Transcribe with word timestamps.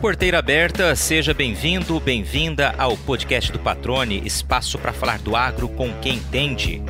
Porteira 0.00 0.38
aberta, 0.38 0.96
seja 0.96 1.34
bem-vindo, 1.34 2.00
bem-vinda 2.00 2.74
ao 2.78 2.96
podcast 2.96 3.52
do 3.52 3.58
Patrone, 3.58 4.22
espaço 4.24 4.78
para 4.78 4.94
falar 4.94 5.18
do 5.18 5.36
agro 5.36 5.68
com 5.68 5.92
quem 6.00 6.14
entende. 6.14 6.82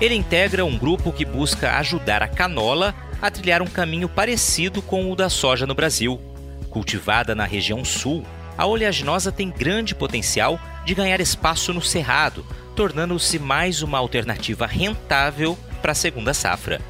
Ele 0.00 0.16
integra 0.16 0.64
um 0.64 0.76
grupo 0.76 1.12
que 1.12 1.24
busca 1.24 1.78
ajudar 1.78 2.20
a 2.20 2.26
canola 2.26 2.92
a 3.22 3.30
trilhar 3.30 3.62
um 3.62 3.66
caminho 3.66 4.08
parecido 4.08 4.82
com 4.82 5.12
o 5.12 5.14
da 5.14 5.30
soja 5.30 5.68
no 5.68 5.74
Brasil. 5.74 6.20
Cultivada 6.68 7.32
na 7.32 7.44
região 7.44 7.84
sul, 7.84 8.26
a 8.58 8.66
oleaginosa 8.66 9.30
tem 9.30 9.50
grande 9.50 9.94
potencial 9.94 10.58
de 10.84 10.96
ganhar 10.96 11.20
espaço 11.20 11.72
no 11.72 11.80
cerrado, 11.80 12.44
tornando-se 12.74 13.38
mais 13.38 13.82
uma 13.82 13.98
alternativa 13.98 14.66
rentável 14.66 15.56
para 15.80 15.92
a 15.92 15.94
segunda 15.94 16.34
safra. 16.34 16.80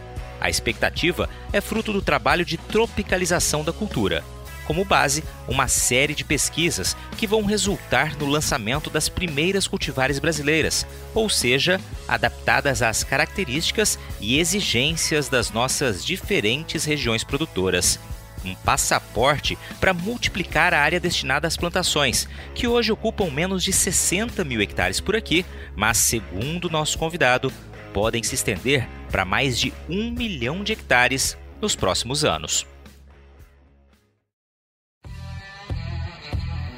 A 0.45 0.51
expectativa 0.51 1.27
é 1.55 1.61
fruto 1.63 1.91
do 1.91 2.03
trabalho 2.03 2.45
de 2.45 2.59
tropicalização 2.59 3.65
da 3.65 3.73
cultura. 3.73 4.23
Como 4.67 4.85
base, 4.85 5.25
uma 5.49 5.69
série 5.69 6.15
de 6.15 6.23
pesquisas 6.23 6.95
que 7.17 7.27
vão 7.27 7.45
resultar 7.45 8.15
no 8.19 8.27
lançamento 8.27 8.91
das 8.91 9.09
primeiras 9.09 9.67
cultivares 9.67 10.19
brasileiras, 10.19 10.87
ou 11.15 11.31
seja, 11.31 11.81
adaptadas 12.07 12.83
às 12.83 13.03
características 13.03 13.99
e 14.21 14.39
exigências 14.39 15.31
das 15.31 15.51
nossas 15.51 16.05
diferentes 16.05 16.85
regiões 16.85 17.25
produtoras 17.25 17.99
um 18.45 18.55
passaporte 18.55 19.57
para 19.81 19.95
multiplicar 19.95 20.75
a 20.75 20.81
área 20.81 21.01
destinada 21.01 21.49
às 21.49 21.57
plantações, 21.57 22.29
que 22.55 22.69
hoje 22.69 22.93
ocupam 22.93 23.31
menos 23.31 23.65
de 23.65 23.73
60 23.73 24.45
mil 24.45 24.61
hectares 24.61 25.01
por 25.01 25.17
aqui, 25.17 25.47
mas, 25.75 25.97
segundo 25.97 26.69
nosso 26.69 26.99
convidado, 26.99 27.51
podem 27.95 28.23
se 28.23 28.35
estender 28.35 28.87
para 29.15 29.25
mais 29.25 29.57
de 29.57 29.73
um 29.89 30.11
milhão 30.11 30.65
de 30.65 30.73
hectares 30.73 31.39
nos 31.61 31.77
próximos 31.77 32.25
anos. 32.25 32.67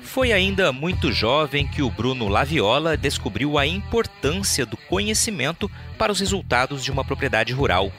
Foi 0.02 0.34
ainda 0.34 0.70
muito 0.70 1.10
jovem 1.10 1.66
que 1.66 1.80
o 1.80 1.90
Bruno 1.90 2.28
Laviola 2.28 2.94
descobriu 2.94 3.56
a 3.56 3.66
importância 3.66 4.66
do 4.66 4.76
conhecimento 4.76 5.70
para 5.96 6.12
os 6.12 6.20
resultados 6.20 6.84
de 6.84 6.92
uma 6.92 7.02
propriedade 7.02 7.54
rural. 7.54 7.90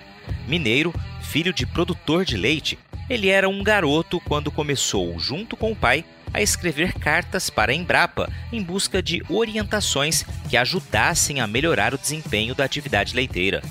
Mineiro, 0.47 0.93
filho 1.19 1.51
de 1.51 1.65
produtor 1.65 2.23
de 2.23 2.37
leite, 2.37 2.77
ele 3.09 3.29
era 3.29 3.49
um 3.49 3.63
garoto 3.63 4.19
quando 4.19 4.51
começou, 4.51 5.17
junto 5.17 5.57
com 5.57 5.71
o 5.71 5.75
pai, 5.75 6.05
a 6.31 6.43
escrever 6.43 6.93
cartas 6.93 7.49
para 7.49 7.71
a 7.71 7.75
Embrapa 7.75 8.31
em 8.53 8.61
busca 8.61 9.01
de 9.01 9.23
orientações 9.29 10.23
que 10.47 10.55
ajudassem 10.55 11.39
a 11.39 11.47
melhorar 11.47 11.95
o 11.95 11.97
desempenho 11.97 12.53
da 12.53 12.63
atividade 12.63 13.15
leiteira. 13.15 13.63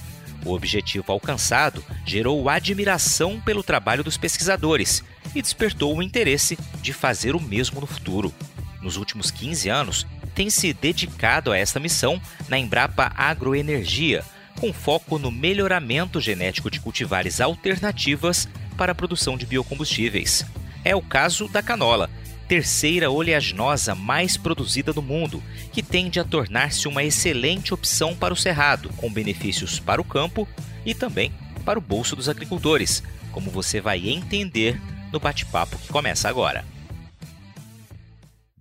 O 0.47 0.55
objetivo 0.55 1.11
alcançado 1.11 1.85
gerou 2.05 2.49
admiração 2.49 3.41
pelo 3.41 3.65
trabalho 3.65 4.05
dos 4.05 4.17
pesquisadores 4.17 5.03
e 5.35 5.43
despertou 5.43 5.97
o 5.97 6.03
interesse 6.03 6.57
de 6.81 6.93
fazer 6.93 7.35
o 7.35 7.41
mesmo 7.41 7.81
no 7.81 7.87
futuro. 7.87 8.33
Nos 8.81 8.97
últimos 8.97 9.33
15 9.33 9.69
anos, 9.69 10.07
tem 10.37 10.49
se 10.49 10.73
dedicado 10.73 11.51
a 11.51 11.59
esta 11.59 11.81
missão 11.81 12.23
na 12.49 12.57
Embrapa 12.57 13.13
Agroenergia, 13.17 14.23
com 14.61 14.73
foco 14.73 15.19
no 15.19 15.33
melhoramento 15.33 16.21
genético 16.21 16.71
de 16.71 16.79
cultivares 16.79 17.41
alternativas 17.41 18.49
para 18.77 18.93
a 18.93 18.95
produção 18.95 19.37
de 19.37 19.47
biocombustíveis. 19.47 20.47
É 20.85 20.95
o 20.95 21.03
caso 21.03 21.49
da 21.49 21.61
canola, 21.61 22.09
terceira 22.49 23.11
oleaginosa 23.11 23.95
mais 23.95 24.37
produzida 24.37 24.93
do 24.93 25.03
mundo, 25.03 25.43
que 25.73 25.83
tende 25.83 26.21
a 26.21 26.25
tornar-se 26.25 26.87
uma 26.89 27.03
excelente 27.03 27.75
opção 27.75 28.15
para 28.15 28.33
o 28.33 28.37
cerrado, 28.37 28.89
com 28.97 29.13
benefícios 29.13 29.81
para 29.81 30.01
o 30.01 30.05
campo 30.05 30.49
e 30.85 30.95
também 30.95 31.33
para 31.65 31.79
o 31.79 31.83
bolso 31.83 32.15
dos 32.15 32.29
agricultores, 32.29 33.03
como 33.33 33.51
você 33.51 33.81
vai 33.81 34.09
entender 34.09 34.81
no 35.13 35.19
bate-papo 35.19 35.79
que 35.79 35.89
começa 35.89 36.29
agora. 36.29 36.65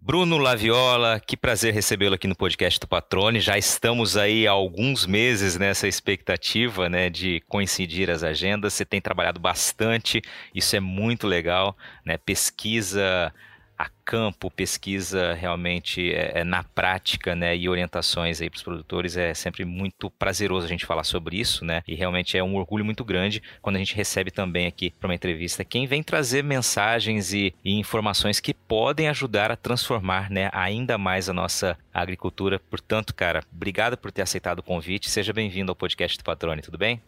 Bruno 0.06 0.38
Laviola, 0.38 1.19
que 1.19 1.35
prazer 1.35 1.74
recebê-lo 1.74 2.13
aqui 2.13 2.28
no 2.28 2.35
podcast 2.35 2.79
do 2.79 2.88
Patrone. 2.88 3.40
Já 3.40 3.57
estamos 3.57 4.16
aí 4.16 4.47
há 4.47 4.51
alguns 4.51 5.07
meses 5.07 5.57
nessa 5.57 5.88
expectativa 5.88 6.88
né, 6.88 7.09
de 7.09 7.41
coincidir 7.47 8.12
as 8.12 8.22
agendas. 8.22 8.74
Você 8.74 8.85
tem 8.85 9.01
trabalhado 9.01 9.40
bastante, 9.40 10.22
isso 10.53 10.75
é 10.75 10.79
muito 10.79 11.25
legal. 11.25 11.75
Né? 12.06 12.18
Pesquisa 12.18 13.34
a 13.78 13.90
campo, 14.03 14.52
pesquisa 14.52 15.34
realmente 15.34 16.12
é, 16.12 16.40
é 16.40 16.44
na 16.44 16.63
prática, 16.63 17.36
né, 17.36 17.56
e 17.56 17.68
orientações 17.68 18.41
aí 18.41 18.50
para 18.50 18.58
os 18.58 18.63
produtores 18.63 19.18
é 19.18 19.34
sempre 19.34 19.66
muito 19.66 20.09
prazeroso 20.09 20.66
a 20.66 20.69
gente 20.69 20.86
falar 20.86 21.03
sobre 21.03 21.38
isso, 21.38 21.66
né, 21.66 21.81
e 21.88 21.96
realmente 21.96 22.38
é 22.38 22.44
um 22.44 22.56
orgulho 22.56 22.86
muito 22.86 23.03
grande 23.03 23.41
quando 23.62 23.75
a 23.75 23.80
gente 23.80 23.96
recebe 23.96 24.31
também 24.31 24.68
aqui 24.68 24.91
para 24.91 25.08
uma 25.08 25.16
entrevista 25.16 25.63
quem 25.66 25.88
vem 25.88 26.03
trazer 26.03 26.44
mensagens 26.44 27.34
e, 27.34 27.53
e, 27.63 27.74
informações 27.74 28.40
que 28.40 28.53
podem 28.53 29.09
ajudar 29.09 29.52
a 29.52 29.56
transformar, 29.56 30.30
né, 30.30 30.50
ainda 30.53 30.97
mais 30.97 31.30
a 31.30 31.34
nossa 31.34 31.78
agricultura. 31.94 32.59
Portanto, 32.59 33.13
cara, 33.13 33.44
obrigado 33.53 33.97
por 33.97 34.12
ter 34.12 34.22
aceitado 34.22 34.59
o 34.59 34.63
convite. 34.63 35.09
Seja 35.09 35.34
bem-vindo 35.34 35.72
ao 35.72 35.75
podcast 35.75 36.18
do 36.18 36.24
Patrone, 36.24 36.62
tudo 36.62 36.78
bem? 36.78 37.02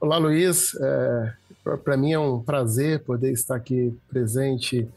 Olá, 0.00 0.16
Luiz. 0.16 0.74
É, 0.80 1.32
para 1.84 1.96
mim 1.96 2.12
é 2.12 2.18
um 2.18 2.40
prazer 2.40 3.00
poder 3.00 3.32
estar 3.32 3.56
aqui 3.56 3.94
presente 4.08 4.88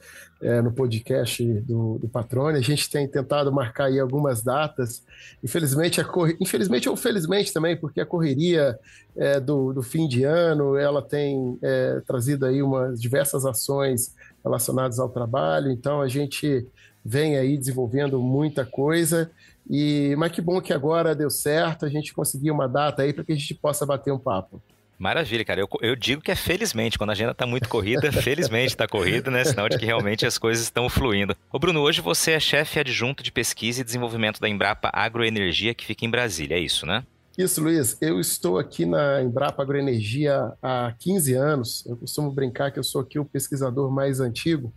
é, 0.44 0.62
no 0.62 0.72
podcast 0.72 1.44
do, 1.62 1.98
do 1.98 2.10
Patrone. 2.10 2.58
A 2.58 2.62
gente 2.62 2.90
tem 2.90 3.08
tentado 3.08 3.52
marcar 3.52 3.86
aí 3.86 4.00
algumas 4.00 4.44
datas. 4.44 5.04
Infelizmente, 5.42 6.02
a 6.02 6.06
infelizmente 6.40 6.90
ou 6.90 6.98
felizmente 6.98 7.54
também, 7.54 7.78
porque 7.78 8.02
a 8.02 8.06
correria 8.06 8.78
é, 9.16 9.40
do, 9.40 9.72
do, 9.74 9.82
fim 9.82 10.08
de 10.08 10.24
ano 10.24 10.76
ela 10.76 11.02
tem 11.02 11.58
é, 11.62 12.02
trazido 12.06 12.46
aí 12.46 12.62
umas 12.62 13.02
diversas 13.02 13.46
ações 13.46 14.14
relacionadas 14.44 15.00
ao 15.00 15.10
trabalho. 15.10 15.72
Então 15.72 16.02
a 16.02 16.08
gente 16.10 16.68
vem 17.04 17.38
aí 17.38 17.58
desenvolvendo 17.58 18.22
muita 18.22 18.66
coisa. 18.66 19.32
E 19.70 20.14
mas 20.18 20.34
que 20.34 20.42
bom 20.42 20.60
que 20.60 20.74
agora 20.74 21.16
deu 21.16 21.30
certo. 21.30 21.86
A 21.86 21.90
gente 21.90 22.14
conseguiu 22.14 22.54
uma 22.54 22.68
data 22.68 23.02
aí 23.02 23.14
para 23.14 23.24
que 23.24 23.32
a 23.32 23.36
gente 23.36 23.56
possa 23.56 23.86
bater 23.86 24.12
um 24.12 24.20
papo. 24.20 24.62
Maravilha, 25.04 25.44
cara. 25.44 25.60
Eu, 25.60 25.68
eu 25.82 25.98
digo 25.98 26.22
que 26.22 26.32
é 26.32 26.36
felizmente, 26.36 26.98
quando 26.98 27.10
a 27.10 27.12
agenda 27.12 27.34
está 27.34 27.46
muito 27.46 27.68
corrida, 27.68 28.10
felizmente 28.24 28.68
está 28.68 28.88
corrida, 28.88 29.30
né? 29.30 29.44
Sinal 29.44 29.68
de 29.68 29.78
que 29.78 29.86
realmente 29.86 30.26
as 30.26 30.38
coisas 30.38 30.64
estão 30.64 30.88
fluindo. 30.88 31.36
Ô 31.52 31.60
Bruno, 31.60 31.82
hoje 31.82 32.00
você 32.00 32.32
é 32.32 32.40
chefe 32.40 32.80
adjunto 32.80 33.22
de 33.22 33.30
pesquisa 33.30 33.82
e 33.82 33.84
desenvolvimento 33.84 34.40
da 34.40 34.48
Embrapa 34.48 34.90
Agroenergia, 34.94 35.74
que 35.74 35.86
fica 35.86 36.06
em 36.06 36.10
Brasília, 36.10 36.56
é 36.56 36.60
isso, 36.62 36.86
né? 36.86 37.04
Isso, 37.38 37.62
Luiz. 37.62 37.98
Eu 38.00 38.18
estou 38.18 38.58
aqui 38.58 38.86
na 38.86 39.22
Embrapa 39.22 39.62
Agroenergia 39.62 40.54
há 40.62 40.94
15 40.98 41.34
anos. 41.34 41.86
Eu 41.86 41.98
costumo 41.98 42.32
brincar 42.32 42.72
que 42.72 42.80
eu 42.80 42.84
sou 42.84 43.02
aqui 43.02 43.20
o 43.20 43.26
pesquisador 43.26 43.92
mais 43.92 44.22
antigo. 44.22 44.72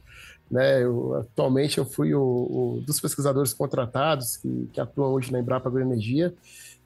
Né? 0.51 0.83
Eu, 0.83 1.15
atualmente 1.15 1.79
eu 1.79 1.85
fui 1.85 2.15
o, 2.15 2.21
o 2.21 2.83
dos 2.85 2.99
pesquisadores 2.99 3.55
contratados 3.55 4.37
que, 4.37 4.69
que 4.73 4.81
atuam 4.81 5.13
hoje 5.13 5.31
na 5.31 5.39
Embrapa 5.39 5.69
Agroenergia. 5.69 6.35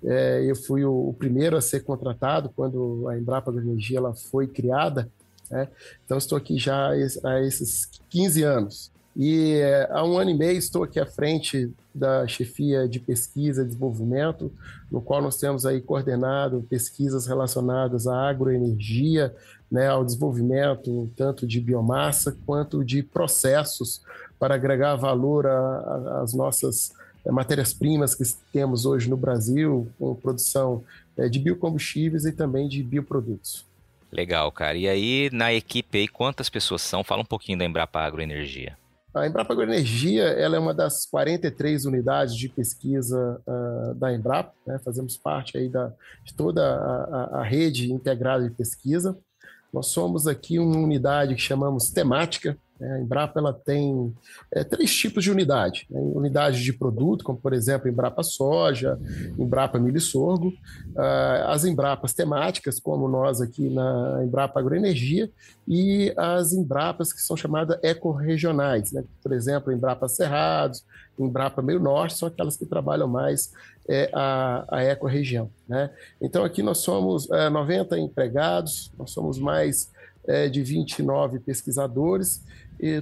É, 0.04 0.44
eu 0.44 0.56
fui 0.56 0.84
o, 0.84 1.08
o, 1.08 1.14
primeiro 1.14 1.56
a 1.56 1.60
ser 1.60 1.80
contratado 1.80 2.50
quando 2.54 3.06
a 3.08 3.18
Embrapa 3.18 3.50
Energia 3.50 3.98
ela 3.98 4.14
foi 4.14 4.46
criada. 4.46 5.08
Né? 5.50 5.68
Então, 6.04 6.16
estou 6.16 6.38
aqui 6.38 6.58
já 6.58 6.90
há 6.90 7.40
esses 7.40 7.88
15 8.08 8.42
anos. 8.42 8.92
E 9.16 9.54
é, 9.54 9.88
há 9.90 10.04
um 10.04 10.16
ano 10.16 10.30
e 10.30 10.34
meio 10.34 10.56
estou 10.56 10.84
aqui 10.84 11.00
à 11.00 11.06
frente 11.06 11.70
da 11.94 12.26
chefia 12.26 12.88
de 12.88 13.00
pesquisa 13.00 13.62
e 13.62 13.66
desenvolvimento, 13.66 14.52
no 14.90 15.02
qual 15.02 15.20
nós 15.20 15.36
temos 15.36 15.66
aí 15.66 15.80
coordenado 15.80 16.64
pesquisas 16.70 17.26
relacionadas 17.26 18.06
à 18.06 18.28
agroenergia, 18.28 19.34
né, 19.70 19.88
ao 19.88 20.04
desenvolvimento 20.04 21.10
tanto 21.16 21.46
de 21.46 21.60
biomassa 21.60 22.36
quanto 22.46 22.84
de 22.84 23.02
processos 23.02 24.02
para 24.38 24.54
agregar 24.54 24.96
valor 24.96 25.46
às 25.46 26.32
nossas 26.32 26.92
matérias-primas 27.26 28.14
que 28.14 28.24
temos 28.52 28.86
hoje 28.86 29.08
no 29.08 29.16
Brasil, 29.16 29.88
com 29.98 30.14
produção 30.14 30.82
é, 31.16 31.28
de 31.28 31.38
biocombustíveis 31.38 32.24
e 32.24 32.32
também 32.32 32.68
de 32.68 32.82
bioprodutos. 32.82 33.64
Legal, 34.12 34.50
cara. 34.50 34.76
E 34.76 34.88
aí, 34.88 35.30
na 35.32 35.52
equipe 35.52 35.98
aí, 35.98 36.08
quantas 36.08 36.48
pessoas 36.48 36.82
são? 36.82 37.04
Fala 37.04 37.22
um 37.22 37.26
pouquinho 37.26 37.58
da 37.58 37.64
Embrapa 37.64 38.00
Agroenergia. 38.00 38.76
A 39.14 39.26
Embrapa 39.26 39.52
Agroenergia 39.52 40.22
ela 40.22 40.56
é 40.56 40.58
uma 40.58 40.72
das 40.72 41.04
43 41.06 41.84
unidades 41.84 42.36
de 42.36 42.48
pesquisa 42.48 43.40
uh, 43.46 43.94
da 43.94 44.12
Embrapa. 44.12 44.52
Né? 44.66 44.78
Fazemos 44.84 45.16
parte 45.16 45.58
aí 45.58 45.68
da, 45.68 45.92
de 46.24 46.34
toda 46.34 46.62
a, 46.62 47.38
a, 47.38 47.40
a 47.40 47.42
rede 47.42 47.92
integrada 47.92 48.48
de 48.48 48.54
pesquisa. 48.54 49.16
Nós 49.72 49.86
somos 49.86 50.26
aqui 50.26 50.58
uma 50.58 50.76
unidade 50.76 51.34
que 51.34 51.40
chamamos 51.40 51.90
temática? 51.90 52.56
A 52.82 52.98
Embrapa 53.00 53.38
ela 53.38 53.52
tem 53.52 54.14
é, 54.52 54.64
três 54.64 54.94
tipos 54.94 55.24
de 55.24 55.30
unidade. 55.30 55.86
Né? 55.90 56.00
Unidade 56.00 56.62
de 56.62 56.72
produto, 56.72 57.24
como 57.24 57.38
por 57.38 57.52
exemplo 57.52 57.88
Embrapa 57.88 58.22
Soja, 58.22 58.98
Embrapa 59.38 59.78
Milho 59.78 59.98
e 59.98 60.00
Sorgo. 60.00 60.48
Uh, 60.48 61.46
as 61.46 61.64
Embrapas 61.64 62.14
temáticas, 62.14 62.80
como 62.80 63.08
nós 63.08 63.40
aqui 63.40 63.68
na 63.68 64.20
Embrapa 64.24 64.60
Agroenergia, 64.60 65.30
e 65.68 66.12
as 66.16 66.52
Embrapas 66.52 67.12
que 67.12 67.20
são 67.20 67.36
chamadas 67.36 67.78
ecorregionais. 67.82 68.92
Né? 68.92 69.04
Por 69.22 69.32
exemplo, 69.32 69.72
Embrapa 69.72 70.08
Cerrados, 70.08 70.84
Embrapa 71.18 71.62
Meio 71.62 71.80
Norte, 71.80 72.16
são 72.16 72.28
aquelas 72.28 72.56
que 72.56 72.66
trabalham 72.66 73.06
mais 73.06 73.52
é, 73.88 74.10
a, 74.12 74.64
a 74.68 74.84
ecorregião. 74.84 75.50
Né? 75.68 75.90
Então 76.20 76.44
aqui 76.44 76.62
nós 76.62 76.78
somos 76.78 77.30
é, 77.30 77.48
90 77.48 77.98
empregados, 77.98 78.90
nós 78.98 79.10
somos 79.10 79.38
mais 79.38 79.90
é, 80.26 80.48
de 80.48 80.62
29 80.62 81.40
pesquisadores, 81.40 82.44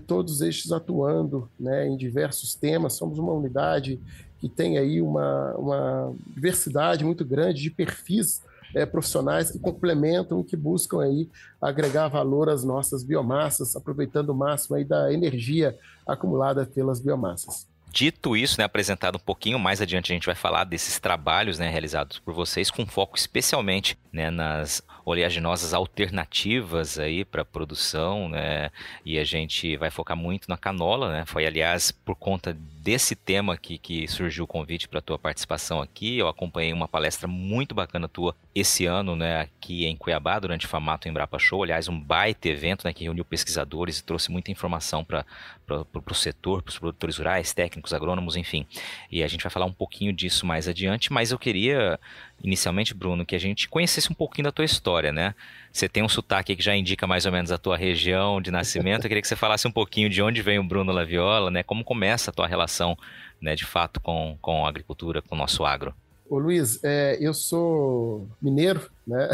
todos 0.06 0.40
estes 0.40 0.72
atuando 0.72 1.48
né, 1.58 1.86
em 1.86 1.96
diversos 1.96 2.54
temas. 2.54 2.94
Somos 2.94 3.19
uma 3.19 3.32
unidade 3.32 4.00
que 4.40 4.48
tem 4.48 4.78
aí 4.78 5.00
uma, 5.00 5.54
uma 5.54 6.14
diversidade 6.34 7.04
muito 7.04 7.25
grande 7.25 7.62
de 7.62 7.70
perfis 7.70 8.42
é, 8.75 8.84
profissionais 8.84 9.50
que 9.50 9.58
complementam, 9.58 10.42
que 10.42 10.56
buscam 10.56 11.02
aí 11.02 11.28
agregar 11.60 12.08
valor 12.08 12.48
às 12.48 12.64
nossas 12.64 13.02
biomassas, 13.02 13.75
aproveitando 13.75 14.30
o 14.30 14.34
máximo 14.34 14.76
aí 14.76 14.84
da 14.84 15.12
energia 15.12 15.76
acumulada 16.06 16.66
pelas 16.66 17.00
biomassas. 17.00 17.66
Dito 17.90 18.36
isso, 18.36 18.56
né, 18.58 18.64
apresentado 18.64 19.16
um 19.16 19.20
pouquinho 19.20 19.58
mais 19.58 19.80
adiante, 19.80 20.12
a 20.12 20.14
gente 20.14 20.26
vai 20.26 20.34
falar 20.34 20.64
desses 20.64 20.98
trabalhos 21.00 21.58
né, 21.58 21.70
realizados 21.70 22.19
por 22.19 22.34
vocês, 22.34 22.70
com 22.70 22.86
foco 22.86 23.16
especialmente 23.16 23.98
né, 24.12 24.30
nas 24.30 24.82
oleaginosas 25.08 25.72
alternativas 25.72 26.99
aí 26.99 27.25
para 27.25 27.44
produção, 27.44 28.28
né? 28.28 28.70
E 29.05 29.19
a 29.19 29.25
gente 29.25 29.76
vai 29.76 29.90
focar 29.90 30.16
muito 30.16 30.49
na 30.49 30.58
canola, 30.58 31.10
né? 31.10 31.25
Foi 31.26 31.46
aliás 31.46 31.90
por 31.90 32.14
conta 32.14 32.52
desse 32.52 33.16
tema 33.16 33.55
aqui 33.55 33.78
que 33.78 34.06
surgiu 34.06 34.44
o 34.44 34.46
convite 34.46 34.87
para 34.87 35.00
tua 35.00 35.19
participação 35.19 35.81
aqui. 35.81 36.19
Eu 36.19 36.28
acompanhei 36.28 36.72
uma 36.72 36.87
palestra 36.87 37.26
muito 37.26 37.75
bacana 37.75 38.06
tua 38.06 38.34
esse 38.55 38.87
ano, 38.87 39.14
né, 39.14 39.40
aqui 39.43 39.87
em 39.87 39.96
Cuiabá 39.96 40.38
durante 40.38 40.66
o 40.66 40.69
Famato 40.69 41.08
Embrapa 41.08 41.38
Show, 41.38 41.62
aliás, 41.62 41.87
um 41.87 41.99
baita 41.99 42.49
evento, 42.49 42.84
né, 42.84 42.93
que 42.93 43.04
reuniu 43.04 43.25
pesquisadores 43.25 43.99
e 43.99 44.04
trouxe 44.04 44.32
muita 44.32 44.50
informação 44.50 45.04
para 45.04 45.25
o 45.69 46.14
setor, 46.14 46.62
para 46.62 46.70
os 46.70 46.78
produtores 46.78 47.19
rurais, 47.19 47.52
técnicos, 47.52 47.93
agrônomos, 47.93 48.37
enfim. 48.37 48.66
E 49.11 49.22
a 49.22 49.28
gente 49.28 49.43
vai 49.43 49.50
falar 49.50 49.66
um 49.66 49.72
pouquinho 49.72 50.12
disso 50.12 50.44
mais 50.44 50.66
adiante, 50.66 51.12
mas 51.12 51.31
eu 51.31 51.38
queria 51.38 52.00
inicialmente, 52.43 52.94
Bruno, 52.94 53.26
que 53.26 53.35
a 53.35 53.40
gente 53.40 53.69
conhecesse 53.69 54.11
um 54.11 54.14
pouquinho 54.14 54.44
da 54.44 54.52
tua 54.52 54.64
história, 54.64 55.12
né? 55.12 55.35
Você 55.73 55.88
tem 55.88 56.02
um 56.02 56.08
sotaque 56.08 56.56
que 56.56 56.62
já 56.62 56.75
indica 56.75 57.06
mais 57.06 57.26
ou 57.26 57.32
menos 57.32 57.50
a 57.50 57.58
tua 57.58 57.76
região 57.76 58.40
de 58.40 58.50
nascimento. 58.50 59.05
Eu 59.05 59.08
queria 59.08 59.23
que 59.23 59.29
você 59.29 59.37
falasse 59.37 59.67
um 59.67 59.73
pouquinho 59.73 60.08
de 60.08 60.23
onde 60.23 60.43
vem 60.43 60.58
o 60.58 60.64
Bruno 60.64 60.93
Laviola, 60.93 61.50
né? 61.50 61.62
Como 61.62 61.85
começa 61.85 62.31
a 62.31 62.35
tua 62.35 62.46
relação, 62.46 62.96
né, 63.40 63.55
de 63.55 63.64
fato, 63.64 64.00
com, 64.00 64.37
com 64.40 64.64
a 64.64 64.69
agricultura, 64.69 65.23
com 65.23 65.35
o 65.35 65.38
nosso 65.38 65.64
agro. 65.64 65.94
Ô 66.29 66.38
Luiz, 66.38 66.79
é, 66.85 67.17
eu 67.20 67.32
sou 67.32 68.29
mineiro, 68.40 68.90
né? 69.06 69.31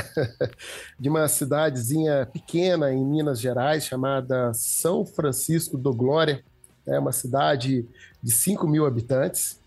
de 0.99 1.09
uma 1.09 1.27
cidadezinha 1.27 2.29
pequena 2.33 2.93
em 2.93 3.05
Minas 3.05 3.41
Gerais 3.41 3.85
chamada 3.85 4.53
São 4.55 5.05
Francisco 5.05 5.77
do 5.77 5.93
Glória. 5.93 6.45
É 6.87 6.99
uma 6.99 7.11
cidade 7.11 7.85
de 8.23 8.31
5 8.31 8.69
mil 8.69 8.87
habitantes. 8.87 9.61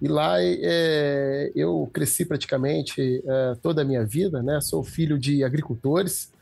E 0.00 0.08
lá 0.08 0.36
é, 0.42 1.52
eu 1.54 1.88
cresci 1.92 2.24
praticamente 2.24 3.22
é, 3.26 3.54
toda 3.62 3.82
a 3.82 3.84
minha 3.84 4.04
vida, 4.04 4.42
né? 4.42 4.60
Sou 4.60 4.82
filho 4.82 5.18
de 5.18 5.44
agricultores. 5.44 6.32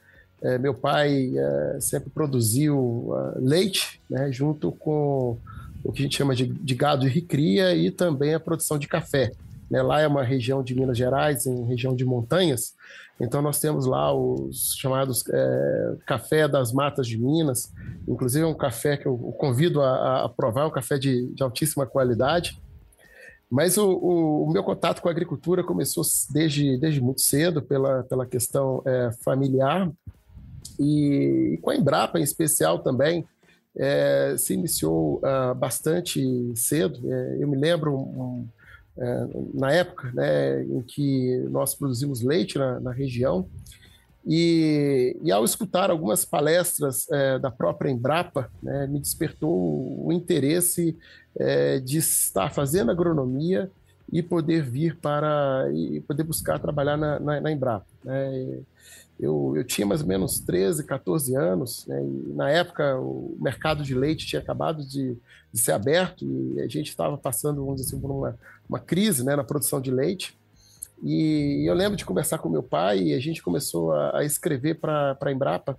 É, 0.40 0.56
meu 0.56 0.72
pai 0.72 1.32
é, 1.37 1.81
sempre 1.81 2.10
produziu 2.10 2.78
uh, 2.78 3.32
leite, 3.40 4.00
né? 4.08 4.31
Junto 4.31 4.70
com 4.70 5.37
o 5.82 5.93
que 5.93 6.00
a 6.00 6.02
gente 6.05 6.16
chama 6.16 6.34
de, 6.37 6.46
de 6.46 6.75
gado 6.75 7.02
de 7.02 7.08
recria 7.08 7.75
e 7.75 7.90
também 7.90 8.34
a 8.34 8.40
produção 8.40 8.78
de 8.78 8.87
café. 8.87 9.32
Né? 9.69 9.82
Lá 9.82 10.00
é 10.00 10.06
uma 10.06 10.22
região 10.22 10.62
de 10.62 10.75
Minas 10.75 10.96
Gerais, 10.96 11.46
em 11.46 11.64
região 11.64 11.94
de 11.94 12.04
montanhas. 12.04 12.75
Então 13.20 13.43
nós 13.43 13.58
temos 13.58 13.87
lá 13.87 14.14
os 14.14 14.76
chamados 14.78 15.25
é, 15.28 15.94
café 16.06 16.46
das 16.46 16.72
matas 16.72 17.06
de 17.06 17.19
Minas. 17.19 17.72
Inclusive 18.06 18.44
é 18.44 18.46
um 18.46 18.54
café 18.54 18.96
que 18.96 19.06
eu 19.06 19.16
convido 19.38 19.81
a, 19.82 20.25
a 20.25 20.28
provar, 20.28 20.66
um 20.66 20.70
café 20.70 20.99
de, 20.99 21.26
de 21.34 21.43
altíssima 21.43 21.84
qualidade. 21.84 22.56
Mas 23.50 23.78
o, 23.78 23.90
o, 23.90 24.44
o, 24.44 24.52
meu 24.52 24.62
contato 24.62 25.00
com 25.00 25.08
a 25.08 25.10
agricultura 25.10 25.64
começou 25.64 26.04
desde, 26.30 26.76
desde 26.76 27.00
muito 27.00 27.22
cedo, 27.22 27.62
pela, 27.62 28.02
pela 28.04 28.26
questão 28.26 28.82
é, 28.84 29.10
familiar, 29.24 29.90
e, 30.78 31.54
e, 31.54 31.58
com 31.58 31.70
a 31.70 31.76
Embrapa 31.76 32.18
em 32.18 32.22
especial 32.22 32.80
também, 32.80 33.26
é, 33.76 34.34
se 34.36 34.54
iniciou 34.54 35.18
uh, 35.18 35.54
bastante 35.54 36.20
cedo. 36.54 37.00
É, 37.10 37.38
eu 37.40 37.48
me 37.48 37.56
lembro 37.56 37.96
um, 37.96 38.46
é, 38.98 39.26
na 39.54 39.72
época 39.72 40.10
né, 40.12 40.62
em 40.64 40.82
que 40.82 41.38
nós 41.50 41.74
produzimos 41.74 42.20
leite 42.20 42.58
na, 42.58 42.80
na 42.80 42.92
região, 42.92 43.48
e, 44.30 45.16
e, 45.22 45.32
ao 45.32 45.42
escutar 45.42 45.90
algumas 45.90 46.22
palestras 46.22 47.10
é, 47.10 47.38
da 47.38 47.50
própria 47.50 47.90
Embrapa, 47.90 48.50
né, 48.62 48.86
me 48.86 49.00
despertou 49.00 50.06
o 50.06 50.12
interesse 50.12 50.94
é, 51.34 51.80
de 51.80 51.96
estar 51.96 52.52
fazendo 52.52 52.90
agronomia 52.90 53.70
e 54.12 54.22
poder 54.22 54.62
vir 54.62 54.96
para 54.96 55.70
e 55.72 56.00
poder 56.02 56.25
buscar 56.25 56.58
trabalhar 56.58 56.98
na, 56.98 57.19
na, 57.19 57.40
na 57.40 57.50
Embrapa. 57.50 57.86
Né? 58.04 58.60
Eu, 59.19 59.54
eu, 59.56 59.64
tinha 59.64 59.86
mais 59.86 60.02
ou 60.02 60.06
menos 60.06 60.38
13, 60.40 60.84
14 60.84 61.34
anos, 61.34 61.86
né? 61.86 61.98
e 62.04 62.32
na 62.34 62.50
época 62.50 62.98
o 63.00 63.34
mercado 63.40 63.82
de 63.82 63.94
leite 63.94 64.26
tinha 64.26 64.42
acabado 64.42 64.86
de, 64.86 65.16
de 65.50 65.58
ser 65.58 65.72
aberto 65.72 66.26
e 66.26 66.60
a 66.60 66.69
gente 66.69 66.88
estava 66.88 67.16
passando, 67.16 67.62
vamos 67.64 67.80
dizer 67.80 67.94
assim, 67.94 68.00
por 68.00 68.10
uma, 68.10 68.38
uma 68.69 68.78
crise 68.78 69.25
né, 69.25 69.34
na 69.34 69.42
produção 69.42 69.80
de 69.80 69.90
leite. 69.90 70.36
E 71.02 71.64
eu 71.68 71.74
lembro 71.74 71.96
de 71.96 72.04
conversar 72.04 72.38
com 72.38 72.48
meu 72.48 72.62
pai 72.62 72.98
e 73.00 73.14
a 73.14 73.20
gente 73.20 73.42
começou 73.42 73.92
a, 73.92 74.18
a 74.18 74.24
escrever 74.24 74.80
para 74.80 75.16
a 75.20 75.32
Embrapa, 75.32 75.78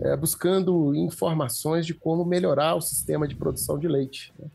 é, 0.00 0.16
buscando 0.16 0.94
informações 0.94 1.86
de 1.86 1.94
como 1.94 2.24
melhorar 2.24 2.74
o 2.74 2.80
sistema 2.80 3.26
de 3.26 3.36
produção 3.36 3.78
de 3.78 3.86
leite. 3.86 4.32
Né? 4.38 4.46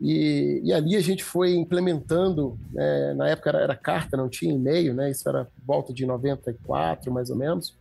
E, 0.00 0.60
e, 0.64 0.72
ali 0.72 0.94
a 0.94 1.00
gente 1.00 1.24
foi 1.24 1.54
implementando, 1.54 2.58
né, 2.72 3.14
na 3.14 3.28
época 3.28 3.50
era, 3.50 3.60
era, 3.60 3.74
carta, 3.74 4.16
não 4.16 4.28
tinha 4.28 4.54
e-mail, 4.54 4.94
né, 4.94 5.10
isso 5.10 5.28
era 5.28 5.48
volta 5.66 5.92
de 5.92 6.06
94, 6.06 7.12
mais 7.12 7.30
ou 7.30 7.36
menos, 7.36 7.74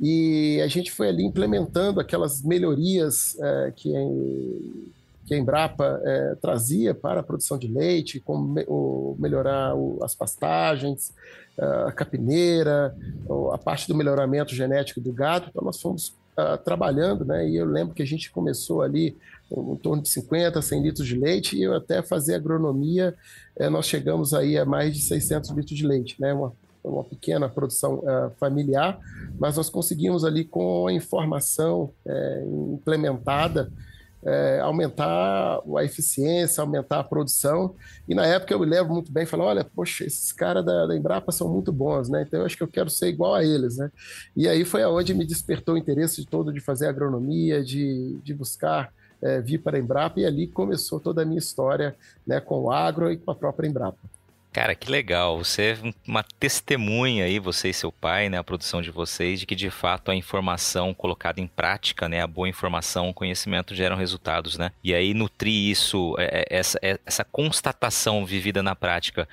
e 0.00 0.60
a 0.62 0.68
gente 0.68 0.92
foi 0.92 1.08
ali 1.08 1.24
implementando 1.24 1.98
aquelas 1.98 2.42
melhorias 2.42 3.36
é, 3.40 3.72
que, 3.74 3.92
que 5.26 5.34
a 5.34 5.38
Embrapa 5.38 6.00
é, 6.04 6.34
trazia 6.36 6.94
para 6.94 7.20
a 7.20 7.22
produção 7.22 7.58
de 7.58 7.68
leite, 7.68 8.20
como 8.20 8.46
me, 8.46 8.64
o, 8.68 9.16
melhorar 9.18 9.74
o, 9.74 9.98
as 10.02 10.14
pastagens, 10.14 11.12
a 11.86 11.92
capineira, 11.92 12.96
a 13.52 13.58
parte 13.58 13.86
do 13.86 13.94
melhoramento 13.94 14.54
genético 14.54 15.00
do 15.00 15.12
gado, 15.12 15.46
então 15.50 15.62
nós 15.62 15.80
fomos 15.80 16.16
uh, 16.36 16.56
trabalhando, 16.64 17.24
né, 17.24 17.46
e 17.48 17.56
eu 17.56 17.66
lembro 17.66 17.94
que 17.94 18.02
a 18.02 18.06
gente 18.06 18.30
começou 18.30 18.82
ali 18.82 19.16
em 19.50 19.76
torno 19.76 20.02
de 20.02 20.08
50, 20.08 20.62
100 20.62 20.82
litros 20.82 21.06
de 21.06 21.14
leite, 21.14 21.56
e 21.56 21.62
eu 21.62 21.74
até 21.74 22.02
fazer 22.02 22.34
agronomia, 22.34 23.14
eh, 23.56 23.68
nós 23.68 23.86
chegamos 23.86 24.32
aí 24.32 24.56
a 24.56 24.64
mais 24.64 24.94
de 24.94 25.02
600 25.02 25.50
litros 25.50 25.76
de 25.76 25.86
leite, 25.86 26.16
né? 26.18 26.32
Uma, 26.32 26.54
uma 26.82 27.04
pequena 27.04 27.50
produção 27.50 27.96
uh, 27.96 28.30
familiar, 28.40 28.98
mas 29.38 29.58
nós 29.58 29.68
conseguimos 29.68 30.24
ali 30.24 30.44
com 30.44 30.86
a 30.86 30.92
informação 30.92 31.90
é, 32.06 32.44
implementada 32.72 33.70
é, 34.24 34.60
aumentar 34.60 35.60
a 35.76 35.84
eficiência, 35.84 36.60
aumentar 36.60 37.00
a 37.00 37.04
produção. 37.04 37.74
E 38.08 38.14
na 38.14 38.26
época 38.26 38.54
eu 38.54 38.60
me 38.60 38.66
lembro 38.66 38.92
muito 38.92 39.10
bem, 39.10 39.26
falei, 39.26 39.46
olha, 39.46 39.64
poxa, 39.64 40.04
esses 40.04 40.32
caras 40.32 40.64
da, 40.64 40.86
da, 40.86 40.96
Embrapa 40.96 41.32
são 41.32 41.48
muito 41.48 41.72
bons, 41.72 42.08
né? 42.08 42.22
Então 42.26 42.40
eu 42.40 42.46
acho 42.46 42.56
que 42.56 42.62
eu 42.62 42.68
quero 42.68 42.88
ser 42.88 43.08
igual 43.08 43.34
a 43.34 43.44
eles, 43.44 43.76
né? 43.76 43.90
E 44.36 44.48
aí 44.48 44.64
foi 44.64 44.82
aonde 44.82 45.14
me 45.14 45.24
despertou 45.24 45.74
o 45.74 45.78
interesse 45.78 46.24
todo 46.24 46.52
de 46.52 46.60
fazer 46.60 46.86
agronomia, 46.86 47.64
de, 47.64 48.18
de 48.22 48.34
buscar 48.34 48.92
é, 49.22 49.40
vir 49.40 49.58
para 49.58 49.76
a 49.76 49.80
Embrapa 49.80 50.20
e 50.20 50.26
ali 50.26 50.48
começou 50.48 50.98
toda 50.98 51.22
a 51.22 51.24
minha 51.24 51.38
história 51.38 51.94
né, 52.26 52.40
com 52.40 52.62
o 52.62 52.70
agro 52.70 53.10
e 53.10 53.16
com 53.16 53.30
a 53.30 53.34
própria 53.34 53.68
Embrapa. 53.68 54.11
Cara, 54.52 54.74
que 54.74 54.90
legal. 54.90 55.38
Você 55.38 55.62
é 55.82 55.92
uma 56.06 56.22
testemunha 56.22 57.24
aí, 57.24 57.38
você 57.38 57.70
e 57.70 57.74
seu 57.74 57.90
pai, 57.90 58.28
né, 58.28 58.36
a 58.36 58.44
produção 58.44 58.82
de 58.82 58.90
vocês, 58.90 59.40
de 59.40 59.46
que 59.46 59.54
de 59.54 59.70
fato 59.70 60.10
a 60.10 60.14
informação 60.14 60.92
colocada 60.92 61.40
em 61.40 61.46
prática, 61.46 62.06
né, 62.06 62.20
a 62.20 62.26
boa 62.26 62.46
informação, 62.46 63.08
o 63.08 63.14
conhecimento 63.14 63.74
geram 63.74 63.96
resultados, 63.96 64.58
né? 64.58 64.70
E 64.84 64.94
aí 64.94 65.14
nutrir 65.14 65.70
isso, 65.70 66.14
é, 66.18 66.44
é, 66.50 66.58
essa, 66.58 66.78
essa 67.06 67.24
constatação 67.24 68.26
vivida 68.26 68.62
na 68.62 68.76
prática, 68.76 69.26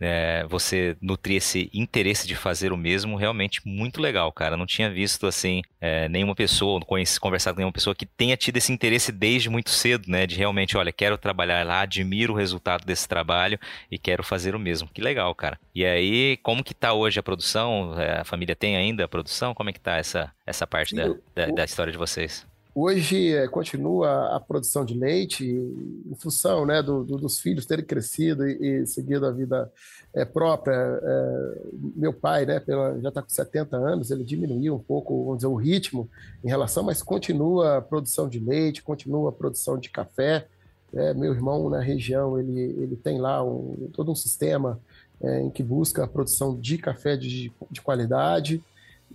é, 0.00 0.44
você 0.48 0.96
nutrir 1.00 1.36
esse 1.36 1.70
interesse 1.72 2.26
de 2.26 2.34
fazer 2.34 2.72
o 2.72 2.76
mesmo, 2.76 3.16
realmente 3.16 3.60
muito 3.64 4.00
legal, 4.00 4.30
cara. 4.32 4.56
Não 4.56 4.66
tinha 4.66 4.90
visto, 4.90 5.26
assim, 5.26 5.62
é, 5.80 6.08
nenhuma 6.08 6.34
pessoa, 6.34 6.78
não 6.78 6.86
conheci, 6.86 7.18
conversado 7.18 7.54
com 7.54 7.60
nenhuma 7.60 7.72
pessoa 7.72 7.94
que 7.94 8.06
tenha 8.06 8.36
tido 8.36 8.56
esse 8.56 8.72
interesse 8.72 9.10
desde 9.10 9.48
muito 9.48 9.70
cedo, 9.70 10.10
né? 10.10 10.26
De 10.26 10.36
realmente, 10.36 10.76
olha, 10.76 10.92
quero 10.92 11.16
trabalhar 11.16 11.64
lá, 11.64 11.80
admiro 11.80 12.32
o 12.32 12.36
resultado 12.36 12.84
desse 12.84 13.08
trabalho 13.08 13.58
e 13.90 13.98
quero 13.98 14.22
fazer 14.22 14.54
o 14.54 14.58
mesmo. 14.58 14.88
Que 14.88 15.00
legal, 15.00 15.34
cara. 15.34 15.58
E 15.74 15.84
aí, 15.84 16.36
como 16.38 16.64
que 16.64 16.74
tá 16.74 16.92
hoje 16.92 17.18
a 17.18 17.22
produção? 17.22 17.98
É, 17.98 18.20
a 18.20 18.24
família 18.24 18.54
tem 18.54 18.76
ainda 18.76 19.04
a 19.04 19.08
produção? 19.08 19.54
Como 19.54 19.70
é 19.70 19.72
que 19.72 19.80
tá 19.80 19.96
essa, 19.96 20.32
essa 20.46 20.66
parte 20.66 20.94
da, 20.94 21.14
da, 21.34 21.46
da 21.46 21.64
história 21.64 21.92
de 21.92 21.98
vocês? 21.98 22.46
Hoje 22.78 23.32
é, 23.32 23.48
continua 23.48 24.36
a 24.36 24.38
produção 24.38 24.84
de 24.84 24.92
leite 24.92 25.46
em 25.46 26.14
função 26.16 26.66
né, 26.66 26.82
do, 26.82 27.02
do, 27.04 27.16
dos 27.16 27.40
filhos 27.40 27.64
terem 27.64 27.82
crescido 27.82 28.46
e, 28.46 28.82
e 28.82 28.86
seguido 28.86 29.24
a 29.24 29.30
vida 29.30 29.72
é, 30.12 30.26
própria. 30.26 30.74
É, 30.74 31.58
meu 31.72 32.12
pai 32.12 32.44
né, 32.44 32.60
pela, 32.60 33.00
já 33.00 33.08
está 33.08 33.22
com 33.22 33.30
70 33.30 33.74
anos, 33.78 34.10
ele 34.10 34.22
diminuiu 34.22 34.74
um 34.74 34.78
pouco 34.78 35.24
vamos 35.24 35.38
dizer, 35.38 35.46
o 35.46 35.54
ritmo 35.54 36.06
em 36.44 36.48
relação, 36.48 36.82
mas 36.82 37.02
continua 37.02 37.78
a 37.78 37.80
produção 37.80 38.28
de 38.28 38.38
leite, 38.38 38.82
continua 38.82 39.30
a 39.30 39.32
produção 39.32 39.78
de 39.78 39.88
café. 39.88 40.46
É, 40.94 41.14
meu 41.14 41.32
irmão 41.32 41.70
na 41.70 41.80
região 41.80 42.38
ele, 42.38 42.60
ele 42.60 42.96
tem 42.96 43.18
lá 43.18 43.42
um, 43.42 43.88
todo 43.94 44.12
um 44.12 44.14
sistema 44.14 44.78
em 45.22 45.48
que 45.48 45.62
busca 45.62 46.04
a 46.04 46.06
produção 46.06 46.54
de 46.54 46.76
café 46.76 47.16
de, 47.16 47.50
de 47.70 47.80
qualidade. 47.80 48.62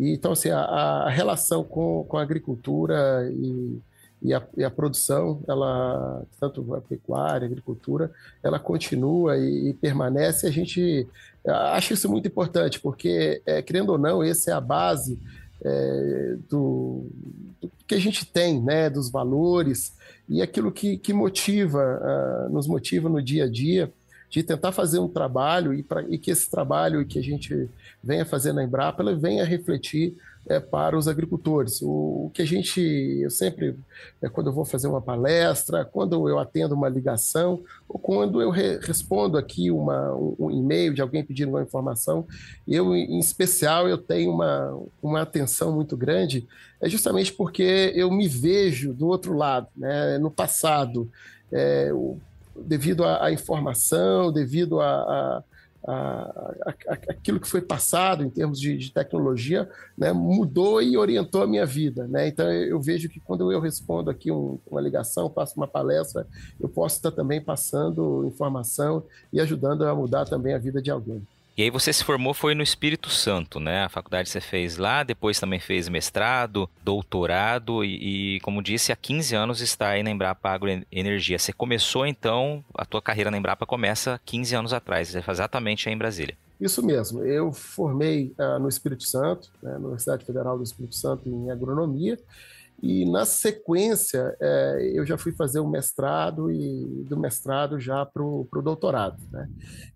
E, 0.01 0.13
então, 0.13 0.31
assim, 0.31 0.50
a, 0.50 0.62
a 0.62 1.10
relação 1.12 1.63
com, 1.63 2.03
com 2.05 2.17
a 2.17 2.24
agricultura 2.24 3.31
e, 3.31 3.77
e, 4.24 4.34
a, 4.34 4.41
e 4.58 4.63
a 4.63 4.72
produção, 4.72 5.43
ela, 5.48 6.24
tanto 6.39 6.74
a 6.74 6.81
pecuária, 6.81 7.46
a 7.46 7.51
agricultura, 7.51 8.12
ela 8.41 8.58
continua 8.58 9.38
e, 9.38 9.70
e 9.70 9.74
permanece. 9.75 10.48
A 10.48 10.51
gente 10.51 11.08
acha 11.46 11.93
isso 11.93 12.10
muito 12.10 12.27
importante, 12.27 12.79
porque, 12.79 13.43
é, 13.46 13.62
querendo 13.62 13.91
ou 13.91 14.00
não, 14.00 14.24
essa 14.24 14.50
é 14.50 14.53
a 14.55 14.60
base 14.60 15.20
é, 15.63 16.36
do, 16.50 17.05
do, 17.62 17.72
que 17.86 17.93
a 17.93 18.00
gente 18.00 18.25
tem, 18.25 18.60
né, 18.60 18.89
dos 18.89 19.12
valores 19.12 19.96
e 20.27 20.41
aquilo 20.41 20.72
que, 20.72 20.98
que 20.98 21.13
motiva, 21.13 22.01
uh, 22.01 22.51
nos 22.51 22.65
motiva 22.65 23.08
no 23.08 23.22
dia 23.22 23.43
a 23.43 23.50
dia 23.50 23.91
de 24.32 24.42
tentar 24.42 24.72
fazer 24.72 24.98
um 24.98 25.10
trabalho 25.10 25.74
e, 25.74 25.84
pra, 25.84 26.04
e 26.04 26.18
que 26.18 26.32
esse 26.32 26.50
trabalho 26.50 27.06
que 27.06 27.20
a 27.20 27.22
gente 27.22 27.70
venha 28.02 28.26
fazer 28.26 28.54
na 28.54 28.64
Embrapa 28.64 29.04
ela 29.04 29.14
venha 29.14 29.44
refletir 29.44 30.16
é, 30.48 30.58
para 30.58 30.98
os 30.98 31.06
agricultores. 31.06 31.82
O, 31.82 31.90
o, 32.26 32.32
que 32.34 32.42
a 32.42 32.46
gente, 32.46 32.80
eu 32.80 33.30
sempre, 33.30 33.76
é, 34.22 34.30
quando 34.30 34.48
eu 34.48 34.54
vou 34.54 34.64
fazer 34.64 34.88
uma 34.88 35.02
palestra, 35.02 35.84
quando 35.84 36.30
eu 36.30 36.40
atendo 36.40 36.74
uma 36.74 36.88
ligação, 36.88 37.62
ou 37.90 38.00
quando 38.00 38.42
eu 38.42 38.50
re, 38.50 38.78
respondo 38.78 39.38
aqui 39.38 39.70
uma, 39.70 40.16
um, 40.16 40.36
um, 40.40 40.52
e-mail 40.52 40.94
de 40.94 41.02
alguém 41.02 41.26
pedindo 41.26 41.50
uma 41.50 41.62
informação, 41.62 42.26
eu, 42.66 42.96
em 42.96 43.20
especial, 43.20 43.88
eu 43.88 43.98
tenho 43.98 44.32
uma, 44.32 44.82
uma 45.04 45.22
atenção 45.22 45.74
muito 45.76 45.98
grande, 45.98 46.48
é 46.82 46.88
justamente 46.88 47.34
porque 47.34 47.92
eu 47.94 48.10
me 48.10 48.30
vejo 48.30 48.94
do 48.94 49.08
outro 49.08 49.34
lado, 49.34 49.68
né, 49.76 50.18
no 50.18 50.32
passado. 50.32 51.12
É, 51.52 51.92
devido 52.55 53.03
à 53.05 53.31
informação, 53.31 54.31
devido 54.31 54.79
a, 54.79 54.88
a 54.88 55.43
a, 55.86 56.63
aquilo 57.10 57.39
que 57.39 57.48
foi 57.48 57.62
passado 57.62 58.24
em 58.24 58.29
termos 58.29 58.60
de, 58.60 58.77
de 58.77 58.91
tecnologia 58.91 59.70
né, 59.98 60.13
mudou 60.13 60.81
e 60.81 60.98
orientou 60.98 61.41
a 61.41 61.48
minha 61.48 61.65
vida. 61.65 62.08
Né? 62.08 62.27
Então 62.27 62.51
eu 62.51 62.79
vejo 62.79 63.10
que 63.10 63.20
quando 63.20 63.51
eu 63.51 63.60
respondo 63.60 64.10
aqui 64.10 64.31
um, 64.31 64.60
uma 64.67 64.81
ligação, 64.81 65.29
faço 65.29 65.55
uma 65.58 65.67
palestra, 65.67 66.27
eu 66.60 66.70
posso 66.70 66.98
estar 66.98 67.12
também 67.12 67.41
passando 67.41 68.25
informação 68.27 69.03
e 69.34 69.39
ajudando 69.39 69.86
a 69.86 69.96
mudar 69.96 70.25
também 70.25 70.53
a 70.53 70.60
vida 70.60 70.81
de 70.81 70.91
alguém. 70.91 71.25
E 71.58 71.63
aí 71.63 71.70
você 71.70 71.91
se 71.91 72.03
formou 72.03 72.34
foi 72.34 72.55
no 72.55 72.63
Espírito 72.63 73.10
Santo, 73.10 73.60
né? 73.60 73.84
A 73.84 73.89
faculdade 73.89 74.29
você 74.29 74.39
fez 74.39 74.77
lá, 74.77 75.03
depois 75.03 75.39
também 75.39 75.60
fez 75.60 75.89
mestrado, 75.89 76.70
doutorado 76.84 77.84
e, 77.84 78.36
e 78.36 78.39
como 78.39 78.63
disse, 78.63 78.91
há 78.91 78.96
15 78.96 79.36
anos 79.36 79.62
está 79.62 79.89
aí 79.89 80.01
na 80.01 80.10
Embrapa 80.10 80.50
Agroenergia. 80.50 81.38
Você 81.38 81.51
começou 81.51 82.05
então, 82.05 82.63
a 82.74 82.86
tua 82.86 83.01
carreira 83.01 83.29
na 83.29 83.38
Embrapa 83.38 83.65
começa 83.65 84.20
15 84.25 84.55
anos 84.55 84.74
atrás, 84.74 85.13
exatamente 85.13 85.89
aí 85.89 85.96
em 85.96 85.98
Brasília. 85.98 86.38
Isso 86.60 86.86
mesmo, 86.86 87.24
eu 87.24 87.51
formei 87.51 88.36
uh, 88.38 88.60
no 88.60 88.70
Espírito 88.70 89.03
Santo, 89.03 89.50
né, 89.63 89.72
na 89.72 89.79
Universidade 89.79 90.24
Federal 90.24 90.58
do 90.58 90.63
Espírito 90.63 90.96
Santo 90.96 91.27
em 91.27 91.50
agronomia, 91.50 92.20
e 92.82 93.06
na 93.06 93.26
sequência, 93.26 94.36
é, 94.40 94.92
eu 94.96 95.06
já 95.06 95.16
fui 95.16 95.32
fazer 95.32 95.60
o 95.60 95.70
mestrado 95.70 96.52
e 96.52 97.06
do 97.08 97.16
mestrado 97.16 97.80
já 97.80 98.04
para 98.06 98.24
o 98.24 98.48
doutorado. 98.64 99.22
Né? 99.32 99.48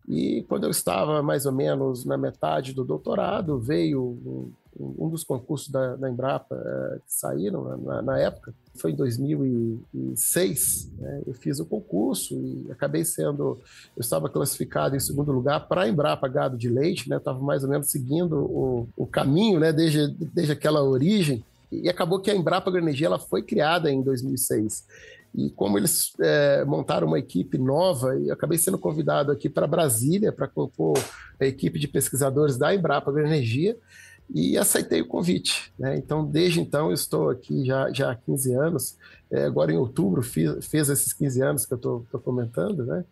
E 0.08 0.46
quando 0.48 0.65
eu 0.65 0.70
estava 0.70 1.24
mais 1.24 1.48
ou 1.48 1.51
menos 1.51 2.06
na 2.06 2.15
metade 2.15 2.74
do 2.74 2.84
doutorado, 2.84 3.58
veio 3.58 4.04
um, 4.04 4.51
um 5.00 5.10
dos 5.10 5.24
concursos 5.24 5.70
da, 5.70 5.96
da 5.96 6.08
Embrapa 6.08 6.56
é, 6.56 7.00
que 7.00 7.12
saíram 7.12 7.75
na, 7.77 8.04
na, 8.04 8.20
época, 8.20 8.54
foi 8.75 8.92
em 8.92 8.96
2006. 8.96 10.92
Né? 11.00 11.24
Eu 11.25 11.34
fiz 11.34 11.60
o 11.60 11.65
concurso 11.65 12.36
e 12.36 12.68
acabei 12.72 13.04
sendo. 13.04 13.60
Eu 13.98 14.01
estava 14.01 14.30
classificado 14.30 14.96
em 14.96 15.00
segundo 15.00 15.32
lugar 15.32 15.68
para 15.68 15.82
a 15.82 15.89
Embrapa 15.89 16.27
Gado 16.27 16.56
de 16.56 16.70
Leite, 16.70 17.10
né? 17.10 17.18
estava 17.18 17.39
mais 17.39 17.63
ou 17.63 17.70
menos 17.70 17.89
seguindo 17.89 18.38
o, 18.38 18.88
o 18.96 19.08
caminho 19.08 19.60
né? 19.60 19.74
desde, 19.74 20.08
desde 20.08 20.54
aquela 20.54 20.84
origem 20.84 21.44
e 21.84 21.89
acabou 21.89 22.20
que 22.20 22.32
a 22.32 22.36
Embrapa 22.36 22.70
Agroenergia 22.70 23.08
ela 23.08 23.20
foi 23.20 23.41
criada 23.41 23.91
em 23.91 24.01
2006. 24.01 24.86
E 25.34 25.50
como 25.50 25.77
eles 25.77 26.13
é, 26.22 26.63
montaram 26.63 27.08
uma 27.08 27.20
equipe 27.20 27.58
nova, 27.58 28.17
e 28.17 28.32
acabei 28.32 28.58
sendo 28.58 28.77
convidado 28.77 29.32
aqui 29.32 29.50
para 29.50 29.67
Brasília 29.67 30.32
para 30.32 30.48
compor 30.48 30.98
a 31.39 31.46
equipe 31.46 31.77
de 31.77 31.88
pesquisadores 31.88 32.58
da 32.58 32.74
Embrapa 32.74 33.12
Agroenergia 33.12 33.77
e 34.34 34.58
aceitei 34.58 35.01
o 35.01 35.08
convite. 35.08 35.72
Né? 35.77 35.98
Então, 35.98 36.25
desde 36.25 36.60
então, 36.60 36.88
eu 36.88 36.94
estou 36.94 37.29
aqui 37.29 37.65
já, 37.65 37.91
já 37.91 38.12
há 38.12 38.15
15 38.15 38.53
anos. 38.53 38.98
É, 39.29 39.44
agora, 39.44 39.72
em 39.72 39.77
outubro, 39.77 40.22
fiz, 40.24 40.65
fez 40.65 40.89
esses 40.89 41.13
15 41.13 41.41
anos 41.41 41.65
que 41.65 41.74
eu 41.74 41.77
estou 41.77 42.05
comentando, 42.24 42.86
né? 42.86 43.03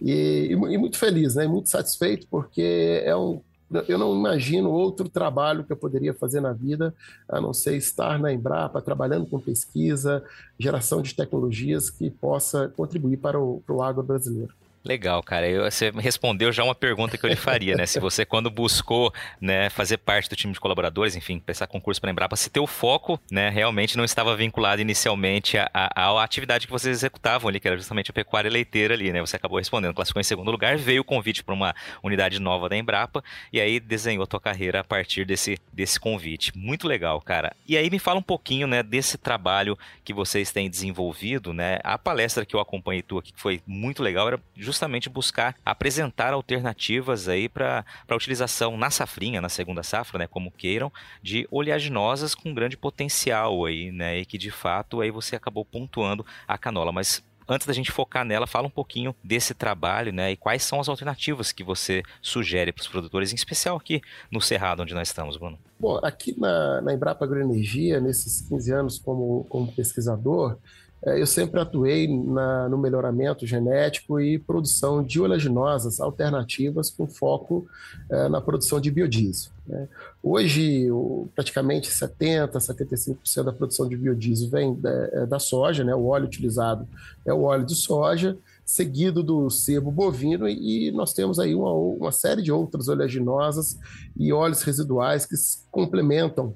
E, 0.00 0.48
e, 0.50 0.56
muito 0.56 0.98
feliz, 0.98 1.36
né? 1.36 1.46
muito 1.46 1.68
satisfeito, 1.68 2.26
porque 2.28 3.02
é 3.04 3.14
um 3.16 3.40
eu 3.88 3.98
não 3.98 4.14
imagino 4.14 4.70
outro 4.70 5.08
trabalho 5.08 5.64
que 5.64 5.72
eu 5.72 5.76
poderia 5.76 6.14
fazer 6.14 6.40
na 6.40 6.52
vida 6.52 6.94
a 7.28 7.40
não 7.40 7.52
ser 7.52 7.76
estar 7.76 8.18
na 8.18 8.32
Embrapa, 8.32 8.80
trabalhando 8.80 9.26
com 9.26 9.38
pesquisa, 9.40 10.22
geração 10.58 11.02
de 11.02 11.14
tecnologias 11.14 11.90
que 11.90 12.10
possa 12.10 12.68
contribuir 12.76 13.16
para 13.16 13.38
o, 13.38 13.62
para 13.66 13.74
o 13.74 13.82
agro 13.82 14.02
brasileiro. 14.02 14.52
Legal, 14.84 15.22
cara. 15.22 15.48
Eu, 15.48 15.64
você 15.64 15.90
respondeu 15.96 16.52
já 16.52 16.62
uma 16.62 16.74
pergunta 16.74 17.16
que 17.16 17.24
eu 17.24 17.30
lhe 17.30 17.36
faria, 17.36 17.74
né? 17.74 17.86
Se 17.86 17.98
você, 17.98 18.26
quando 18.26 18.50
buscou 18.50 19.10
né, 19.40 19.70
fazer 19.70 19.96
parte 19.96 20.28
do 20.28 20.36
time 20.36 20.52
de 20.52 20.60
colaboradores, 20.60 21.16
enfim, 21.16 21.38
prestar 21.38 21.66
concurso 21.66 21.98
para 21.98 22.10
Embrapa, 22.10 22.36
se 22.36 22.50
teu 22.50 22.66
foco 22.66 23.18
né, 23.30 23.48
realmente 23.48 23.96
não 23.96 24.04
estava 24.04 24.36
vinculado 24.36 24.82
inicialmente 24.82 25.56
à, 25.56 25.70
à, 25.72 26.22
atividade 26.22 26.66
que 26.66 26.72
vocês 26.72 26.98
executavam 26.98 27.48
ali, 27.48 27.58
que 27.58 27.66
era 27.66 27.78
justamente 27.78 28.10
a 28.10 28.14
pecuária 28.14 28.50
leiteira 28.50 28.92
ali, 28.92 29.10
né? 29.10 29.22
Você 29.22 29.36
acabou 29.36 29.56
respondendo, 29.56 29.94
classificou 29.94 30.20
em 30.20 30.24
segundo 30.24 30.50
lugar, 30.50 30.76
veio 30.76 31.00
o 31.00 31.04
convite 31.04 31.42
para 31.42 31.54
uma 31.54 31.74
unidade 32.02 32.38
nova 32.38 32.68
da 32.68 32.76
Embrapa 32.76 33.24
e 33.50 33.62
aí 33.62 33.80
desenhou 33.80 34.24
a 34.24 34.26
tua 34.26 34.40
carreira 34.40 34.80
a 34.80 34.84
partir 34.84 35.24
desse, 35.24 35.56
desse 35.72 35.98
convite. 35.98 36.52
Muito 36.54 36.86
legal, 36.86 37.22
cara. 37.22 37.56
E 37.66 37.78
aí 37.78 37.88
me 37.88 37.98
fala 37.98 38.18
um 38.18 38.22
pouquinho 38.22 38.66
né, 38.66 38.82
desse 38.82 39.16
trabalho 39.16 39.78
que 40.04 40.12
vocês 40.12 40.52
têm 40.52 40.68
desenvolvido, 40.68 41.54
né? 41.54 41.78
A 41.82 41.96
palestra 41.96 42.44
que 42.44 42.54
eu 42.54 42.60
acompanhei 42.60 43.00
tu 43.00 43.16
aqui, 43.16 43.32
que 43.32 43.40
foi 43.40 43.62
muito 43.66 44.02
legal, 44.02 44.28
era 44.28 44.38
justamente 44.54 44.73
justamente 44.74 45.08
buscar 45.08 45.54
apresentar 45.64 46.32
alternativas 46.32 47.28
aí 47.28 47.48
para 47.48 47.84
a 48.08 48.14
utilização 48.14 48.76
na 48.76 48.90
safrinha, 48.90 49.40
na 49.40 49.48
segunda 49.48 49.82
safra, 49.82 50.18
né, 50.18 50.26
como 50.26 50.50
queiram, 50.50 50.92
de 51.22 51.46
oleaginosas 51.50 52.34
com 52.34 52.52
grande 52.52 52.76
potencial 52.76 53.64
aí, 53.64 53.90
né, 53.92 54.18
e 54.18 54.24
que 54.26 54.36
de 54.36 54.50
fato 54.50 55.00
aí 55.00 55.10
você 55.10 55.36
acabou 55.36 55.64
pontuando 55.64 56.26
a 56.46 56.58
canola, 56.58 56.92
mas 56.92 57.22
antes 57.48 57.66
da 57.66 57.72
gente 57.72 57.92
focar 57.92 58.24
nela, 58.24 58.46
fala 58.46 58.66
um 58.66 58.70
pouquinho 58.70 59.14
desse 59.22 59.54
trabalho, 59.54 60.12
né? 60.12 60.32
E 60.32 60.36
quais 60.36 60.62
são 60.62 60.80
as 60.80 60.88
alternativas 60.88 61.52
que 61.52 61.62
você 61.62 62.02
sugere 62.22 62.72
para 62.72 62.80
os 62.80 62.88
produtores, 62.88 63.32
em 63.32 63.34
especial 63.34 63.76
aqui 63.76 64.00
no 64.30 64.40
Cerrado, 64.40 64.82
onde 64.82 64.94
nós 64.94 65.08
estamos, 65.08 65.36
Bruno? 65.36 65.58
Bom, 65.78 66.00
aqui 66.02 66.34
na, 66.38 66.80
na 66.80 66.94
Embrapa 66.94 67.24
Agroenergia, 67.24 68.00
nesses 68.00 68.40
15 68.48 68.72
anos 68.72 68.98
como, 68.98 69.44
como 69.50 69.70
pesquisador, 69.72 70.56
eu 71.06 71.26
sempre 71.26 71.60
atuei 71.60 72.08
na, 72.08 72.68
no 72.68 72.78
melhoramento 72.78 73.46
genético 73.46 74.18
e 74.18 74.38
produção 74.38 75.04
de 75.04 75.20
oleaginosas 75.20 76.00
alternativas 76.00 76.90
com 76.90 77.06
foco 77.06 77.66
é, 78.10 78.28
na 78.28 78.40
produção 78.40 78.80
de 78.80 78.90
biodiesel. 78.90 79.52
Né? 79.66 79.86
Hoje, 80.22 80.90
o, 80.90 81.28
praticamente 81.34 81.90
70%, 81.90 82.52
75% 82.52 83.42
da 83.42 83.52
produção 83.52 83.86
de 83.86 83.96
biodiesel 83.96 84.48
vem 84.48 84.74
da, 84.74 84.90
é, 84.90 85.26
da 85.26 85.38
soja, 85.38 85.84
né? 85.84 85.94
o 85.94 86.06
óleo 86.06 86.24
utilizado 86.24 86.88
é 87.26 87.34
o 87.34 87.42
óleo 87.42 87.66
de 87.66 87.74
soja, 87.74 88.38
seguido 88.64 89.22
do 89.22 89.50
sebo 89.50 89.90
bovino, 89.90 90.48
e 90.48 90.90
nós 90.92 91.12
temos 91.12 91.38
aí 91.38 91.54
uma, 91.54 91.70
uma 91.70 92.12
série 92.12 92.40
de 92.40 92.50
outras 92.50 92.88
oleaginosas 92.88 93.78
e 94.16 94.32
óleos 94.32 94.62
residuais 94.62 95.26
que 95.26 95.34
complementam 95.70 96.54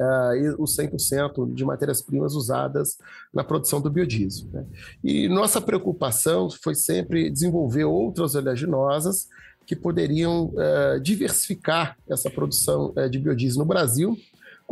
uh, 0.00 0.62
os 0.62 0.76
100% 0.76 1.54
de 1.54 1.64
matérias-primas 1.64 2.34
usadas 2.34 2.98
na 3.32 3.44
produção 3.44 3.80
do 3.80 3.90
biodiesel. 3.90 4.48
Né? 4.52 4.64
E 5.02 5.28
nossa 5.28 5.60
preocupação 5.60 6.50
foi 6.50 6.74
sempre 6.74 7.30
desenvolver 7.30 7.84
outras 7.84 8.34
oleaginosas 8.34 9.28
que 9.66 9.76
poderiam 9.76 10.46
uh, 10.46 11.00
diversificar 11.00 11.96
essa 12.08 12.30
produção 12.30 12.92
uh, 12.96 13.08
de 13.08 13.18
biodiesel 13.18 13.60
no 13.60 13.64
Brasil, 13.64 14.16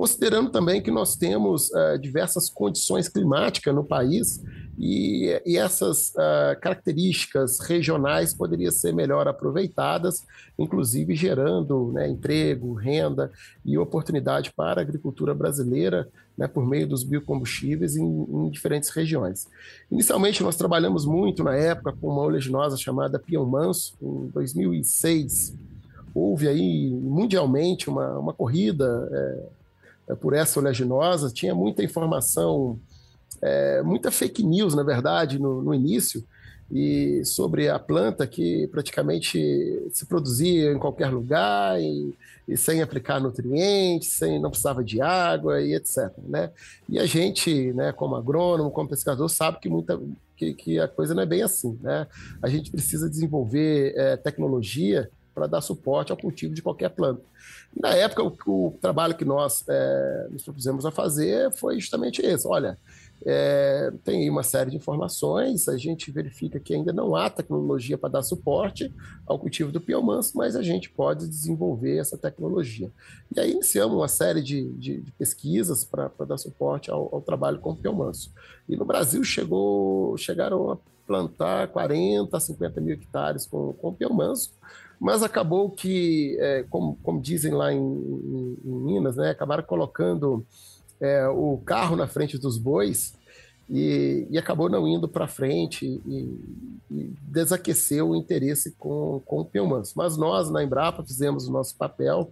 considerando 0.01 0.51
também 0.51 0.81
que 0.81 0.91
nós 0.91 1.15
temos 1.15 1.69
uh, 1.73 1.99
diversas 2.01 2.49
condições 2.49 3.07
climáticas 3.07 3.75
no 3.75 3.85
país 3.85 4.43
e, 4.79 5.39
e 5.45 5.59
essas 5.59 6.15
uh, 6.15 6.59
características 6.59 7.61
regionais 7.61 8.33
poderiam 8.33 8.71
ser 8.71 8.95
melhor 8.95 9.29
aproveitadas, 9.29 10.25
inclusive 10.59 11.15
gerando 11.15 11.93
né, 11.93 12.09
emprego, 12.09 12.73
renda 12.73 13.31
e 13.63 13.77
oportunidade 13.77 14.51
para 14.57 14.81
a 14.81 14.83
agricultura 14.83 15.35
brasileira 15.35 16.09
né, 16.35 16.49
por 16.49 16.67
meio 16.67 16.89
dos 16.89 17.05
biocombustíveis 17.05 17.95
em, 17.95 18.07
em, 18.07 18.49
diferentes 18.49 18.89
regiões. 18.89 19.49
Inicialmente, 19.93 20.43
nós 20.43 20.57
trabalhamos 20.57 21.05
muito 21.05 21.45
na 21.45 21.55
época 21.55 21.93
com 21.93 22.09
uma 22.09 22.23
oleaginosa 22.23 22.79
chamada 22.79 23.19
Pião 23.19 23.45
Manso, 23.45 23.99
em 24.01 24.29
2006. 24.29 25.53
Houve 26.15 26.49
aí 26.49 26.89
mundialmente 26.91 27.91
uma, 27.91 28.19
uma 28.19 28.33
corrida 28.33 29.07
é, 29.13 29.60
por 30.15 30.35
essa 30.35 30.59
oleaginosa, 30.59 31.31
tinha 31.31 31.55
muita 31.55 31.83
informação 31.83 32.79
é, 33.43 33.83
muita 33.83 34.11
fake 34.11 34.43
news, 34.43 34.75
na 34.75 34.83
verdade, 34.83 35.39
no, 35.39 35.63
no 35.63 35.75
início, 35.75 36.25
e 36.71 37.25
sobre 37.25 37.69
a 37.69 37.79
planta 37.79 38.27
que 38.27 38.69
praticamente 38.69 39.89
se 39.91 40.07
produzia 40.07 40.73
em 40.73 40.79
qualquer 40.79 41.09
lugar 41.09 41.81
e, 41.81 42.15
e, 42.47 42.57
sem 42.57 42.81
aplicar 42.81 43.21
nutrientes, 43.21 44.11
sem 44.11 44.41
não 44.41 44.51
precisava 44.51 44.85
de 44.85 45.01
água 45.01 45.61
e 45.61 45.75
etc. 45.75 46.13
Né? 46.29 46.51
E 46.89 46.99
a 46.99 47.07
gente, 47.07 47.73
né, 47.73 47.91
como 47.91 48.15
agrônomo, 48.15 48.71
como 48.71 48.89
pescador, 48.89 49.29
sabe 49.29 49.59
que 49.59 49.69
muita 49.69 50.01
que, 50.37 50.55
que 50.55 50.79
a 50.79 50.87
coisa 50.87 51.13
não 51.13 51.25
é 51.25 51.27
bem 51.27 51.43
assim. 51.43 51.77
Né? 51.83 52.07
A 52.41 52.49
gente 52.49 52.71
precisa 52.71 53.11
desenvolver 53.11 53.93
é, 53.97 54.17
tecnologia 54.17 55.11
para 55.35 55.49
dar 55.49 55.61
suporte 55.61 56.13
ao 56.13 56.19
cultivo 56.19 56.55
de 56.55 56.63
qualquer 56.63 56.91
planta. 56.91 57.23
Na 57.79 57.95
época, 57.95 58.23
o, 58.23 58.37
o 58.47 58.79
trabalho 58.81 59.15
que 59.15 59.25
nós 59.25 59.65
é, 59.69 60.29
nos 60.31 60.43
propusemos 60.43 60.85
a 60.85 60.91
fazer 60.91 61.53
foi 61.53 61.79
justamente 61.79 62.21
esse. 62.21 62.47
Olha, 62.47 62.79
é, 63.25 63.93
tem 64.03 64.29
uma 64.31 64.43
série 64.43 64.71
de 64.71 64.77
informações, 64.77 65.69
a 65.69 65.77
gente 65.77 66.11
verifica 66.11 66.59
que 66.59 66.75
ainda 66.75 66.93
não 66.93 67.15
há 67.15 67.29
tecnologia 67.29 67.99
para 67.99 68.09
dar 68.09 68.23
suporte 68.23 68.93
ao 69.27 69.39
cultivo 69.39 69.71
do 69.71 69.81
piomanso, 69.81 70.37
mas 70.37 70.57
a 70.57 70.63
gente 70.63 70.89
pode 70.91 71.29
desenvolver 71.29 71.99
essa 71.99 72.17
tecnologia. 72.17 72.91
E 73.35 73.39
aí 73.39 73.53
iniciamos 73.53 73.97
uma 73.97 74.09
série 74.09 74.43
de, 74.43 74.73
de, 74.73 75.01
de 75.03 75.13
pesquisas 75.13 75.85
para 75.85 76.11
dar 76.27 76.39
suporte 76.39 76.91
ao, 76.91 77.15
ao, 77.15 77.21
trabalho 77.21 77.61
com 77.61 77.73
o 77.73 77.77
piomanso. 77.77 78.33
E 78.69 78.75
no 78.75 78.87
Brasil 78.87 79.23
chegou, 79.23 80.17
chegaram 80.17 80.71
a 80.71 80.79
plantar 81.07 81.69
40, 81.69 82.41
50 82.41 82.81
mil 82.81 82.95
hectares 82.95 83.47
com, 83.47 83.75
com 83.75 83.93
piomanso, 83.93 84.53
mas 85.01 85.23
acabou 85.23 85.71
que, 85.71 86.37
é, 86.39 86.65
como, 86.69 86.99
como, 87.03 87.23
dizem 87.23 87.53
lá 87.53 87.73
em, 87.73 87.79
em, 87.79 88.59
em 88.63 88.71
Minas, 88.71 89.17
né, 89.17 89.31
acabaram 89.31 89.63
colocando 89.63 90.45
é, 91.01 91.27
o 91.27 91.57
carro 91.65 91.97
na 91.97 92.07
frente 92.07 92.37
dos 92.37 92.59
bois 92.59 93.15
e, 93.71 94.27
e 94.29 94.37
acabou 94.37 94.69
não 94.69 94.87
indo 94.87 95.09
para 95.09 95.27
frente 95.27 95.87
e, 95.87 96.39
e, 96.91 97.15
desaqueceu 97.23 98.11
o 98.11 98.17
interesse 98.17 98.73
com, 98.73 99.23
com 99.25 99.41
o 99.41 99.45
Piomanso. 99.45 99.95
Mas 99.97 100.19
nós, 100.19 100.51
na 100.51 100.63
Embrapa, 100.63 101.03
fizemos 101.03 101.49
o 101.49 101.53
nosso 101.53 101.75
papel, 101.77 102.31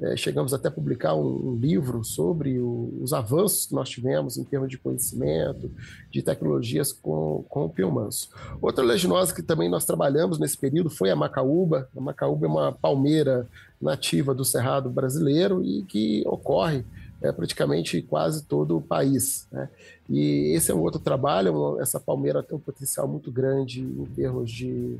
é, 0.00 0.16
chegamos 0.16 0.52
até 0.52 0.68
a 0.68 0.72
publicar 0.72 1.14
um, 1.14 1.50
um 1.50 1.56
livro 1.56 2.02
sobre 2.02 2.58
o, 2.58 2.92
os 3.00 3.12
avanços 3.12 3.66
que 3.66 3.74
nós 3.74 3.88
tivemos 3.88 4.36
em 4.36 4.44
termos 4.44 4.68
de 4.68 4.76
conhecimento, 4.76 5.70
de 6.10 6.20
tecnologias 6.20 6.92
com, 6.92 7.44
com 7.48 7.66
o 7.66 7.70
Piomanso. 7.70 8.28
Outra 8.60 8.84
leginosa 8.84 9.34
que 9.34 9.42
também 9.42 9.68
nós 9.68 9.84
trabalhamos 9.84 10.38
nesse 10.38 10.58
período 10.58 10.90
foi 10.90 11.10
a 11.10 11.16
macaúba. 11.16 11.88
A 11.96 12.00
macaúba 12.00 12.46
é 12.46 12.48
uma 12.48 12.72
palmeira 12.72 13.48
nativa 13.80 14.34
do 14.34 14.44
Cerrado 14.44 14.90
brasileiro 14.90 15.62
e 15.62 15.84
que 15.84 16.24
ocorre 16.26 16.84
é, 17.22 17.30
praticamente 17.30 18.02
quase 18.02 18.44
todo 18.44 18.76
o 18.76 18.82
país. 18.82 19.46
Né? 19.52 19.68
E 20.10 20.52
esse 20.56 20.72
é 20.72 20.74
um 20.74 20.80
outro 20.80 21.00
trabalho, 21.00 21.80
essa 21.80 22.00
palmeira 22.00 22.42
tem 22.42 22.56
um 22.56 22.60
potencial 22.60 23.06
muito 23.06 23.30
grande 23.30 23.80
em 23.80 24.06
termos 24.06 24.50
de, 24.50 24.98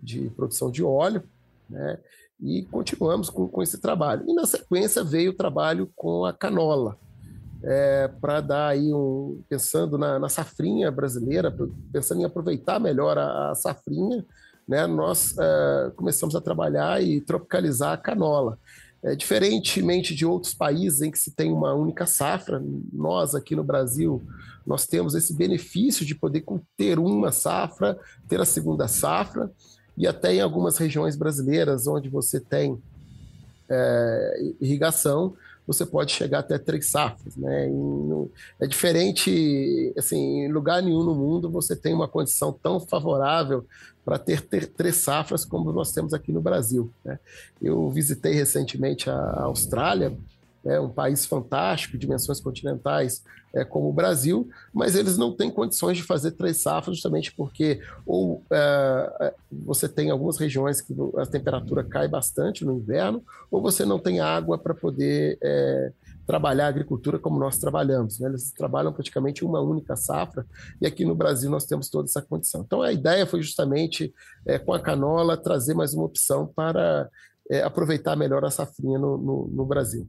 de 0.00 0.30
produção 0.36 0.70
de 0.70 0.84
óleo, 0.84 1.22
né? 1.68 1.98
E 2.40 2.62
continuamos 2.64 3.30
com, 3.30 3.48
com 3.48 3.62
esse 3.62 3.80
trabalho. 3.80 4.24
E 4.28 4.34
na 4.34 4.46
sequência 4.46 5.02
veio 5.04 5.30
o 5.30 5.36
trabalho 5.36 5.90
com 5.94 6.24
a 6.24 6.32
canola, 6.32 6.96
é, 7.62 8.08
para 8.20 8.40
dar 8.40 8.68
aí 8.68 8.92
um. 8.92 9.42
pensando 9.48 9.96
na, 9.96 10.18
na, 10.18 10.28
safrinha 10.28 10.90
brasileira, 10.90 11.54
pensando 11.92 12.20
em 12.20 12.24
aproveitar 12.24 12.78
melhor 12.78 13.16
a, 13.16 13.50
a 13.50 13.54
safrinha, 13.54 14.24
né, 14.68 14.86
nós 14.86 15.34
é, 15.38 15.92
começamos 15.96 16.36
a 16.36 16.40
trabalhar 16.40 17.02
e 17.02 17.20
tropicalizar 17.20 17.92
a 17.92 17.96
canola. 17.96 18.58
É, 19.02 19.14
diferentemente 19.14 20.14
de 20.14 20.24
outros 20.24 20.54
países 20.54 21.02
em 21.02 21.10
que 21.10 21.18
se 21.18 21.30
tem 21.30 21.52
uma 21.52 21.74
única 21.74 22.06
safra, 22.06 22.62
nós 22.90 23.34
aqui 23.34 23.54
no 23.54 23.62
Brasil 23.62 24.22
nós 24.66 24.86
temos 24.86 25.14
esse 25.14 25.34
benefício 25.34 26.06
de 26.06 26.14
poder 26.14 26.42
ter 26.74 26.98
uma 26.98 27.30
safra, 27.30 27.98
ter 28.26 28.40
a 28.40 28.46
segunda 28.46 28.88
safra, 28.88 29.50
e 29.96 30.06
até 30.06 30.34
em 30.34 30.40
algumas 30.40 30.76
regiões 30.76 31.16
brasileiras 31.16 31.86
onde 31.86 32.08
você 32.08 32.40
tem 32.40 32.78
é, 33.68 34.52
irrigação, 34.60 35.34
você 35.66 35.86
pode 35.86 36.12
chegar 36.12 36.40
até 36.40 36.58
três 36.58 36.90
safras, 36.90 37.36
né? 37.36 37.70
é 38.60 38.66
diferente, 38.66 39.94
assim, 39.96 40.44
em 40.44 40.52
lugar 40.52 40.82
nenhum 40.82 41.02
no 41.02 41.14
mundo 41.14 41.50
você 41.50 41.74
tem 41.74 41.94
uma 41.94 42.06
condição 42.06 42.52
tão 42.52 42.78
favorável 42.78 43.64
para 44.04 44.18
ter, 44.18 44.42
ter, 44.42 44.66
três 44.66 44.96
safras 44.96 45.44
como 45.44 45.72
nós 45.72 45.92
temos 45.92 46.12
aqui 46.12 46.30
no 46.30 46.40
Brasil. 46.42 46.92
Né? 47.02 47.18
Eu 47.62 47.88
visitei 47.90 48.34
recentemente 48.34 49.08
a 49.08 49.42
Austrália, 49.44 50.14
é 50.64 50.80
um 50.80 50.88
país 50.88 51.26
fantástico, 51.26 51.98
dimensões 51.98 52.40
continentais 52.40 53.22
é, 53.54 53.64
como 53.64 53.88
o 53.88 53.92
Brasil, 53.92 54.48
mas 54.72 54.96
eles 54.96 55.16
não 55.16 55.32
têm 55.32 55.50
condições 55.50 55.96
de 55.96 56.02
fazer 56.02 56.32
três 56.32 56.62
safras 56.62 56.96
justamente 56.96 57.32
porque 57.32 57.80
ou 58.04 58.42
é, 58.50 59.12
é, 59.20 59.34
você 59.50 59.88
tem 59.88 60.10
algumas 60.10 60.38
regiões 60.38 60.80
que 60.80 60.94
a 61.16 61.26
temperatura 61.26 61.84
cai 61.84 62.08
bastante 62.08 62.64
no 62.64 62.72
inverno, 62.72 63.22
ou 63.50 63.62
você 63.62 63.84
não 63.84 63.98
tem 63.98 64.20
água 64.20 64.58
para 64.58 64.74
poder 64.74 65.38
é, 65.42 65.92
trabalhar 66.26 66.66
a 66.66 66.68
agricultura 66.68 67.18
como 67.18 67.38
nós 67.38 67.58
trabalhamos. 67.58 68.18
Né? 68.18 68.28
Eles 68.28 68.50
trabalham 68.50 68.92
praticamente 68.92 69.44
uma 69.44 69.60
única 69.60 69.94
safra 69.94 70.46
e 70.80 70.86
aqui 70.86 71.04
no 71.04 71.14
Brasil 71.14 71.50
nós 71.50 71.64
temos 71.64 71.88
toda 71.88 72.08
essa 72.08 72.22
condição. 72.22 72.62
Então 72.62 72.82
a 72.82 72.92
ideia 72.92 73.26
foi 73.26 73.42
justamente 73.42 74.12
é, 74.44 74.58
com 74.58 74.72
a 74.72 74.80
canola 74.80 75.36
trazer 75.36 75.74
mais 75.74 75.94
uma 75.94 76.04
opção 76.04 76.46
para 76.46 77.08
é, 77.50 77.62
aproveitar 77.62 78.16
melhor 78.16 78.44
a 78.44 78.50
safrinha 78.50 78.98
no, 78.98 79.18
no, 79.18 79.48
no 79.48 79.66
Brasil. 79.66 80.08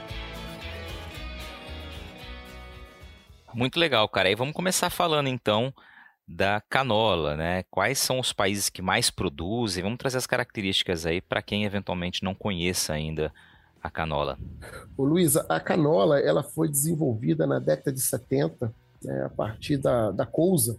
Muito 3.53 3.79
legal, 3.79 4.07
cara. 4.07 4.29
E 4.29 4.35
vamos 4.35 4.53
começar 4.53 4.89
falando 4.89 5.27
então 5.27 5.73
da 6.27 6.61
canola, 6.69 7.35
né? 7.35 7.63
Quais 7.69 7.99
são 7.99 8.19
os 8.19 8.31
países 8.31 8.69
que 8.69 8.81
mais 8.81 9.09
produzem? 9.09 9.83
Vamos 9.83 9.97
trazer 9.97 10.17
as 10.17 10.27
características 10.27 11.05
aí 11.05 11.21
para 11.21 11.41
quem 11.41 11.65
eventualmente 11.65 12.23
não 12.23 12.33
conheça 12.33 12.93
ainda 12.93 13.33
a 13.83 13.89
canola. 13.89 14.37
O 14.95 15.03
Luísa, 15.03 15.45
a 15.49 15.59
canola 15.59 16.19
ela 16.19 16.43
foi 16.43 16.69
desenvolvida 16.69 17.45
na 17.47 17.59
década 17.59 17.91
de 17.91 18.01
70, 18.01 18.73
né, 19.03 19.25
a 19.25 19.29
partir 19.29 19.77
da, 19.77 20.11
da 20.11 20.25
couza. 20.25 20.77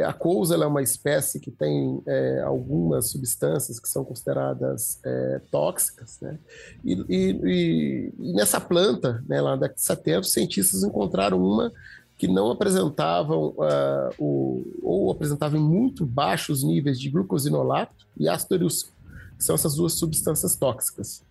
É, 0.00 0.04
a 0.04 0.12
couza 0.12 0.54
é 0.54 0.66
uma 0.66 0.82
espécie 0.82 1.38
que 1.38 1.50
tem 1.50 2.02
é, 2.06 2.40
algumas 2.40 3.10
substâncias 3.10 3.78
que 3.78 3.88
são 3.88 4.04
consideradas 4.04 4.98
é, 5.04 5.40
tóxicas, 5.50 6.18
né? 6.20 6.38
E, 6.84 6.92
e, 7.08 8.12
e, 8.18 8.32
nessa 8.32 8.60
planta, 8.60 9.22
né, 9.28 9.40
lá 9.40 9.50
na 9.50 9.56
década 9.56 9.74
de 9.74 9.82
70, 9.82 10.20
os 10.20 10.32
cientistas 10.32 10.82
encontraram 10.82 11.42
uma 11.42 11.70
que 12.16 12.28
não 12.28 12.50
apresentavam 12.50 13.54
uh, 13.56 14.14
o, 14.18 14.62
ou 14.82 15.10
apresentavam 15.10 15.58
muito 15.58 16.04
baixos 16.04 16.62
níveis 16.62 17.00
de 17.00 17.08
glucosinolato 17.08 18.06
e 18.14 18.28
ácido 18.28 18.56
urúcico, 18.56 18.92
que 19.38 19.42
são 19.42 19.54
essas 19.54 19.74
duas 19.74 19.94
substâncias 19.94 20.54
tóxicas. 20.54 21.22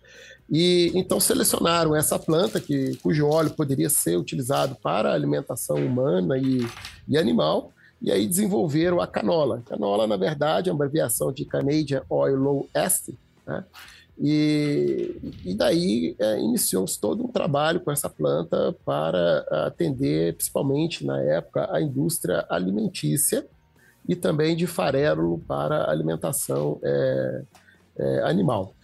E 0.50 0.90
então 0.96 1.20
selecionaram 1.20 1.94
essa 1.94 2.18
planta, 2.18 2.60
que, 2.60 2.96
cujo 2.96 3.28
óleo 3.28 3.50
poderia 3.50 3.88
ser 3.88 4.16
utilizado 4.16 4.76
para 4.82 5.12
alimentação 5.12 5.76
humana 5.76 6.36
e, 6.36 6.66
e 7.06 7.16
animal, 7.16 7.72
e 8.00 8.10
aí 8.10 8.26
desenvolveram 8.26 9.00
a 9.00 9.06
canola. 9.06 9.62
Canola, 9.66 10.06
na 10.06 10.16
verdade, 10.16 10.70
é 10.70 10.72
uma 10.72 10.84
abreviação 10.84 11.32
de 11.32 11.44
Canadian 11.44 12.02
Oil 12.08 12.36
Low 12.36 12.68
Ester, 12.74 13.14
né? 13.46 13.64
E, 14.22 15.16
e 15.46 15.54
daí 15.54 16.14
é, 16.18 16.38
iniciou-se 16.40 17.00
todo 17.00 17.24
um 17.24 17.28
trabalho 17.28 17.80
com 17.80 17.90
essa 17.90 18.08
planta 18.08 18.76
para 18.84 19.38
atender, 19.66 20.34
principalmente 20.34 21.06
na 21.06 21.18
época, 21.22 21.66
a 21.72 21.80
indústria 21.80 22.44
alimentícia 22.50 23.46
e 24.06 24.14
também 24.14 24.54
de 24.54 24.66
farelo 24.66 25.38
para 25.48 25.90
alimentação 25.90 26.78
é, 26.82 27.42
é, 27.96 28.22
animal. 28.24 28.74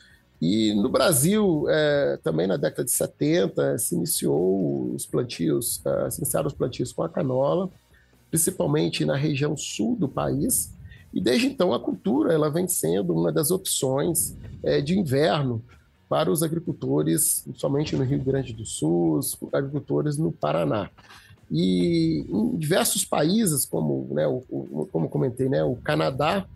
E 0.41 0.75
no 0.75 0.89
Brasil, 0.89 1.67
é, 1.69 2.19
também 2.23 2.47
na 2.47 2.57
década 2.57 2.85
de 2.85 2.91
70, 2.91 3.79
se 3.79 3.95
iniciou 3.95 4.93
os 4.95 5.07
plantios, 5.07 5.83
uh, 5.85 6.11
se 6.11 6.21
iniciaram 6.21 6.47
os 6.47 6.53
plantios 6.53 6.93
com 6.93 7.03
a 7.03 7.09
canola, 7.09 7.71
principalmente 8.31 9.05
na 9.05 9.17
região 9.17 9.57
sul 9.57 9.97
do 9.97 10.09
país, 10.09 10.75
e 11.13 11.21
desde 11.21 11.47
então 11.47 11.73
a 11.73 11.81
cultura 11.81 12.33
ela 12.33 12.51
vem 12.51 12.69
sendo 12.69 13.15
uma 13.15 13.33
das 13.33 13.51
opções 13.51 14.37
é, 14.63 14.81
de 14.81 14.99
inverno 14.99 15.65
para 16.09 16.31
os 16.31 16.43
agricultores, 16.43 17.45
somente 17.55 17.97
no 17.97 18.05
Rio 18.05 18.23
Grande 18.23 18.53
do 18.53 18.65
Sul, 18.65 19.19
os 19.19 19.37
agricultores 19.53 20.17
no 20.17 20.31
Paraná. 20.31 20.91
E 21.51 22.27
em 22.29 22.57
diversos 22.57 23.05
países, 23.05 23.65
como, 23.65 24.09
né, 24.13 24.27
o, 24.27 24.89
como 24.93 25.09
comentei, 25.09 25.49
né, 25.49 25.65
o 25.65 25.77
Canadá, 25.77 26.47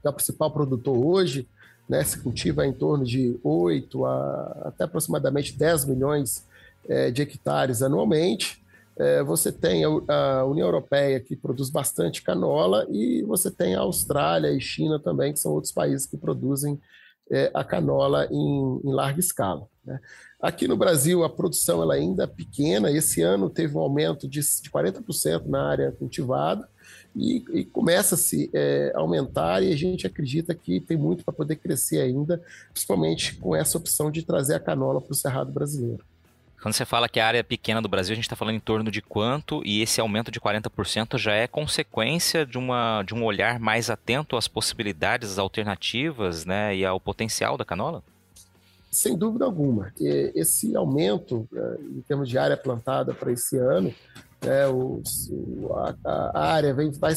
que 0.00 0.06
é 0.06 0.10
o 0.10 0.12
principal 0.12 0.50
produtor 0.50 0.96
hoje, 0.96 1.46
né, 1.88 2.02
se 2.02 2.18
cultiva 2.18 2.66
em 2.66 2.72
torno 2.72 3.04
de 3.04 3.38
8 3.42 4.04
a 4.04 4.62
até 4.66 4.84
aproximadamente 4.84 5.56
10 5.56 5.84
milhões 5.84 6.44
é, 6.88 7.10
de 7.10 7.22
hectares 7.22 7.82
anualmente. 7.82 8.62
É, 8.98 9.22
você 9.22 9.52
tem 9.52 9.84
a, 9.84 10.44
União 10.44 10.66
Europeia, 10.66 11.20
que 11.20 11.36
produz 11.36 11.68
bastante 11.68 12.22
canola, 12.22 12.86
e 12.90 13.22
você 13.24 13.50
tem 13.50 13.74
a 13.74 13.80
Austrália 13.80 14.50
e 14.52 14.60
China 14.60 14.98
também, 14.98 15.32
que 15.32 15.38
são 15.38 15.52
outros 15.52 15.72
países 15.72 16.06
que 16.06 16.16
produzem 16.16 16.80
é, 17.30 17.50
a 17.52 17.62
canola 17.62 18.26
em, 18.30 18.80
em 18.84 18.92
larga 18.92 19.20
escala. 19.20 19.66
Né? 19.84 20.00
Aqui 20.40 20.66
no 20.66 20.76
Brasil, 20.76 21.24
a 21.24 21.28
produção 21.28 21.82
ela 21.82 21.94
ainda 21.94 22.24
é 22.24 22.26
pequena, 22.26 22.90
esse 22.90 23.20
ano 23.20 23.50
teve 23.50 23.76
um 23.76 23.80
aumento 23.80 24.28
de, 24.28 24.40
de 24.40 24.70
40% 24.70 25.46
na 25.46 25.68
área 25.68 25.92
cultivada, 25.92 26.66
e, 27.14 27.42
e 27.52 27.64
começa 27.64 28.14
a 28.14 28.18
se 28.18 28.50
é, 28.54 28.92
aumentar, 28.94 29.62
e 29.62 29.72
a 29.72 29.76
gente 29.76 30.06
acredita 30.06 30.54
que 30.54 30.80
tem 30.80 30.96
muito 30.96 31.24
para 31.24 31.34
poder 31.34 31.56
crescer 31.56 32.00
ainda, 32.00 32.42
principalmente 32.72 33.36
com 33.36 33.54
essa 33.54 33.76
opção 33.76 34.10
de 34.10 34.22
trazer 34.22 34.54
a 34.54 34.60
canola 34.60 35.00
para 35.00 35.12
o 35.12 35.16
Cerrado 35.16 35.50
brasileiro. 35.52 36.04
Quando 36.66 36.74
você 36.74 36.84
fala 36.84 37.08
que 37.08 37.20
a 37.20 37.26
área 37.28 37.38
é 37.38 37.44
pequena 37.44 37.80
do 37.80 37.88
Brasil, 37.88 38.12
a 38.12 38.16
gente 38.16 38.24
está 38.24 38.34
falando 38.34 38.56
em 38.56 38.60
torno 38.60 38.90
de 38.90 39.00
quanto, 39.00 39.62
e 39.64 39.82
esse 39.82 40.00
aumento 40.00 40.32
de 40.32 40.40
40% 40.40 41.16
já 41.16 41.32
é 41.32 41.46
consequência 41.46 42.44
de, 42.44 42.58
uma, 42.58 43.04
de 43.04 43.14
um 43.14 43.24
olhar 43.24 43.60
mais 43.60 43.88
atento 43.88 44.36
às 44.36 44.48
possibilidades, 44.48 45.30
às 45.30 45.38
alternativas 45.38 46.44
né, 46.44 46.74
e 46.74 46.84
ao 46.84 46.98
potencial 46.98 47.56
da 47.56 47.64
canola? 47.64 48.02
Sem 48.90 49.16
dúvida 49.16 49.44
alguma. 49.44 49.92
Esse 50.00 50.74
aumento 50.74 51.46
é, 51.54 51.76
em 51.82 52.00
termos 52.00 52.28
de 52.28 52.36
área 52.36 52.56
plantada 52.56 53.14
para 53.14 53.30
esse 53.30 53.56
ano, 53.56 53.94
né, 54.44 54.66
o, 54.66 55.00
a, 55.72 55.94
a, 56.34 56.52
área 56.52 56.74
vem, 56.74 56.90
vai, 56.90 57.14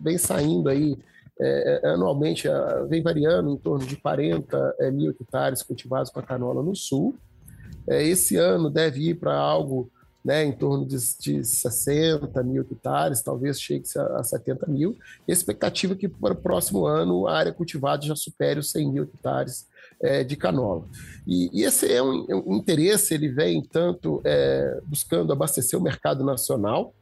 vem 0.00 0.18
saindo 0.18 0.68
aí 0.68 0.98
é, 1.38 1.82
é 1.84 1.88
anualmente, 1.90 2.48
vem 2.88 3.00
variando 3.00 3.48
em 3.48 3.56
torno 3.58 3.86
de 3.86 3.94
40 3.94 4.74
é, 4.80 4.90
mil 4.90 5.12
hectares 5.12 5.62
cultivados 5.62 6.10
com 6.10 6.18
a 6.18 6.24
canola 6.24 6.64
no 6.64 6.74
sul, 6.74 7.14
é, 7.88 8.02
esse 8.02 8.36
ano 8.36 8.70
deve 8.70 9.10
ir 9.10 9.14
para 9.14 9.36
algo 9.36 9.90
né, 10.24 10.44
em 10.44 10.52
torno 10.52 10.84
de, 10.84 10.96
de 11.20 11.44
60 11.44 12.42
mil 12.42 12.62
hectares, 12.62 13.22
talvez 13.22 13.60
chegue 13.60 13.84
a 14.14 14.22
70 14.22 14.66
mil. 14.66 14.96
E 15.26 15.32
a 15.32 15.34
expectativa 15.34 15.94
é 15.94 15.96
que 15.96 16.08
para 16.08 16.34
o 16.34 16.36
próximo 16.36 16.86
ano 16.86 17.26
a 17.26 17.36
área 17.36 17.52
cultivada 17.52 18.04
já 18.04 18.14
supere 18.14 18.60
os 18.60 18.70
100 18.70 18.92
mil 18.92 19.02
hectares 19.04 19.66
é, 20.02 20.22
de 20.22 20.36
canola. 20.36 20.84
E, 21.26 21.48
e, 21.52 21.64
esse 21.64 21.90
é 21.90 22.02
um, 22.02 22.26
um, 22.46 22.56
interesse, 22.56 23.14
ele 23.14 23.28
vem 23.28 23.62
tanto 23.62 24.20
é, 24.24 24.80
buscando 24.84 25.32
abastecer 25.32 25.78
o 25.78 25.82
mercado 25.82 26.24
nacional, 26.24 26.92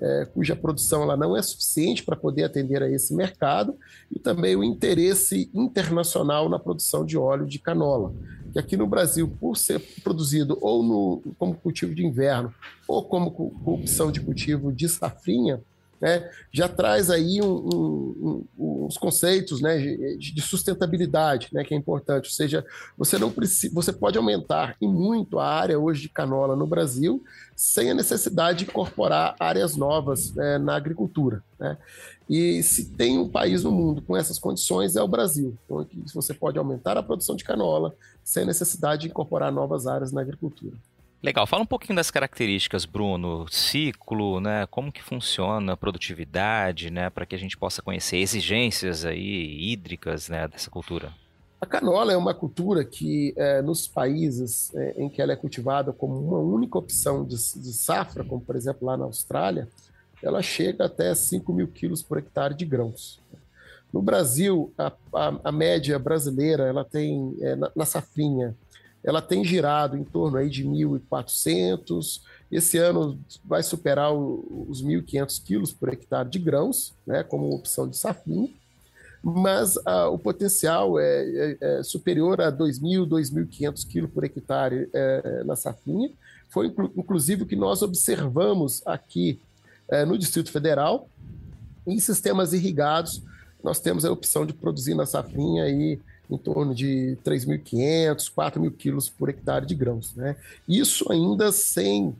é, 0.00 0.26
cuja 0.26 0.54
produção 0.54 1.02
ela 1.02 1.16
não 1.16 1.36
é 1.36 1.42
suficiente 1.42 2.04
para 2.04 2.16
poder 2.16 2.44
atender 2.44 2.82
a 2.82 2.90
esse 2.90 3.14
mercado, 3.14 3.76
e 4.10 4.18
também 4.18 4.56
o 4.56 4.64
interesse 4.64 5.50
internacional 5.52 6.48
na 6.48 6.58
produção 6.58 7.04
de 7.04 7.16
óleo 7.16 7.46
de 7.46 7.58
canola 7.58 8.12
que 8.52 8.58
aqui 8.58 8.76
no 8.76 8.86
Brasil, 8.86 9.28
por 9.40 9.56
ser 9.56 9.80
produzido 10.02 10.58
ou 10.60 10.82
no, 10.82 11.22
como 11.38 11.54
cultivo 11.54 11.94
de 11.94 12.04
inverno 12.04 12.52
ou 12.86 13.04
como 13.04 13.52
opção 13.64 14.10
de 14.10 14.20
cultivo 14.20 14.72
de 14.72 14.88
safrinha, 14.88 15.60
né, 16.00 16.30
já 16.52 16.68
traz 16.68 17.10
aí 17.10 17.40
um, 17.42 17.46
um, 17.46 18.44
um, 18.58 18.84
uns 18.86 18.96
conceitos 18.96 19.60
né, 19.60 19.78
de, 19.78 20.32
de, 20.32 20.42
sustentabilidade, 20.42 21.48
né, 21.52 21.64
que 21.64 21.74
é 21.74 21.76
importante. 21.76 22.26
Ou 22.26 22.32
seja, 22.32 22.64
você 22.96 23.18
não 23.18 23.30
precisa, 23.30 23.74
você 23.74 23.92
pode 23.92 24.16
aumentar 24.16 24.76
e 24.80 24.86
muito 24.86 25.38
a 25.38 25.46
área 25.46 25.78
hoje 25.78 26.02
de 26.02 26.08
canola 26.08 26.54
no 26.54 26.66
Brasil 26.66 27.22
sem 27.56 27.90
a 27.90 27.94
necessidade 27.94 28.60
de 28.60 28.64
incorporar 28.70 29.34
áreas 29.40 29.76
novas 29.76 30.32
né, 30.34 30.58
na 30.58 30.76
agricultura. 30.76 31.42
Né? 31.58 31.76
E 32.28 32.62
se 32.62 32.90
tem 32.90 33.18
um 33.18 33.28
país 33.28 33.64
no 33.64 33.72
mundo 33.72 34.02
com 34.02 34.16
essas 34.16 34.38
condições 34.38 34.96
é 34.96 35.02
o 35.02 35.08
Brasil. 35.08 35.56
Então, 35.64 35.78
aqui 35.78 36.00
você 36.14 36.34
pode 36.34 36.58
aumentar 36.58 36.96
a 36.96 37.02
produção 37.02 37.34
de 37.34 37.44
canola 37.44 37.94
sem 38.22 38.44
necessidade 38.44 39.02
de 39.02 39.08
incorporar 39.08 39.50
novas 39.50 39.86
áreas 39.86 40.12
na 40.12 40.20
agricultura. 40.20 40.76
Legal, 41.20 41.46
fala 41.48 41.64
um 41.64 41.66
pouquinho 41.66 41.96
das 41.96 42.12
características, 42.12 42.84
Bruno, 42.84 43.46
ciclo, 43.50 44.40
né? 44.40 44.66
Como 44.66 44.92
que 44.92 45.02
funciona 45.02 45.72
a 45.72 45.76
produtividade, 45.76 46.90
né? 46.90 47.10
Para 47.10 47.26
que 47.26 47.34
a 47.34 47.38
gente 47.38 47.56
possa 47.56 47.82
conhecer 47.82 48.18
exigências 48.18 49.04
aí 49.04 49.72
hídricas, 49.72 50.28
né? 50.28 50.46
Dessa 50.46 50.70
cultura. 50.70 51.12
A 51.60 51.66
canola 51.66 52.12
é 52.12 52.16
uma 52.16 52.32
cultura 52.32 52.84
que, 52.84 53.34
é, 53.36 53.60
nos 53.60 53.88
países 53.88 54.72
é, 54.76 54.94
em 54.96 55.08
que 55.08 55.20
ela 55.20 55.32
é 55.32 55.36
cultivada 55.36 55.92
como 55.92 56.16
uma 56.16 56.38
única 56.38 56.78
opção 56.78 57.24
de, 57.24 57.34
de, 57.34 57.72
safra, 57.72 58.22
como 58.22 58.40
por 58.40 58.54
exemplo 58.54 58.86
lá 58.86 58.96
na 58.96 59.04
Austrália, 59.04 59.68
ela 60.22 60.40
chega 60.40 60.84
até 60.84 61.12
5 61.12 61.52
mil 61.52 61.66
quilos 61.66 62.00
por 62.00 62.18
hectare 62.18 62.54
de 62.54 62.64
grãos. 62.64 63.20
No 63.92 64.00
Brasil, 64.00 64.72
a, 64.78 64.92
a, 65.12 65.40
a 65.44 65.52
média 65.52 65.98
brasileira, 65.98 66.62
ela 66.62 66.84
tem, 66.84 67.36
é, 67.40 67.56
na, 67.56 67.72
na 67.74 67.84
safrinha, 67.84 68.54
ela 69.08 69.22
tem 69.22 69.42
girado 69.42 69.96
em 69.96 70.04
torno 70.04 70.36
aí 70.36 70.50
de 70.50 70.62
1.400. 70.66 72.20
Esse 72.52 72.76
ano 72.76 73.18
vai 73.42 73.62
superar 73.62 74.12
os 74.12 74.82
1.500 74.84 75.42
quilos 75.42 75.72
por 75.72 75.88
hectare 75.88 76.28
de 76.28 76.38
grãos, 76.38 76.92
né, 77.06 77.22
como 77.22 77.54
opção 77.54 77.88
de 77.88 77.96
safrinha, 77.96 78.50
mas 79.22 79.78
ah, 79.86 80.08
o 80.08 80.18
potencial 80.18 81.00
é, 81.00 81.22
é, 81.24 81.56
é, 81.58 81.82
superior 81.82 82.38
a 82.42 82.52
2.000, 82.52 83.08
2.500 83.08 83.88
quilos 83.88 84.10
por 84.10 84.24
hectare 84.24 84.90
é, 84.92 85.42
na 85.42 85.56
safrinha. 85.56 86.10
Foi 86.50 86.66
inclusive 86.94 87.44
o 87.44 87.46
que 87.46 87.56
nós 87.56 87.80
observamos 87.80 88.86
aqui 88.86 89.40
é, 89.88 90.04
no 90.04 90.18
Distrito 90.18 90.52
Federal, 90.52 91.08
em 91.86 91.98
sistemas 91.98 92.52
irrigados, 92.52 93.22
nós 93.64 93.80
temos 93.80 94.04
a 94.04 94.12
opção 94.12 94.44
de 94.44 94.52
produzir 94.52 94.94
na 94.94 95.06
safrinha 95.06 95.64
aí 95.64 95.98
em 96.30 96.36
torno 96.36 96.74
de 96.74 97.16
3.500, 97.24 98.30
4.000 98.30 98.72
quilos 98.76 99.08
por 99.08 99.28
hectare 99.28 99.66
de 99.66 99.74
grãos. 99.74 100.14
Né? 100.14 100.36
Isso 100.68 101.10
ainda 101.10 101.50
sem 101.50 102.14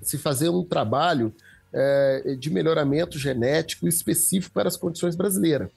se 0.00 0.16
fazer 0.16 0.48
um 0.48 0.62
trabalho 0.62 1.34
é, 1.72 2.36
de 2.38 2.50
melhoramento 2.50 3.18
genético 3.18 3.88
específico 3.88 4.54
para 4.54 4.68
as 4.68 4.76
condições 4.76 5.16
brasileiras. 5.16 5.68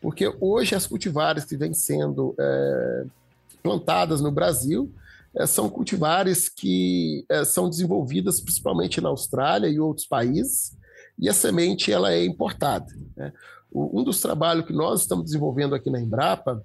Porque 0.00 0.32
hoje 0.40 0.74
as 0.74 0.86
cultivares 0.86 1.44
que 1.44 1.56
vêm 1.56 1.74
sendo 1.74 2.34
é, 2.38 3.04
plantadas 3.62 4.20
no 4.20 4.32
Brasil 4.32 4.90
é, 5.36 5.46
são 5.46 5.68
cultivares 5.68 6.48
que 6.48 7.26
são 7.46 7.68
desenvolvidas 7.68 8.40
principalmente 8.40 9.00
na 9.00 9.10
Austrália 9.10 9.68
e 9.68 9.80
outros 9.80 10.06
países, 10.06 10.76
e 11.18 11.28
a 11.28 11.32
semente 11.32 11.92
ela 11.92 12.12
é 12.12 12.24
importada. 12.24 12.86
Né? 13.16 13.32
Um 13.72 14.02
dos 14.04 14.20
trabalhos 14.20 14.66
que 14.66 14.72
nós 14.72 15.00
estamos 15.00 15.26
desenvolvendo 15.26 15.74
aqui 15.74 15.90
na 15.90 16.00
Embrapa 16.00 16.62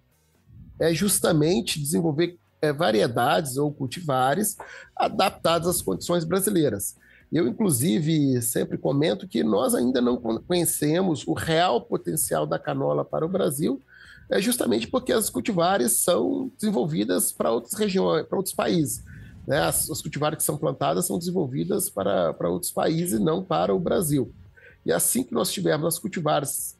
é 0.80 0.94
justamente 0.94 1.80
desenvolver 1.80 2.38
é, 2.62 2.72
variedades 2.74 3.58
ou 3.58 3.72
cultivares 3.72 4.58
adaptadas 4.96 5.68
às 5.68 5.82
condições 5.82 6.24
brasileiras. 6.24 6.96
Eu, 7.32 7.48
inclusive, 7.48 8.42
sempre 8.42 8.78
comento 8.78 9.28
que 9.28 9.44
nós 9.44 9.76
ainda 9.76 10.02
não 10.02 10.18
conhecemos 10.18 11.28
o 11.28 11.34
real 11.34 11.82
potencial 11.82 12.48
da 12.48 12.58
canola 12.58 13.06
para 13.06 13.26
o 13.26 13.30
Brasil, 13.30 13.80
é 14.30 14.42
justamente 14.42 14.88
porque 14.88 15.12
as 15.12 15.30
cultivares 15.30 15.94
são 15.94 16.52
desenvolvidas 16.60 17.32
para 17.32 17.52
outras 17.52 17.74
regiões, 17.74 18.26
para 18.26 18.38
outros 18.38 18.54
países. 18.54 19.04
Né? 19.48 19.60
As, 19.60 19.90
as 19.90 20.02
cultivares 20.02 20.38
que 20.38 20.44
são 20.44 20.58
plantadas 20.58 21.08
são 21.08 21.18
desenvolvidas 21.18 21.90
para, 21.90 22.34
para 22.34 22.50
outros 22.50 22.72
países 22.72 23.20
e 23.20 23.24
não 23.24 23.44
para 23.44 23.74
o 23.74 23.80
Brasil. 23.80 24.32
E 24.86 24.92
assim 24.92 25.24
que 25.24 25.34
nós 25.34 25.52
tivermos 25.52 25.96
as 25.96 26.00
cultivares 26.00 26.76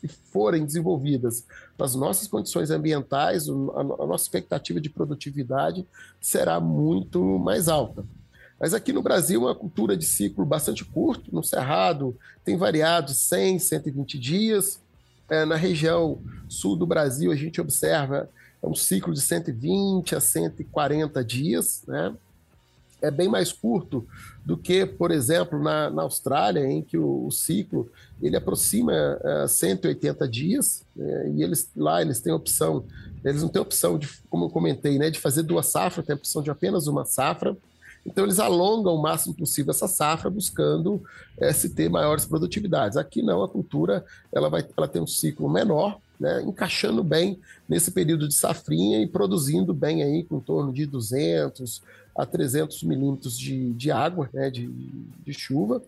se 0.00 0.08
forem 0.08 0.64
desenvolvidas 0.64 1.44
nas 1.78 1.94
nossas 1.94 2.28
condições 2.28 2.70
ambientais, 2.70 3.48
a 3.48 4.06
nossa 4.06 4.24
expectativa 4.24 4.80
de 4.80 4.90
produtividade 4.90 5.86
será 6.20 6.60
muito 6.60 7.38
mais 7.38 7.68
alta. 7.68 8.04
Mas 8.58 8.72
aqui 8.72 8.92
no 8.92 9.02
Brasil, 9.02 9.42
uma 9.42 9.54
cultura 9.54 9.96
de 9.96 10.04
ciclo 10.06 10.44
bastante 10.44 10.84
curto, 10.84 11.34
no 11.34 11.42
Cerrado 11.42 12.16
tem 12.44 12.56
variado 12.56 13.12
100, 13.12 13.58
120 13.58 14.18
dias. 14.18 14.80
É, 15.28 15.44
na 15.44 15.56
região 15.56 16.20
sul 16.48 16.76
do 16.76 16.86
Brasil, 16.86 17.32
a 17.32 17.36
gente 17.36 17.60
observa 17.60 18.30
um 18.62 18.74
ciclo 18.74 19.12
de 19.12 19.20
120 19.20 20.14
a 20.14 20.20
140 20.20 21.24
dias, 21.24 21.82
né? 21.86 22.14
É 23.02 23.10
bem 23.10 23.28
mais 23.28 23.52
curto 23.52 24.06
do 24.46 24.56
que, 24.56 24.86
por 24.86 25.10
exemplo, 25.10 25.60
na, 25.60 25.90
na 25.90 26.02
Austrália, 26.02 26.64
em 26.64 26.80
que 26.80 26.96
o, 26.96 27.26
o 27.26 27.32
ciclo 27.32 27.90
ele 28.22 28.36
aproxima 28.36 28.92
uh, 29.44 29.48
180 29.48 30.28
dias, 30.28 30.84
né? 30.94 31.32
e 31.34 31.42
eles 31.42 31.68
lá 31.76 32.00
eles 32.00 32.20
têm 32.20 32.32
opção, 32.32 32.84
eles 33.24 33.42
não 33.42 33.48
têm 33.48 33.60
opção 33.60 33.98
de, 33.98 34.08
como 34.30 34.44
eu 34.44 34.48
comentei, 34.48 34.98
né, 34.98 35.10
de 35.10 35.18
fazer 35.18 35.42
duas 35.42 35.66
safras, 35.66 36.06
tem 36.06 36.14
opção 36.14 36.42
de 36.42 36.50
apenas 36.50 36.86
uma 36.86 37.04
safra. 37.04 37.56
Então, 38.06 38.22
eles 38.22 38.38
alongam 38.38 38.94
o 38.94 39.02
máximo 39.02 39.34
possível 39.34 39.72
essa 39.72 39.88
safra, 39.88 40.30
buscando 40.30 41.02
é, 41.36 41.52
se 41.52 41.70
ter 41.70 41.90
maiores 41.90 42.24
produtividades. 42.24 42.96
Aqui 42.96 43.20
não, 43.20 43.42
a 43.42 43.48
cultura 43.48 44.04
ela 44.32 44.48
vai 44.48 44.64
ela 44.76 44.86
tem 44.86 45.02
um 45.02 45.08
ciclo 45.08 45.50
menor, 45.50 45.98
né, 46.20 46.40
encaixando 46.42 47.02
bem 47.02 47.36
nesse 47.68 47.90
período 47.90 48.28
de 48.28 48.34
safrinha 48.34 49.02
e 49.02 49.08
produzindo 49.08 49.74
bem 49.74 50.04
aí 50.04 50.22
com 50.22 50.38
torno 50.38 50.72
de 50.72 50.86
200 50.86 51.82
a 52.16 52.24
300 52.24 52.82
milímetros 52.82 53.38
de, 53.38 53.72
de 53.74 53.90
água, 53.90 54.28
né, 54.32 54.50
de, 54.50 54.66
de 54.68 55.32
chuva. 55.32 55.82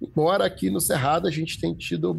Embora 0.00 0.44
aqui 0.44 0.70
no 0.70 0.80
Cerrado 0.80 1.26
a 1.26 1.30
gente 1.30 1.60
tenha 1.60 1.74
tido 1.74 2.18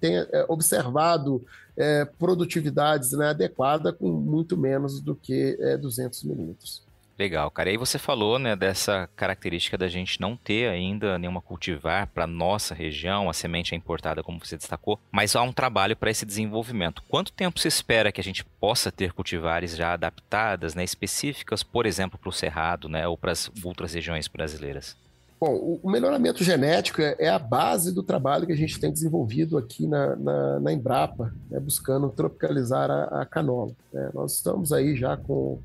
tenha 0.00 0.26
é, 0.32 0.44
observado 0.48 1.44
é, 1.76 2.04
produtividades 2.04 3.12
né, 3.12 3.28
adequadas 3.28 3.94
com 3.96 4.10
muito 4.10 4.56
menos 4.56 5.00
do 5.00 5.14
que 5.14 5.56
é, 5.60 5.76
200 5.76 6.24
milímetros. 6.24 6.82
Legal, 7.18 7.50
cara. 7.50 7.68
E 7.68 7.72
aí 7.72 7.76
você 7.76 7.98
falou, 7.98 8.38
né, 8.38 8.56
dessa 8.56 9.08
característica 9.14 9.76
da 9.76 9.88
gente 9.88 10.20
não 10.20 10.36
ter 10.36 10.68
ainda 10.68 11.18
nenhuma 11.18 11.42
cultivar 11.42 12.06
para 12.08 12.26
nossa 12.26 12.74
região, 12.74 13.28
a 13.28 13.32
semente 13.32 13.74
é 13.74 13.76
importada, 13.76 14.22
como 14.22 14.38
você 14.44 14.56
destacou, 14.56 14.98
mas 15.10 15.36
há 15.36 15.42
um 15.42 15.52
trabalho 15.52 15.96
para 15.96 16.10
esse 16.10 16.24
desenvolvimento. 16.24 17.02
Quanto 17.08 17.32
tempo 17.32 17.60
se 17.60 17.68
espera 17.68 18.10
que 18.10 18.20
a 18.20 18.24
gente 18.24 18.44
possa 18.44 18.90
ter 18.90 19.12
cultivares 19.12 19.76
já 19.76 19.92
adaptadas, 19.92 20.74
né, 20.74 20.82
específicas, 20.82 21.62
por 21.62 21.86
exemplo, 21.86 22.18
para 22.18 22.30
o 22.30 22.32
cerrado, 22.32 22.88
né, 22.88 23.06
ou 23.06 23.16
para 23.16 23.32
as 23.32 23.50
outras 23.62 23.92
regiões 23.92 24.26
brasileiras? 24.26 24.96
Bom, 25.38 25.80
o 25.82 25.90
melhoramento 25.90 26.44
genético 26.44 27.02
é, 27.02 27.16
é 27.18 27.28
a 27.28 27.38
base 27.38 27.92
do 27.92 28.00
trabalho 28.02 28.46
que 28.46 28.52
a 28.52 28.56
gente 28.56 28.78
tem 28.78 28.92
desenvolvido 28.92 29.58
aqui 29.58 29.88
na, 29.88 30.14
na, 30.14 30.60
na 30.60 30.72
Embrapa, 30.72 31.34
né, 31.50 31.58
buscando 31.58 32.08
tropicalizar 32.10 32.88
a, 32.88 33.22
a 33.22 33.26
canola. 33.26 33.72
Né. 33.92 34.08
Nós 34.14 34.34
estamos 34.34 34.72
aí 34.72 34.94
já 34.94 35.16
com 35.16 35.58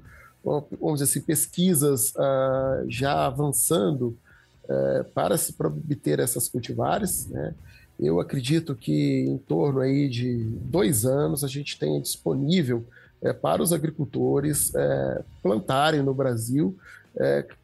vamos 0.43 0.99
dizer 0.99 1.03
assim, 1.03 1.21
pesquisas 1.21 2.13
uh, 2.15 2.85
já 2.87 3.25
avançando 3.25 4.17
uh, 4.65 5.03
para 5.13 5.37
se 5.37 5.53
obter 5.59 6.19
essas 6.19 6.47
cultivares, 6.47 7.27
né? 7.27 7.53
Eu 7.99 8.19
acredito 8.19 8.75
que 8.75 9.21
em 9.21 9.39
torno 9.39 9.79
aí 9.79 10.07
de 10.07 10.43
dois 10.61 11.03
anos 11.03 11.43
a 11.43 11.47
gente 11.47 11.79
tenha 11.79 11.99
disponível 11.99 12.85
uh, 13.21 13.33
para 13.33 13.61
os 13.61 13.73
agricultores 13.73 14.71
eh, 14.75 15.23
plantarem 15.41 16.03
no 16.03 16.13
Brasil 16.13 16.77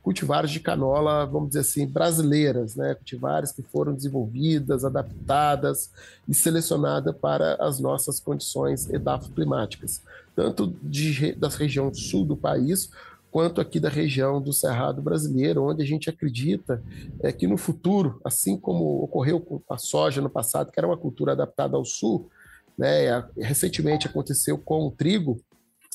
cultivares 0.01 0.49
de 0.49 0.59
canola, 0.59 1.25
vamos 1.25 1.49
dizer 1.49 1.59
assim, 1.59 1.85
brasileiras, 1.85 2.75
né? 2.75 2.95
cultivares 2.95 3.51
que 3.51 3.61
foram 3.61 3.93
desenvolvidas, 3.93 4.83
adaptadas 4.83 5.91
e 6.27 6.33
selecionadas 6.33 7.15
para 7.15 7.55
as 7.55 7.79
nossas 7.79 8.19
condições 8.19 8.89
edafoclimáticas, 8.89 10.01
tanto 10.35 10.75
de, 10.81 11.33
da 11.33 11.47
região 11.47 11.93
sul 11.93 12.25
do 12.25 12.35
país, 12.35 12.89
quanto 13.31 13.59
aqui 13.59 13.79
da 13.79 13.89
região 13.89 14.41
do 14.41 14.53
Cerrado 14.53 15.01
brasileiro, 15.01 15.63
onde 15.63 15.81
a 15.81 15.85
gente 15.85 16.09
acredita 16.09 16.83
é, 17.21 17.31
que 17.31 17.47
no 17.47 17.57
futuro, 17.57 18.21
assim 18.23 18.55
como 18.55 19.03
ocorreu 19.03 19.39
com 19.39 19.61
a 19.69 19.77
soja 19.77 20.21
no 20.21 20.29
passado, 20.29 20.71
que 20.71 20.79
era 20.79 20.87
uma 20.87 20.97
cultura 20.97 21.31
adaptada 21.31 21.75
ao 21.75 21.83
sul, 21.83 22.29
né, 22.77 23.23
recentemente 23.37 24.07
aconteceu 24.07 24.57
com 24.57 24.87
o 24.87 24.91
trigo, 24.91 25.41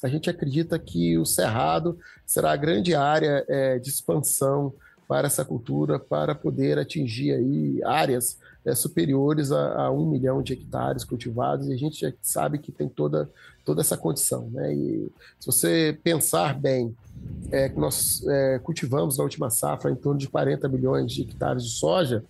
a 0.02 0.08
gente 0.08 0.30
acredita 0.30 0.78
que 0.78 1.18
o 1.18 1.24
Cerrado 1.24 1.98
será 2.24 2.52
a 2.52 2.56
grande 2.56 2.94
área 2.94 3.44
é, 3.48 3.78
de 3.78 3.88
expansão 3.88 4.72
para 5.08 5.26
essa 5.26 5.44
cultura, 5.44 5.98
para 5.98 6.34
poder 6.34 6.78
atingir 6.78 7.32
aí 7.32 7.82
áreas 7.82 8.38
é, 8.64 8.74
superiores 8.74 9.50
a, 9.50 9.86
a, 9.86 9.90
um 9.90 10.08
milhão 10.08 10.42
de 10.42 10.52
hectares 10.52 11.02
cultivados, 11.02 11.68
e 11.68 11.72
a 11.72 11.78
gente 11.78 12.14
sabe 12.20 12.58
que 12.58 12.70
tem 12.70 12.88
toda, 12.88 13.30
toda 13.68 13.82
essa 13.82 13.98
condição. 13.98 14.48
Né? 14.50 14.74
E 14.74 15.12
se 15.38 15.44
você 15.44 15.98
pensar 16.02 16.58
bem, 16.58 16.96
é, 17.52 17.68
nós 17.68 18.26
é, 18.26 18.58
cultivamos 18.60 19.18
na 19.18 19.24
última 19.24 19.50
safra 19.50 19.90
em 19.90 19.94
torno 19.94 20.18
de 20.18 20.26
40 20.26 20.66
milhões 20.70 21.12
de 21.12 21.20
hectares 21.20 21.64
de 21.64 21.70
soja, 21.72 22.24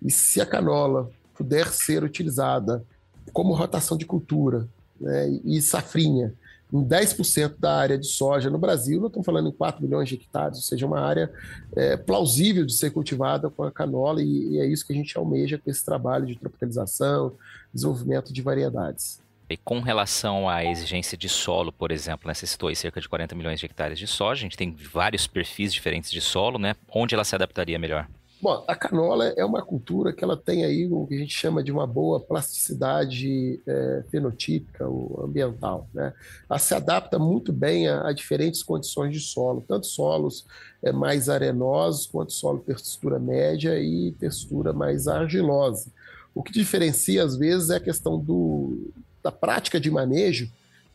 e 0.00 0.10
se 0.10 0.40
a 0.40 0.46
canola 0.46 1.10
puder 1.34 1.68
ser 1.68 2.02
utilizada 2.02 2.82
como 3.30 3.52
rotação 3.52 3.94
de 3.94 4.06
cultura 4.06 4.66
né, 4.98 5.28
e 5.44 5.60
safrinha, 5.60 6.32
em 6.72 6.82
10% 6.82 7.56
da 7.58 7.76
área 7.76 7.98
de 7.98 8.06
soja 8.06 8.48
no 8.48 8.56
Brasil, 8.56 9.00
nós 9.00 9.10
estamos 9.10 9.26
falando 9.26 9.50
em 9.50 9.52
4 9.52 9.82
milhões 9.82 10.08
de 10.08 10.14
hectares, 10.14 10.56
ou 10.56 10.64
seja, 10.64 10.86
uma 10.86 11.00
área 11.00 11.30
é, 11.76 11.94
plausível 11.98 12.64
de 12.64 12.72
ser 12.72 12.90
cultivada 12.90 13.50
com 13.50 13.64
a 13.64 13.70
canola, 13.70 14.22
e, 14.22 14.54
e, 14.54 14.58
é 14.60 14.66
isso 14.66 14.86
que 14.86 14.94
a 14.94 14.96
gente 14.96 15.18
almeja 15.18 15.58
com 15.58 15.70
esse 15.70 15.84
trabalho 15.84 16.24
de 16.24 16.36
tropicalização, 16.36 17.34
desenvolvimento 17.74 18.32
de 18.32 18.40
variedades. 18.40 19.20
E 19.50 19.56
com 19.56 19.80
relação 19.80 20.48
à 20.48 20.64
exigência 20.64 21.18
de 21.18 21.28
solo, 21.28 21.72
por 21.72 21.90
exemplo, 21.90 22.28
né, 22.28 22.34
você 22.34 22.46
citou 22.46 22.68
aí 22.68 22.76
cerca 22.76 23.00
de 23.00 23.08
40 23.08 23.34
milhões 23.34 23.58
de 23.58 23.66
hectares 23.66 23.98
de 23.98 24.06
soja, 24.06 24.42
a 24.42 24.44
gente 24.44 24.56
tem 24.56 24.72
vários 24.72 25.26
perfis 25.26 25.74
diferentes 25.74 26.10
de 26.10 26.20
solo, 26.20 26.56
né? 26.56 26.76
Onde 26.88 27.16
ela 27.16 27.24
se 27.24 27.34
adaptaria 27.34 27.76
melhor? 27.76 28.08
Bom, 28.40 28.64
a 28.66 28.74
canola 28.74 29.26
é 29.36 29.44
uma 29.44 29.60
cultura 29.60 30.14
que 30.14 30.24
ela 30.24 30.36
tem 30.36 30.64
aí 30.64 30.88
o 30.90 31.06
que 31.06 31.14
a 31.14 31.18
gente 31.18 31.34
chama 31.34 31.62
de 31.62 31.70
uma 31.70 31.86
boa 31.86 32.18
plasticidade 32.20 33.60
é, 33.66 34.04
fenotípica 34.10 34.88
ou 34.88 35.24
ambiental. 35.24 35.86
Né? 35.92 36.14
Ela 36.48 36.58
se 36.58 36.72
adapta 36.72 37.18
muito 37.18 37.52
bem 37.52 37.86
a, 37.86 38.08
a 38.08 38.12
diferentes 38.14 38.62
condições 38.62 39.12
de 39.12 39.20
solo, 39.20 39.62
tanto 39.68 39.86
solos 39.86 40.46
é, 40.82 40.90
mais 40.90 41.28
arenosos, 41.28 42.06
quanto 42.06 42.32
solo 42.32 42.60
textura 42.60 43.18
média 43.18 43.78
e 43.78 44.12
textura 44.12 44.72
mais 44.72 45.06
argilosa. 45.06 45.92
O 46.34 46.42
que 46.42 46.52
diferencia, 46.52 47.22
às 47.22 47.36
vezes, 47.36 47.68
é 47.68 47.76
a 47.76 47.80
questão 47.80 48.18
do, 48.18 48.90
da 49.22 49.32
prática 49.32 49.80
de 49.80 49.90
manejo 49.90 50.50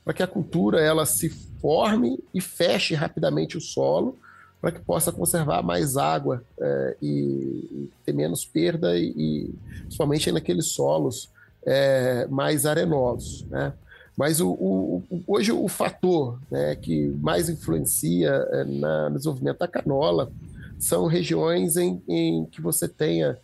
para 0.05 0.13
que 0.13 0.21
a 0.21 0.27
cultura 0.27 0.79
ela 0.79 1.03
se 1.03 1.29
forme 1.59 2.19
e 2.31 2.39
feche 2.39 2.93
rapidamente 2.93 3.57
o 3.57 3.61
solo, 3.61 4.17
para 4.61 4.71
que 4.71 4.79
possa 4.79 5.11
conservar 5.11 5.63
mais 5.63 5.97
água 5.97 6.43
é, 6.59 6.97
e, 7.01 7.89
ter 8.05 8.13
menos 8.13 8.45
perda, 8.45 8.97
e, 8.97 9.13
e 9.17 9.53
principalmente 9.81 10.31
naqueles 10.31 10.67
solos 10.67 11.29
é, 11.65 12.27
mais 12.27 12.67
arenosos. 12.67 13.43
Né? 13.49 13.73
Mas 14.15 14.39
o, 14.39 14.49
o, 14.49 15.03
hoje 15.27 15.51
o 15.51 15.67
fator 15.67 16.39
né, 16.51 16.75
que 16.75 17.07
mais 17.19 17.49
influencia 17.49 18.29
é, 18.29 18.63
na, 18.63 19.09
no 19.09 19.17
desenvolvimento 19.17 19.57
da 19.57 19.67
canola 19.67 20.31
são 20.77 21.07
regiões 21.07 21.77
em, 21.77 22.01
em 22.07 22.45
que 22.45 22.61
você 22.61 22.87
tenha 22.87 23.37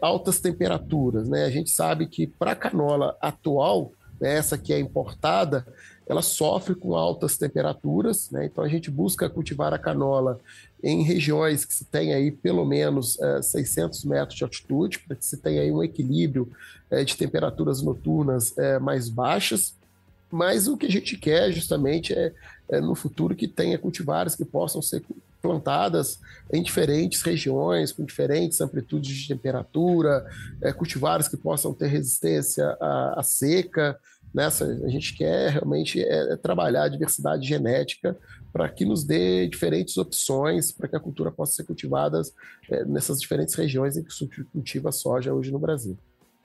altas 0.00 0.40
temperaturas. 0.40 1.28
Né? 1.28 1.44
A 1.44 1.50
gente 1.50 1.68
sabe 1.68 2.06
que 2.06 2.26
para 2.26 2.52
a 2.52 2.56
canola 2.56 3.14
atual, 3.20 3.92
né, 4.20 4.36
essa 4.36 4.56
que 4.56 4.72
é 4.72 4.78
importada, 4.78 5.66
ela 6.06 6.22
sofre 6.22 6.74
com 6.74 6.94
altas 6.94 7.36
temperaturas, 7.36 8.30
né? 8.30 8.46
então 8.46 8.62
a 8.62 8.68
gente 8.68 8.90
busca 8.90 9.28
cultivar 9.28 9.74
a 9.74 9.78
canola 9.78 10.38
em 10.82 11.02
regiões 11.02 11.64
que 11.64 11.74
se 11.74 11.84
tem 11.84 12.14
aí 12.14 12.30
pelo 12.30 12.64
menos 12.64 13.18
é, 13.20 13.42
600 13.42 14.04
metros 14.04 14.38
de 14.38 14.44
altitude, 14.44 15.00
para 15.00 15.16
que 15.16 15.24
se 15.24 15.36
tenha 15.38 15.62
aí 15.62 15.72
um 15.72 15.82
equilíbrio 15.82 16.48
é, 16.90 17.02
de 17.02 17.16
temperaturas 17.16 17.82
noturnas 17.82 18.56
é, 18.56 18.78
mais 18.78 19.08
baixas, 19.08 19.74
mas 20.30 20.68
o 20.68 20.76
que 20.76 20.86
a 20.86 20.90
gente 20.90 21.16
quer 21.16 21.50
justamente 21.52 22.12
é, 22.12 22.32
é, 22.68 22.80
no 22.80 22.94
futuro 22.94 23.34
que 23.34 23.48
tenha 23.48 23.78
cultivares 23.78 24.34
que 24.34 24.44
possam 24.44 24.82
ser 24.82 25.02
plantadas 25.40 26.20
em 26.52 26.62
diferentes 26.62 27.22
regiões, 27.22 27.92
com 27.92 28.04
diferentes 28.04 28.60
amplitudes 28.60 29.14
de 29.14 29.28
temperatura, 29.28 30.26
é, 30.60 30.72
cultivares 30.72 31.28
que 31.28 31.36
possam 31.36 31.72
ter 31.72 31.86
resistência 31.86 32.76
à, 32.80 33.20
à 33.20 33.22
seca, 33.22 33.98
nessa 34.34 34.64
a 34.64 34.88
gente 34.88 35.16
quer 35.16 35.50
realmente 35.50 36.02
é, 36.02 36.32
é 36.32 36.36
trabalhar 36.36 36.84
a 36.84 36.88
diversidade 36.88 37.46
genética 37.46 38.16
para 38.52 38.68
que 38.68 38.84
nos 38.84 39.04
dê 39.04 39.46
diferentes 39.46 39.96
opções 39.96 40.72
para 40.72 40.88
que 40.88 40.96
a 40.96 41.00
cultura 41.00 41.30
possa 41.30 41.54
ser 41.54 41.64
cultivada 41.64 42.20
é, 42.70 42.84
nessas 42.84 43.20
diferentes 43.20 43.54
regiões 43.54 43.96
em 43.96 44.02
que 44.02 44.12
se 44.12 44.26
cultiva 44.52 44.92
soja 44.92 45.32
hoje 45.32 45.50
no 45.50 45.58
Brasil. 45.58 45.96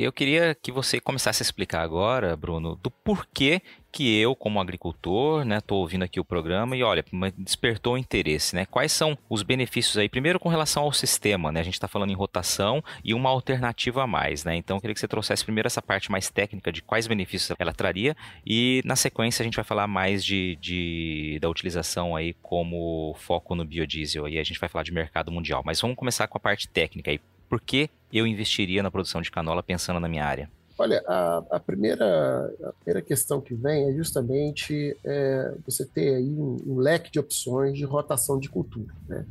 Eu 0.02 0.12
queria 0.12 0.56
que 0.56 0.72
você 0.72 1.00
começasse 1.00 1.44
a 1.44 1.46
explicar 1.46 1.84
agora, 1.84 2.36
Bruno, 2.36 2.76
do 2.76 2.90
porquê 2.90 3.62
que 3.92 4.18
eu, 4.18 4.36
como 4.36 4.60
agricultor, 4.60 5.46
né, 5.46 5.62
tô 5.62 5.76
ouvindo 5.76 6.04
aqui 6.04 6.20
o 6.20 6.26
programa 6.26 6.76
e 6.76 6.82
olha, 6.82 7.06
despertou 7.38 7.98
interesse, 8.00 8.56
né? 8.56 8.66
Quais 8.66 8.92
são 8.92 9.16
os 9.30 9.44
benefícios 9.44 9.98
aí? 9.98 10.10
Primeiro 10.10 10.40
com 10.40 10.50
relação 10.50 10.84
ao 10.84 10.92
sistema, 10.92 11.52
né? 11.52 11.60
A 11.60 11.64
gente 11.64 11.76
está 11.76 11.88
falando 11.88 12.10
em 12.10 12.16
rotação 12.16 12.84
e 13.04 13.14
uma 13.14 13.30
alternativa 13.30 14.02
a 14.02 14.08
mais, 14.08 14.44
né? 14.44 14.56
Então 14.56 14.78
eu 14.78 14.82
queria 14.82 14.96
que 14.96 15.00
você 15.00 15.08
trouxesse 15.08 15.44
primeiro 15.44 15.68
essa 15.68 15.84
parte 15.84 16.10
mais 16.10 16.32
técnica 16.32 16.72
de 16.72 16.82
quais 16.82 17.06
benefícios 17.06 17.56
ela 17.60 17.74
traria 17.74 18.16
e 18.44 18.82
na 18.84 18.96
sequência 18.96 19.44
a 19.44 19.46
gente 19.46 19.56
vai 19.56 19.66
falar 19.66 19.86
mais 19.86 20.26
de, 20.26 20.58
de 20.60 21.38
da 21.40 21.50
utilização 21.50 22.16
aí 22.16 22.34
como 22.42 23.14
foco 23.20 23.54
no 23.54 23.64
biodiesel 23.64 24.28
e 24.28 24.40
a 24.40 24.44
gente 24.44 24.60
vai 24.60 24.68
falar 24.68 24.84
de 24.84 24.92
mercado 24.92 25.32
mundial. 25.32 25.62
Mas 25.64 25.80
vamos 25.80 25.96
começar 25.96 26.28
com 26.28 26.40
a 26.40 26.42
parte 26.42 26.68
técnica 26.68 27.12
aí. 27.12 27.20
Por 27.48 27.60
que 27.60 27.90
eu 28.18 28.28
investiria 28.28 28.84
na 28.84 28.92
produção 28.92 29.22
de 29.22 29.32
canola 29.32 29.64
pensando 29.64 30.00
na 30.00 30.08
minha 30.08 30.26
área? 30.26 30.50
Olha, 30.82 31.04
a, 31.08 31.44
a, 31.52 31.60
primeira, 31.60 32.52
a 32.64 32.74
primeira 32.74 33.02
questão 33.04 33.40
que 33.40 33.54
vem 33.54 33.90
é 33.90 33.94
justamente 33.94 34.98
é, 35.06 35.54
você 35.64 35.86
ter 35.86 36.16
aí 36.16 36.30
um, 36.30 36.58
um, 36.66 36.78
leque 36.80 37.12
de 37.12 37.20
opções 37.20 37.78
de 37.78 37.84
rotação 37.86 38.40
de 38.40 38.50
cultura. 38.50 38.92
Né? 39.08 39.24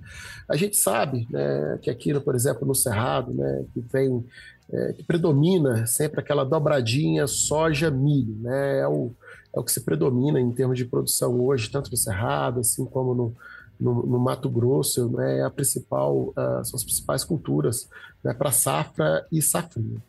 A 0.48 0.56
gente 0.56 0.76
sabe 0.76 1.26
né, 1.28 1.76
que 1.82 1.90
aqui, 1.90 2.18
por 2.20 2.36
exemplo, 2.36 2.64
no 2.64 2.74
Cerrado, 2.74 3.34
né, 3.34 3.64
que 3.74 3.80
vem, 3.80 4.24
é, 4.72 4.92
que 4.92 5.02
predomina 5.02 5.86
sempre 5.86 6.20
aquela 6.20 6.44
dobradinha 6.44 7.26
soja-milho, 7.26 8.36
né? 8.40 8.80
É 8.80 8.86
o, 8.86 9.10
é 9.52 9.58
o 9.58 9.64
que 9.64 9.72
se 9.72 9.80
predomina 9.80 10.40
em 10.40 10.52
termos 10.52 10.78
de 10.78 10.84
produção 10.84 11.40
hoje, 11.40 11.68
tanto 11.68 11.90
no 11.90 11.96
Cerrado, 11.96 12.60
assim 12.60 12.84
como 12.84 13.12
no, 13.12 13.36
no, 13.80 14.06
no, 14.06 14.18
Mato 14.18 14.48
Grosso, 14.48 15.08
né, 15.10 15.38
é 15.38 15.42
a 15.42 15.50
principal, 15.50 16.28
uh, 16.28 16.64
são 16.64 16.76
as 16.76 16.84
principais 16.84 17.24
culturas 17.24 17.88
né, 18.22 18.34
para 18.34 18.52
safra 18.52 19.26
e 19.32 19.40
safrinha. 19.40 20.02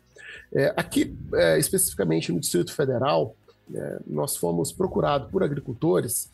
É, 0.52 0.74
aqui, 0.76 1.16
é, 1.34 1.58
especificamente 1.58 2.30
no 2.30 2.38
Distrito 2.38 2.72
Federal, 2.74 3.34
é, 3.74 4.00
nós 4.06 4.36
fomos 4.36 4.72
procurados 4.72 5.30
por 5.30 5.42
agricultores 5.42 6.30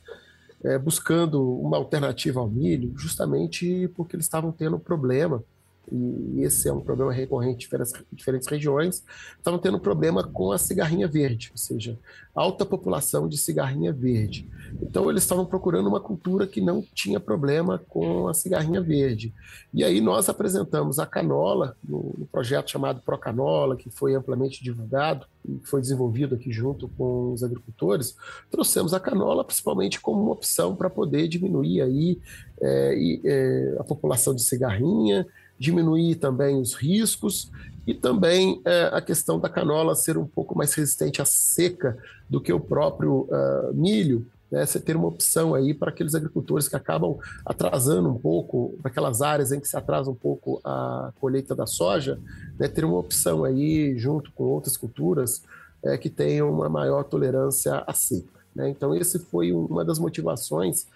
é, 0.65 0.77
buscando 0.77 1.57
uma 1.61 1.77
alternativa 1.77 2.41
ao 2.41 2.49
milho, 2.49 2.93
justamente 2.97 3.89
porque 3.95 4.17
eles 4.17 4.27
estavam 4.27 4.51
tendo 4.51 4.79
problema 4.79 5.43
e 5.91 6.43
esse 6.43 6.69
é 6.69 6.73
um 6.73 6.81
problema 6.81 7.13
recorrente 7.13 7.67
em 7.67 8.17
diferentes, 8.17 8.49
regiões, 8.49 9.05
estavam 9.37 9.59
tendo 9.59 9.79
problema 9.79 10.23
com 10.23 10.53
a 10.53 10.59
cigarrinha 10.59 11.09
verde, 11.09 11.51
ou 11.51 11.59
seja, 11.59 11.99
alta 12.35 12.65
população 12.65 13.29
de 13.29 13.37
cigarrinha 13.37 13.93
verde. 13.93 14.49
Então 14.81 15.11
eles 15.11 15.23
estavam 15.23 15.45
procurando 15.45 15.89
uma 15.89 16.01
cultura 16.01 16.47
que 16.47 16.61
não 16.61 16.85
tinha 16.95 17.19
problema 17.19 17.79
com 17.89 18.29
a 18.29 18.35
cigarrinha 18.35 18.81
verde. 18.81 19.33
E 19.73 19.83
aí 19.83 20.01
nós 20.01 20.29
apresentamos 20.29 20.99
a 20.99 21.07
canola 21.07 21.77
no, 21.83 22.15
no 22.17 22.27
projeto 22.27 22.71
chamado 22.71 23.01
Procanola, 23.01 23.77
que 23.77 23.91
foi 23.91 24.15
amplamente 24.15 24.63
divulgado 24.63 25.27
e 25.49 25.59
foi 25.65 25.81
desenvolvido 25.81 26.35
aqui 26.35 26.53
junto 26.53 26.89
com 26.89 27.33
os 27.33 27.43
agricultores. 27.43 28.17
Trouxemos 28.51 28.95
a 28.95 29.01
canola 29.01 29.45
principalmente 29.45 30.01
como 30.01 30.23
uma 30.23 30.33
opção 30.33 30.77
para 30.77 30.91
poder 30.91 31.29
diminuir 31.29 31.83
aí 31.83 32.21
é, 32.61 33.21
é, 33.25 33.77
a 33.79 33.85
população 33.85 34.35
de 34.35 34.43
cigarrinha 34.43 35.27
diminuir 35.59 36.17
também 36.17 36.61
os 36.61 36.75
riscos 36.75 37.51
e 37.87 37.95
também 37.95 38.61
é, 38.65 38.91
a 38.93 39.01
questão 39.01 39.41
da 39.41 39.49
canola 39.49 39.95
ser 39.95 40.19
um 40.19 40.27
pouco 40.27 40.57
mais 40.57 40.75
resistente 40.75 41.23
à 41.23 41.25
seca 41.25 41.97
do 42.29 42.41
que 42.41 42.53
o 42.53 42.61
próprio 42.61 43.27
uh, 43.31 43.73
milho. 43.73 44.27
Né, 44.51 44.65
você 44.65 44.81
ter 44.81 44.97
uma 44.97 45.09
opção 45.09 45.55
aí 45.55 45.75
para 45.75 45.91
aqueles 45.91 46.15
agricultores 46.15 46.69
que 46.69 46.77
acabam 46.77 47.19
atrasando 47.45 48.09
um 48.09 48.19
pouco, 48.19 48.75
aquelas 48.83 49.21
áreas 49.21 49.53
em 49.53 49.61
que 49.61 49.69
se 49.69 49.77
atrasa 49.77 50.11
um 50.11 50.15
pouco 50.15 50.59
a 50.65 51.13
colheita 51.21 51.55
da 51.55 51.67
soja, 51.67 52.19
né, 52.59 52.67
ter 52.67 52.85
uma 52.85 52.99
opção 52.99 53.45
aí 53.45 53.99
junto 53.99 54.33
com 54.33 54.45
outras 54.45 54.77
culturas 54.77 55.43
é, 55.83 55.99
que 55.99 56.09
tenham 56.09 56.51
uma 56.51 56.69
maior 56.69 57.05
tolerância 57.05 57.85
à 57.87 57.93
seca. 57.93 58.39
Né? 58.55 58.69
Então, 58.71 58.95
esse 58.95 59.19
foi 59.19 59.53
uma 59.53 59.85
das 59.85 59.99
motivações 59.99 60.87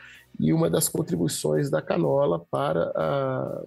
e 0.40 0.52
uma 0.52 0.68
das 0.68 0.88
contribuições 0.88 1.70
da 1.70 1.80
canola 1.80 2.38
para 2.50 2.90
a 2.94 3.62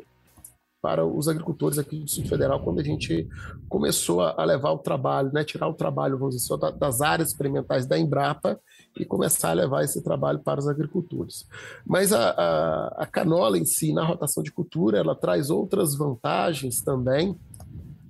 para 0.85 1.03
os 1.03 1.27
agricultores 1.27 1.79
aqui 1.79 1.97
do 1.97 2.07
Sul 2.07 2.25
Federal 2.25 2.59
quando 2.59 2.79
a 2.79 2.83
gente 2.83 3.27
começou 3.67 4.21
a 4.21 4.45
levar 4.45 4.69
o 4.69 4.77
trabalho, 4.77 5.31
né, 5.33 5.43
tirar 5.43 5.67
o 5.67 5.73
trabalho, 5.73 6.15
vamos 6.15 6.35
dizer, 6.35 6.55
das 6.77 7.01
áreas 7.01 7.29
experimentais 7.29 7.87
da 7.87 7.97
Embrapa 7.97 8.59
e 8.95 9.03
começar 9.03 9.49
a 9.49 9.53
levar 9.53 9.83
esse 9.83 10.03
trabalho 10.03 10.37
para 10.37 10.59
os 10.59 10.67
agricultores. 10.67 11.47
Mas 11.83 12.13
a, 12.13 12.29
a, 12.29 12.87
a 12.99 13.05
canola 13.07 13.57
em 13.57 13.65
si, 13.65 13.93
na 13.93 14.05
rotação 14.05 14.43
de 14.43 14.51
cultura, 14.51 14.99
ela 14.99 15.15
traz 15.15 15.49
outras 15.49 15.95
vantagens 15.95 16.83
também. 16.83 17.35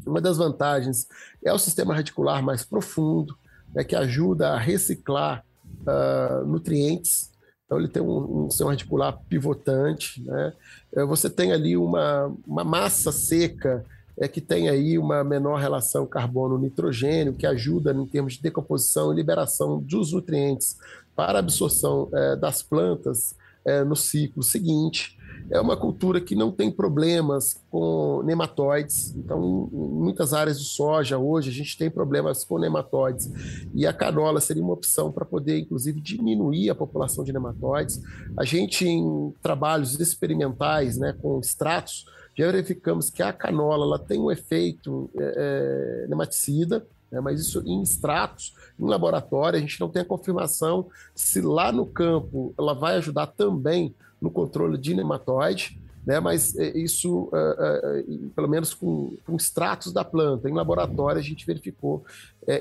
Uma 0.05 0.19
das 0.19 0.35
vantagens 0.35 1.07
é 1.45 1.53
o 1.53 1.57
sistema 1.57 1.95
radicular 1.95 2.43
mais 2.43 2.65
profundo, 2.65 3.37
né, 3.73 3.85
que 3.85 3.95
ajuda 3.95 4.49
a 4.49 4.59
reciclar 4.59 5.45
uh, 5.87 6.45
nutrientes 6.45 7.31
então 7.65 7.79
ele 7.79 7.87
tem 7.87 8.01
um, 8.01 8.45
um 8.45 8.49
sistema 8.49 8.71
radicular 8.71 9.19
pivotante, 9.27 10.21
né? 10.23 10.53
É, 10.95 11.03
você 11.03 11.29
tem 11.29 11.51
ali 11.51 11.75
uma, 11.75 12.31
uma 12.45 12.63
massa 12.63 13.11
seca 13.11 13.83
é 14.17 14.29
que 14.29 14.39
tem 14.39 14.69
aí 14.69 14.97
uma 14.97 15.23
menor 15.25 15.59
relação 15.59 16.05
carbono-nitrogênio, 16.05 17.33
que 17.33 17.45
ajuda 17.45 17.91
em 17.91 18.05
termos 18.05 18.35
de 18.35 18.41
decomposição 18.41 19.11
e 19.11 19.15
liberação 19.15 19.81
dos 19.81 20.13
nutrientes 20.13 20.77
para 21.13 21.39
absorção 21.39 22.09
é, 22.13 22.35
das 22.37 22.63
plantas 22.63 23.35
é, 23.65 23.83
no 23.83 23.95
ciclo 23.95 24.41
seguinte 24.41 25.17
é 25.49 25.59
uma 25.59 25.77
cultura 25.77 26.19
que 26.19 26.35
não 26.35 26.51
tem 26.51 26.71
problemas 26.71 27.61
com 27.69 28.21
nematóides. 28.23 29.15
Então, 29.15 29.69
em 29.71 29.77
muitas 29.77 30.33
áreas 30.33 30.59
de 30.59 30.65
soja 30.65 31.17
hoje, 31.17 31.49
a 31.49 31.53
gente 31.53 31.77
tem 31.77 31.89
problemas 31.89 32.43
com 32.43 32.57
nematóides. 32.57 33.31
E 33.73 33.85
a 33.85 33.93
canola 33.93 34.41
seria 34.41 34.63
uma 34.63 34.73
opção 34.73 35.11
para 35.11 35.25
poder, 35.25 35.59
inclusive, 35.59 36.01
diminuir 36.01 36.69
a 36.69 36.75
população 36.75 37.23
de 37.23 37.31
nematóides. 37.31 38.01
A 38.37 38.43
gente, 38.43 38.87
em 38.87 39.33
trabalhos 39.41 39.99
experimentais 39.99 40.97
né, 40.97 41.13
com 41.21 41.39
extratos, 41.39 42.05
já 42.37 42.51
verificamos 42.51 43.09
que 43.09 43.23
a 43.23 43.31
canola 43.31 43.85
ela 43.85 43.99
tem 43.99 44.19
um 44.19 44.29
efeito 44.29 45.09
é, 45.17 46.03
é 46.03 46.07
nematicida, 46.07 46.85
né, 47.15 47.21
mas 47.21 47.39
isso 47.39 47.63
em 47.65 47.81
extratos, 47.81 48.53
em 48.77 48.85
laboratório, 48.85 49.57
a 49.57 49.61
gente 49.61 49.79
não 49.79 49.87
tem 49.87 50.01
a 50.01 50.05
confirmação 50.05 50.87
se 51.15 51.39
lá 51.39 51.71
no 51.71 51.85
campo 51.85 52.53
ela 52.59 52.73
vai 52.73 52.97
ajudar 52.97 53.27
também 53.27 53.95
no 54.21 54.29
controle 54.29 54.77
de 54.77 54.93
nematóide, 54.93 55.79
né? 56.05 56.19
mas 56.19 56.55
é, 56.57 56.77
isso, 56.77 57.29
é, 57.33 57.99
é, 57.99 58.03
pelo 58.35 58.49
menos 58.49 58.73
com, 58.73 59.15
com 59.25 59.35
extratos 59.37 59.93
da 59.93 60.03
planta, 60.03 60.49
em 60.49 60.53
laboratório, 60.53 61.19
a 61.19 61.23
gente 61.23 61.45
verificou 61.45 62.03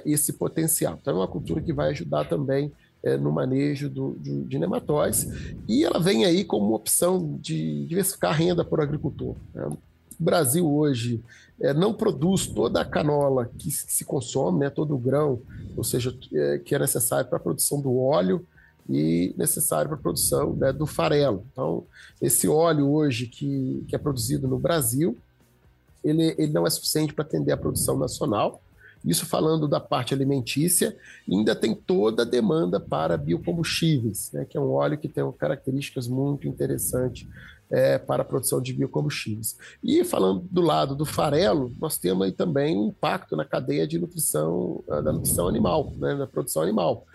esse 0.07 0.35
potencial. 0.35 0.97
Então, 1.01 1.15
é 1.15 1.17
uma 1.17 1.29
cultura 1.29 1.61
que 1.61 1.73
vai 1.73 1.91
ajudar 1.91 2.27
também 2.27 2.73
no 3.21 3.31
manejo 3.31 3.91
do, 3.91 4.17
de, 4.19 4.45
de, 4.45 4.59
nematóides, 4.59 5.27
e 5.69 5.85
ela 5.85 6.01
vem 6.01 6.25
aí 6.25 6.43
como 6.43 6.75
opção 6.75 7.37
de 7.39 7.85
diversificar 7.85 8.31
a 8.31 8.35
renda 8.35 8.65
para 8.65 8.81
o 8.81 8.83
agricultor. 8.83 9.37
Né? 9.53 9.77
O 10.25 10.31
Brasil 10.35 10.67
hoje 10.67 11.23
é, 11.61 11.75
não 11.75 11.93
produz 11.93 12.47
toda 12.47 12.81
a 12.81 12.85
canola 12.85 13.51
que 13.59 13.71
se 13.71 14.07
consome, 14.07 14.61
né, 14.61 14.71
todo 14.71 14.95
o 14.95 14.99
grão, 14.99 15.43
ou 15.77 15.85
seja, 15.85 16.17
é, 16.33 16.59
que 16.65 16.75
é 16.75 16.79
necessário 16.79 17.29
para 17.29 17.37
a 17.37 17.43
produção 17.43 17.79
do 17.79 17.95
óleo, 17.99 18.43
e 18.89 19.35
necessário 19.37 19.91
para 19.91 19.99
a 19.99 20.01
produção 20.01 20.55
né, 20.55 20.73
do 20.73 20.87
farelo. 20.87 21.45
Então, 21.53 21.85
esse 22.23 22.49
óleo 22.49 22.91
hoje 22.91 23.27
que, 23.27 23.85
que 23.87 23.95
é 23.95 23.99
produzido 23.99 24.49
no 24.49 24.59
Brasil, 24.59 25.15
ele, 26.03 26.35
ele 26.39 26.53
não 26.53 26.67
é 26.67 26.71
suficiente 26.71 27.13
para 27.13 27.25
atender 27.25 27.53
a 27.53 27.57
produção 27.59 27.99
nacional. 27.99 28.63
Isso 29.05 29.27
falando 29.27 29.69
da 29.69 29.79
parte 29.79 30.15
alimentícia, 30.15 30.97
ainda 31.31 31.55
tem 31.55 31.75
toda 31.75 32.23
a 32.23 32.27
demanda 32.27 32.81
para 32.81 33.19
biocombustíveis, 33.19 34.31
né, 34.33 34.47
que 34.49 34.57
é 34.57 34.61
um 34.61 34.71
óleo 34.71 34.97
que 34.97 35.09
tem 35.09 35.31
características 35.33 36.09
muito 36.09 36.49
interessantes 36.49 37.29
é, 37.71 37.99
para 37.99 38.23
a 38.23 38.25
produção 38.25 38.61
de 38.61 38.73
biocombustíveis. 38.73 39.57
E 39.83 40.05
falando 40.05 40.47
do 40.51 40.61
lado 40.61 40.95
do 40.95 41.05
farelo, 41.05 41.73
nós 41.81 41.99
temos 41.99 42.27
aí 42.27 42.33
também 42.33 42.77
um 42.77 42.89
impacto 42.89 43.37
na 43.37 43.45
cadeia 43.45 43.87
de 43.87 43.99
nutrição, 43.99 44.83
ah, 44.91 45.01
da 45.01 45.13
nutrição 45.13 45.49
animal, 45.49 45.93
né, 45.97 46.15
da 46.15 46.27
produção 46.27 46.63
animal, 46.63 47.07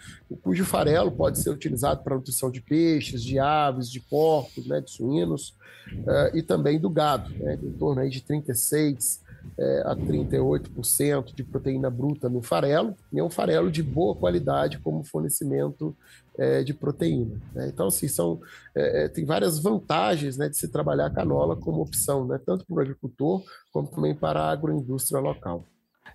cujo 0.42 0.66
farelo 0.66 1.12
pode 1.12 1.40
ser 1.40 1.50
utilizado 1.50 2.04
para 2.04 2.14
a 2.14 2.18
nutrição 2.18 2.52
de 2.52 2.62
peixes, 2.62 3.24
de 3.24 3.40
aves, 3.40 3.90
de 3.90 4.00
porcos, 4.00 4.68
né, 4.68 4.82
de 4.82 4.92
suínos, 4.92 5.56
uh, 5.92 6.36
e 6.36 6.42
também 6.42 6.80
do 6.80 6.90
gado, 6.90 7.30
né, 7.36 7.58
em 7.62 7.72
torno 7.74 8.02
aí 8.02 8.10
de 8.10 8.22
36 8.22 9.22
é, 9.58 9.84
a 9.86 9.96
38% 9.96 11.34
de 11.34 11.44
proteína 11.44 11.90
bruta 11.90 12.30
no 12.30 12.42
farelo, 12.42 12.96
e 13.12 13.20
é 13.20 13.24
um 13.24 13.30
farelo 13.30 13.72
de 13.72 13.84
boa 13.84 14.16
qualidade 14.16 14.80
como 14.80 15.04
fornecimento 15.04 15.96
é, 16.38 16.64
de 16.64 16.74
proteína. 16.74 17.40
Né? 17.54 17.70
Então, 17.74 17.88
assim, 17.88 18.08
são, 18.08 18.40
é, 18.76 19.06
é 19.06 19.10
tem 19.10 19.26
várias 19.26 19.60
vantagens 19.60 20.38
né, 20.38 20.50
de 20.50 20.58
se 20.58 20.68
trabalhar 20.68 21.08
a 21.08 21.12
canola 21.12 21.56
como 21.56 21.82
opção, 21.82 22.26
né, 22.26 22.40
tanto 22.46 22.66
para 22.66 22.76
o 22.76 22.80
agricultor 22.80 23.44
como 23.72 23.88
também 23.88 24.16
para 24.16 24.42
a 24.42 24.52
agroindústria 24.52 25.20
local. 25.20 25.66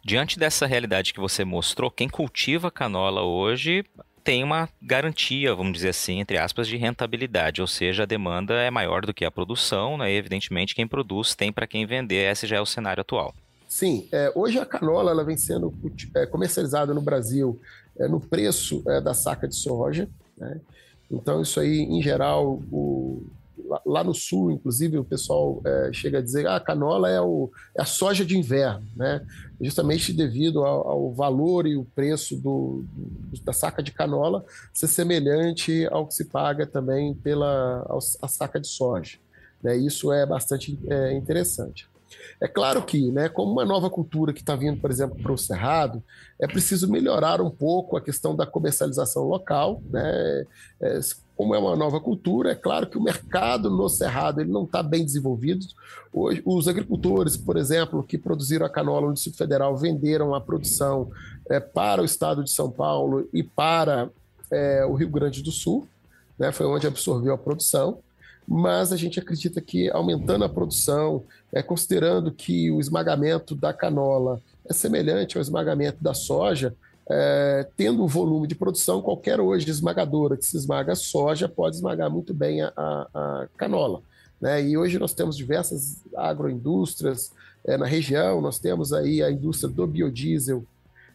Diante 0.04 0.38
dessa 0.38 0.66
realidade 0.66 1.14
que 1.14 1.20
você 1.20 1.44
mostrou, 1.44 1.90
quem 1.90 2.08
cultiva 2.10 2.70
canola 2.70 3.22
hoje 3.22 3.84
tem 4.24 4.42
uma 4.42 4.68
garantia, 4.80 5.54
vamos 5.54 5.74
dizer 5.74 5.90
assim, 5.90 6.18
entre 6.18 6.38
aspas, 6.38 6.66
de 6.66 6.78
rentabilidade, 6.78 7.60
ou 7.60 7.66
seja, 7.66 8.04
a 8.04 8.06
demanda 8.06 8.54
é 8.54 8.70
maior 8.70 9.04
do 9.04 9.12
que 9.12 9.24
a 9.24 9.30
produção, 9.30 9.98
né? 9.98 10.10
E, 10.10 10.16
evidentemente, 10.16 10.74
quem 10.74 10.88
produz 10.88 11.34
tem 11.34 11.52
para 11.52 11.66
quem 11.66 11.86
vender, 11.86 12.32
esse 12.32 12.46
já 12.46 12.56
é 12.56 12.60
o 12.60 12.66
cenário 12.66 13.02
atual. 13.02 13.34
Sim, 13.68 14.08
é, 14.10 14.32
hoje 14.34 14.58
a 14.58 14.64
canola 14.64 15.10
ela 15.10 15.24
vem 15.24 15.36
sendo 15.36 15.74
é, 16.16 16.26
comercializada 16.26 16.94
no 16.94 17.02
Brasil 17.02 17.60
é, 17.98 18.08
no 18.08 18.18
preço 18.18 18.82
é, 18.86 19.00
da 19.00 19.12
saca 19.12 19.46
de 19.46 19.54
soja. 19.54 20.08
Né? 20.38 20.60
Então, 21.10 21.42
isso 21.42 21.60
aí, 21.60 21.80
em 21.80 22.02
geral, 22.02 22.62
o, 22.72 23.22
lá, 23.66 23.80
lá, 23.84 24.04
no 24.04 24.14
sul, 24.14 24.50
inclusive, 24.50 24.98
o 24.98 25.04
pessoal 25.04 25.60
é, 25.64 25.90
chega 25.92 26.18
a 26.18 26.22
dizer 26.22 26.46
ah, 26.46 26.56
a 26.56 26.60
canola 26.60 27.10
é, 27.10 27.20
o, 27.20 27.50
é, 27.76 27.82
a 27.82 27.84
soja 27.84 28.24
de 28.24 28.36
inverno, 28.36 28.86
né? 28.96 29.24
Justamente 29.64 30.12
devido 30.12 30.64
ao, 30.64 30.88
ao 30.88 31.12
valor 31.12 31.66
e 31.66 31.76
o 31.76 31.84
preço 31.84 32.36
do, 32.36 32.84
do, 32.92 33.40
da 33.42 33.52
saca 33.52 33.82
de 33.82 33.92
canola 33.92 34.44
ser 34.72 34.88
semelhante 34.88 35.86
ao 35.90 36.06
que 36.06 36.14
se 36.14 36.26
paga 36.26 36.66
também 36.66 37.14
pela 37.14 37.86
a 38.20 38.28
saca 38.28 38.60
de 38.60 38.68
soja. 38.68 39.18
Né? 39.62 39.76
Isso 39.76 40.12
é 40.12 40.26
bastante 40.26 40.78
é, 40.88 41.12
interessante. 41.12 41.88
É 42.40 42.48
claro 42.48 42.82
que, 42.82 43.10
né, 43.10 43.28
como 43.28 43.52
uma 43.52 43.64
nova 43.64 43.88
cultura 43.88 44.32
que 44.32 44.40
está 44.40 44.56
vindo, 44.56 44.80
por 44.80 44.90
exemplo, 44.90 45.16
para 45.22 45.32
o 45.32 45.38
Cerrado, 45.38 46.02
é 46.38 46.46
preciso 46.46 46.90
melhorar 46.90 47.40
um 47.40 47.50
pouco 47.50 47.96
a 47.96 48.00
questão 48.00 48.34
da 48.34 48.46
comercialização 48.46 49.24
local. 49.24 49.82
Né? 49.90 50.44
É, 50.80 51.00
como 51.36 51.54
é 51.54 51.58
uma 51.58 51.74
nova 51.74 52.00
cultura, 52.00 52.52
é 52.52 52.54
claro 52.54 52.86
que 52.86 52.96
o 52.96 53.02
mercado 53.02 53.68
no 53.68 53.88
Cerrado 53.88 54.40
ele 54.40 54.52
não 54.52 54.64
está 54.64 54.82
bem 54.82 55.04
desenvolvido. 55.04 55.66
Hoje, 56.12 56.42
os 56.44 56.68
agricultores, 56.68 57.36
por 57.36 57.56
exemplo, 57.56 58.02
que 58.02 58.16
produziram 58.16 58.64
a 58.64 58.70
canola 58.70 59.08
no 59.08 59.14
Distrito 59.14 59.38
Federal, 59.38 59.76
venderam 59.76 60.34
a 60.34 60.40
produção 60.40 61.10
é, 61.50 61.58
para 61.58 62.02
o 62.02 62.04
estado 62.04 62.44
de 62.44 62.50
São 62.50 62.70
Paulo 62.70 63.28
e 63.32 63.42
para 63.42 64.08
é, 64.50 64.84
o 64.84 64.94
Rio 64.94 65.08
Grande 65.08 65.42
do 65.42 65.50
Sul, 65.50 65.88
né? 66.38 66.52
foi 66.52 66.66
onde 66.66 66.86
absorveu 66.86 67.34
a 67.34 67.38
produção 67.38 67.98
mas 68.46 68.92
a 68.92 68.96
gente 68.96 69.18
acredita 69.18 69.60
que 69.60 69.90
aumentando 69.90 70.44
a 70.44 70.48
produção, 70.48 71.24
é, 71.52 71.62
considerando 71.62 72.30
que 72.30 72.70
o 72.70 72.80
esmagamento 72.80 73.54
da 73.54 73.72
canola 73.72 74.40
é 74.68 74.72
semelhante 74.72 75.36
ao 75.36 75.42
esmagamento 75.42 76.02
da 76.02 76.14
soja, 76.14 76.74
é, 77.08 77.66
tendo 77.76 78.02
o 78.02 78.08
volume 78.08 78.46
de 78.46 78.54
produção, 78.54 79.02
qualquer 79.02 79.40
hoje 79.40 79.68
esmagadora 79.68 80.36
que 80.36 80.44
se 80.44 80.56
esmaga 80.56 80.94
soja 80.94 81.48
pode 81.48 81.76
esmagar 81.76 82.10
muito 82.10 82.32
bem 82.32 82.62
a, 82.62 82.72
a 82.76 83.48
canola. 83.56 84.00
Né? 84.40 84.62
E 84.62 84.76
hoje 84.76 84.98
nós 84.98 85.12
temos 85.12 85.36
diversas 85.36 86.02
agroindústrias 86.16 87.32
é, 87.64 87.76
na 87.76 87.86
região, 87.86 88.40
nós 88.40 88.58
temos 88.58 88.92
aí 88.92 89.22
a 89.22 89.30
indústria 89.30 89.72
do 89.72 89.86
biodiesel 89.86 90.64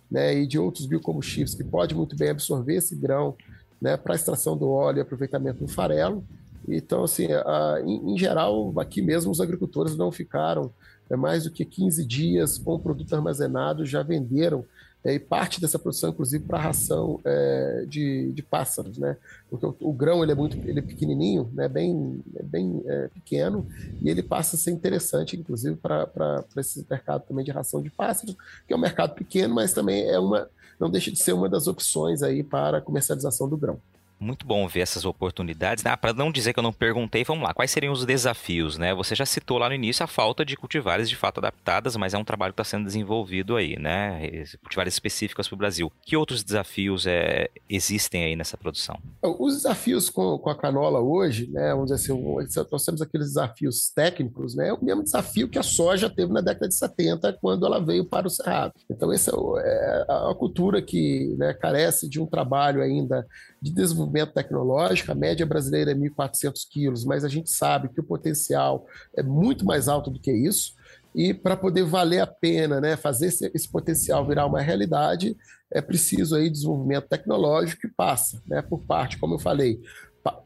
né, 0.09 0.35
e 0.35 0.47
de 0.47 0.57
outros 0.57 0.85
biocombustíveis 0.85 1.53
que 1.53 1.63
pode 1.63 1.93
muito 1.93 2.15
bem 2.15 2.29
absorver 2.29 2.75
esse 2.75 2.95
grão 2.95 3.35
né, 3.81 3.95
para 3.95 4.15
extração 4.15 4.57
do 4.57 4.69
óleo 4.69 4.97
e 4.97 5.01
aproveitamento 5.01 5.59
do 5.59 5.67
farelo. 5.67 6.23
Então, 6.67 7.03
assim, 7.03 7.27
a, 7.31 7.81
em, 7.83 8.13
em, 8.13 8.17
geral, 8.17 8.73
aqui 8.77 9.01
mesmo 9.01 9.31
os 9.31 9.41
agricultores 9.41 9.95
não 9.95 10.11
ficaram 10.11 10.71
é, 11.09 11.15
mais 11.15 11.43
do 11.43 11.51
que 11.51 11.65
15 11.65 12.05
dias 12.05 12.57
com 12.57 12.73
o 12.73 12.79
produto 12.79 13.13
armazenado, 13.15 13.85
já 13.85 14.03
venderam 14.03 14.65
é, 15.03 15.13
e 15.13 15.19
parte 15.19 15.61
dessa 15.61 15.79
produção, 15.79 16.09
inclusive, 16.09 16.43
para 16.43 16.59
ração 16.59 17.21
é, 17.23 17.85
de, 17.87 18.33
de, 18.33 18.43
pássaros, 18.43 18.97
né? 18.97 19.15
Porque 19.49 19.65
o, 19.65 19.75
o, 19.79 19.93
grão 19.93 20.21
ele 20.21 20.33
é 20.33 20.35
muito 20.35 20.57
ele 20.67 20.79
é 20.79 20.81
pequenininho, 20.81 21.49
né? 21.53 21.69
bem, 21.69 22.21
é 22.35 22.43
bem 22.43 22.83
é, 22.85 23.07
pequeno, 23.07 23.65
e 24.01 24.09
ele 24.09 24.21
passa 24.21 24.57
a 24.57 24.59
ser 24.59 24.71
interessante, 24.71 25.37
inclusive, 25.37 25.77
para 25.77 26.43
esse 26.57 26.85
mercado 26.89 27.23
também 27.25 27.45
de 27.45 27.51
ração 27.51 27.81
de 27.81 27.89
pássaros, 27.89 28.35
que 28.67 28.73
é 28.73 28.75
um 28.75 28.79
mercado 28.79 29.15
pequeno, 29.15 29.55
mas 29.55 29.71
também 29.71 30.05
é 30.05 30.19
uma, 30.19 30.49
não 30.77 30.91
deixa 30.91 31.09
de 31.09 31.17
ser 31.17 31.31
uma 31.31 31.47
das 31.47 31.67
opções 31.67 32.21
aí 32.21 32.43
para 32.43 32.79
a 32.79 32.81
comercialização 32.81 33.47
do 33.47 33.55
grão. 33.55 33.79
Muito 34.19 34.45
bom 34.45 34.67
ver 34.67 34.81
essas 34.81 35.05
oportunidades. 35.05 35.85
Ah, 35.85 35.95
para 35.95 36.13
não 36.13 36.31
dizer 36.31 36.51
que 36.51 36.59
eu 36.59 36.63
não 36.63 36.73
perguntei, 36.73 37.23
vamos 37.23 37.43
lá. 37.43 37.53
Quais 37.53 37.71
seriam 37.71 37.93
os 37.93 38.05
desafios, 38.05 38.77
né? 38.77 38.93
Você 38.93 39.15
já 39.15 39.25
citou 39.25 39.57
lá 39.57 39.69
no 39.69 39.75
início 39.75 40.03
a 40.03 40.07
falta 40.07 40.43
de 40.43 40.57
cultivares 40.57 41.09
de 41.09 41.15
fato 41.15 41.37
adaptadas, 41.37 41.95
mas 41.95 42.13
é 42.13 42.17
um 42.17 42.23
trabalho 42.23 42.53
que 42.53 42.61
está 42.61 42.69
sendo 42.69 42.85
desenvolvido 42.85 43.55
aí, 43.55 43.79
né? 43.79 44.45
Cultivares 44.61 44.93
específicas 44.93 45.47
para 45.47 45.55
o 45.55 45.57
Brasil. 45.57 45.91
Que 46.05 46.17
outros 46.17 46.43
desafios 46.43 47.07
é, 47.07 47.49
existem 47.69 48.25
aí 48.25 48.35
nessa 48.35 48.57
produção? 48.57 48.99
Os 49.21 49.55
desafios 49.55 50.09
com, 50.09 50.37
com 50.37 50.49
a 50.49 50.55
canola 50.55 50.99
hoje, 50.99 51.49
né? 51.49 51.71
Vamos 51.71 51.89
dizer 51.89 52.11
assim, 52.11 52.69
nós 52.71 52.85
temos 52.85 53.01
aqueles 53.01 53.27
desafios 53.27 53.89
técnicos, 53.89 54.53
né? 54.53 54.67
É 54.67 54.73
o 54.73 54.83
mesmo 54.83 55.03
desafio 55.03 55.47
que 55.47 55.57
a 55.57 55.63
soja 55.63 56.09
teve 56.09 56.33
na 56.33 56.41
década 56.41 56.67
de 56.67 56.75
70, 56.75 57.37
quando 57.41 57.65
ela 57.65 57.79
veio 57.79 58.03
para 58.03 58.27
o 58.27 58.29
Cerrado. 58.29 58.73
Então, 58.89 59.13
essa 59.13 59.31
é, 59.31 60.05
é 60.09 60.31
a 60.31 60.35
cultura 60.35 60.81
que 60.81 61.35
né, 61.37 61.53
carece 61.53 62.09
de 62.09 62.19
um 62.19 62.25
trabalho 62.25 62.81
ainda 62.81 63.25
de 63.61 63.71
desenvolvimento 63.71 64.33
tecnológico, 64.33 65.11
a 65.11 65.15
média 65.15 65.45
brasileira 65.45 65.91
é 65.91 65.95
1.400 65.95 66.53
quilos, 66.69 67.03
mas 67.03 67.25
a 67.25 67.27
gente 67.27 67.49
sabe 67.49 67.89
que 67.89 67.99
o 67.99 68.03
potencial 68.03 68.85
é 69.15 69.21
muito 69.21 69.65
mais 69.65 69.87
alto 69.87 70.09
do 70.09 70.19
que 70.19 70.31
isso. 70.31 70.73
E 71.13 71.33
para 71.33 71.57
poder 71.57 71.83
valer 71.83 72.19
a 72.19 72.27
pena, 72.27 72.79
né, 72.79 72.95
fazer 72.95 73.27
esse, 73.27 73.51
esse, 73.53 73.69
potencial 73.69 74.25
virar 74.25 74.45
uma 74.45 74.61
realidade, 74.61 75.35
é 75.71 75.81
preciso 75.81 76.35
aí 76.35 76.49
desenvolvimento 76.49 77.07
tecnológico 77.07 77.81
que 77.81 77.87
passa, 77.87 78.41
né, 78.47 78.61
por 78.61 78.79
parte, 78.85 79.17
como 79.17 79.35
eu 79.35 79.39
falei, 79.39 79.81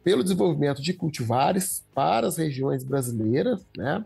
pelo 0.03 0.23
desenvolvimento 0.23 0.81
de 0.81 0.93
cultivares 0.93 1.85
para 1.93 2.27
as 2.27 2.37
regiões 2.37 2.83
brasileiras, 2.83 3.65
né? 3.75 4.03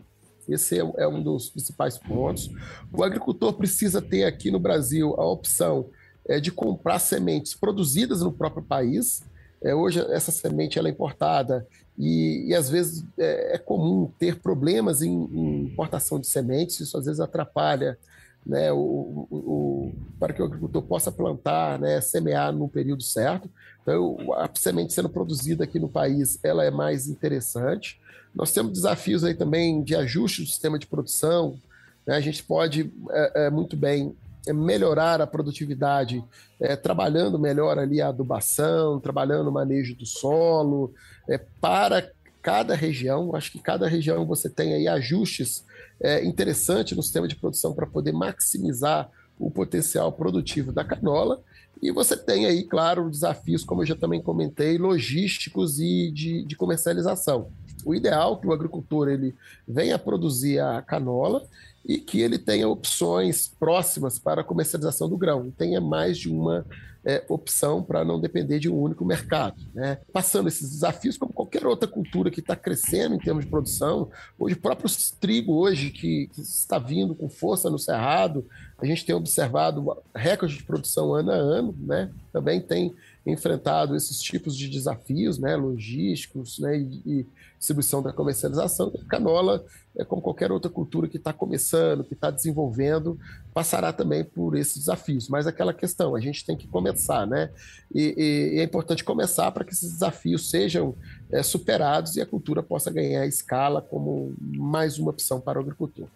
Esse 0.48 0.80
é, 0.80 0.92
é 0.96 1.06
um 1.06 1.22
dos 1.22 1.50
principais 1.50 1.98
pontos. 1.98 2.48
O 2.90 3.04
agricultor 3.04 3.52
precisa 3.52 4.00
ter 4.00 4.24
aqui 4.24 4.50
no 4.50 4.58
Brasil 4.58 5.14
a 5.18 5.26
opção 5.26 5.90
é, 6.28 6.38
de 6.38 6.52
comprar 6.52 6.98
sementes 6.98 7.54
produzidas 7.54 8.20
no 8.20 8.32
próprio 8.32 8.62
país. 8.62 9.22
É, 9.62 9.74
hoje 9.74 10.00
essa 10.12 10.30
semente 10.30 10.78
ela 10.78 10.88
é 10.88 10.90
importada 10.90 11.66
e, 11.98 12.46
e 12.48 12.54
às 12.54 12.70
vezes 12.70 13.04
é, 13.18 13.56
é, 13.56 13.58
comum 13.58 14.10
ter 14.18 14.36
problemas 14.36 15.02
em, 15.02 15.10
em, 15.10 15.62
importação 15.64 16.20
de 16.20 16.28
sementes, 16.28 16.78
isso 16.78 16.96
às 16.96 17.06
vezes 17.06 17.18
atrapalha 17.18 17.98
né, 18.46 18.70
o, 18.72 19.26
o, 19.30 19.36
o, 19.36 19.92
para 20.18 20.32
que 20.32 20.40
o 20.40 20.44
agricultor 20.44 20.82
possa 20.82 21.10
plantar, 21.10 21.78
né, 21.78 22.00
semear 22.00 22.52
no 22.52 22.68
período 22.68 23.02
certo. 23.02 23.50
Então, 23.82 24.16
a 24.34 24.48
semente 24.54 24.92
sendo 24.92 25.08
produzida 25.08 25.64
aqui 25.64 25.78
no 25.78 25.88
país, 25.88 26.38
ela 26.42 26.64
é 26.64 26.70
mais 26.70 27.08
interessante. 27.08 28.00
Nós 28.34 28.52
temos 28.52 28.72
desafios 28.72 29.24
aí 29.24 29.34
também 29.34 29.82
de 29.82 29.94
ajuste 29.94 30.42
do 30.42 30.48
sistema 30.48 30.78
de 30.78 30.86
produção. 30.86 31.58
Né? 32.06 32.16
A 32.16 32.20
gente 32.20 32.42
pode 32.42 32.92
é, 33.10 33.46
é, 33.46 33.50
muito 33.50 33.76
bem 33.76 34.14
melhorar 34.52 35.20
a 35.20 35.26
produtividade, 35.26 36.24
é, 36.60 36.76
trabalhando 36.76 37.38
melhor 37.38 37.78
ali 37.78 38.00
a 38.00 38.08
adubação, 38.08 39.00
trabalhando 39.00 39.48
o 39.48 39.52
manejo 39.52 39.94
do 39.94 40.06
solo, 40.06 40.92
é, 41.28 41.38
para 41.60 42.10
cada 42.42 42.74
região. 42.74 43.34
Acho 43.34 43.52
que 43.52 43.58
cada 43.58 43.86
região 43.86 44.26
você 44.26 44.48
tem 44.48 44.74
aí 44.74 44.88
ajustes 44.88 45.64
é, 46.00 46.24
interessantes 46.24 46.96
no 46.96 47.02
sistema 47.02 47.28
de 47.28 47.36
produção 47.36 47.74
para 47.74 47.86
poder 47.86 48.12
maximizar 48.12 49.10
o 49.38 49.50
potencial 49.50 50.12
produtivo 50.12 50.72
da 50.72 50.84
canola. 50.84 51.40
E 51.80 51.92
você 51.92 52.16
tem 52.16 52.46
aí, 52.46 52.64
claro, 52.64 53.08
desafios, 53.08 53.62
como 53.62 53.82
eu 53.82 53.86
já 53.86 53.94
também 53.94 54.20
comentei, 54.20 54.78
logísticos 54.78 55.78
e 55.78 56.10
de, 56.10 56.44
de 56.44 56.56
comercialização. 56.56 57.50
O 57.88 57.94
ideal 57.94 58.34
é 58.34 58.40
que 58.42 58.46
o 58.46 58.52
agricultor 58.52 59.08
ele 59.08 59.34
venha 59.66 59.98
produzir 59.98 60.60
a 60.60 60.82
canola 60.82 61.42
e 61.82 61.96
que 61.96 62.20
ele 62.20 62.36
tenha 62.36 62.68
opções 62.68 63.50
próximas 63.58 64.18
para 64.18 64.42
a 64.42 64.44
comercialização 64.44 65.08
do 65.08 65.16
grão, 65.16 65.50
tenha 65.56 65.80
mais 65.80 66.18
de 66.18 66.30
uma 66.30 66.66
é, 67.02 67.24
opção 67.26 67.82
para 67.82 68.04
não 68.04 68.20
depender 68.20 68.58
de 68.58 68.68
um 68.68 68.78
único 68.78 69.06
mercado. 69.06 69.56
Né? 69.72 69.96
Passando 70.12 70.48
esses 70.48 70.68
desafios, 70.68 71.16
como 71.16 71.32
qualquer 71.32 71.66
outra 71.66 71.88
cultura 71.88 72.30
que 72.30 72.40
está 72.40 72.54
crescendo 72.54 73.14
em 73.14 73.18
termos 73.18 73.46
de 73.46 73.50
produção, 73.50 74.10
hoje 74.38 74.54
o 74.54 74.60
próprio 74.60 74.90
trigo 75.18 75.54
hoje 75.54 75.88
que, 75.88 76.26
que, 76.34 76.42
está 76.42 76.78
vindo 76.78 77.14
com 77.14 77.30
força 77.30 77.70
no 77.70 77.78
cerrado, 77.78 78.46
a 78.76 78.84
gente 78.84 79.06
tem 79.06 79.14
observado 79.14 79.96
recorde 80.14 80.58
de 80.58 80.62
produção 80.62 81.14
ano 81.14 81.30
a 81.30 81.36
ano, 81.36 81.74
né? 81.80 82.10
também 82.30 82.60
tem 82.60 82.94
enfrentado 83.28 83.94
esses 83.94 84.20
tipos 84.20 84.56
de 84.56 84.68
desafios 84.68 85.38
né, 85.38 85.56
logísticos 85.56 86.58
né, 86.58 86.78
e, 86.78 87.02
e 87.04 87.26
distribuição 87.58 88.02
da 88.02 88.12
comercialização. 88.12 88.92
A 89.00 89.04
canola, 89.08 89.64
é 89.96 90.04
como 90.04 90.22
qualquer 90.22 90.52
outra 90.52 90.70
cultura 90.70 91.08
que 91.08 91.16
está 91.16 91.32
começando, 91.32 92.04
que 92.04 92.14
está 92.14 92.30
desenvolvendo, 92.30 93.18
passará 93.52 93.92
também 93.92 94.24
por 94.24 94.56
esses 94.56 94.78
desafios. 94.78 95.28
Mas 95.28 95.46
aquela 95.46 95.74
questão, 95.74 96.14
a 96.14 96.20
gente 96.20 96.46
tem 96.46 96.56
que 96.56 96.68
começar, 96.68 97.26
né? 97.26 97.50
E, 97.92 98.54
e, 98.56 98.60
é 98.60 98.62
importante 98.62 99.02
começar 99.02 99.50
para 99.50 99.64
que 99.64 99.72
esses 99.72 99.92
desafios 99.92 100.50
sejam 100.50 100.94
é, 101.30 101.42
superados 101.42 102.16
e 102.16 102.20
a 102.20 102.26
cultura 102.26 102.62
possa 102.62 102.90
ganhar 102.90 103.26
escala 103.26 103.82
como 103.82 104.34
mais 104.40 104.98
uma 104.98 105.10
opção 105.10 105.40
para 105.40 105.58
o 105.58 105.62
agricultor. 105.62 106.06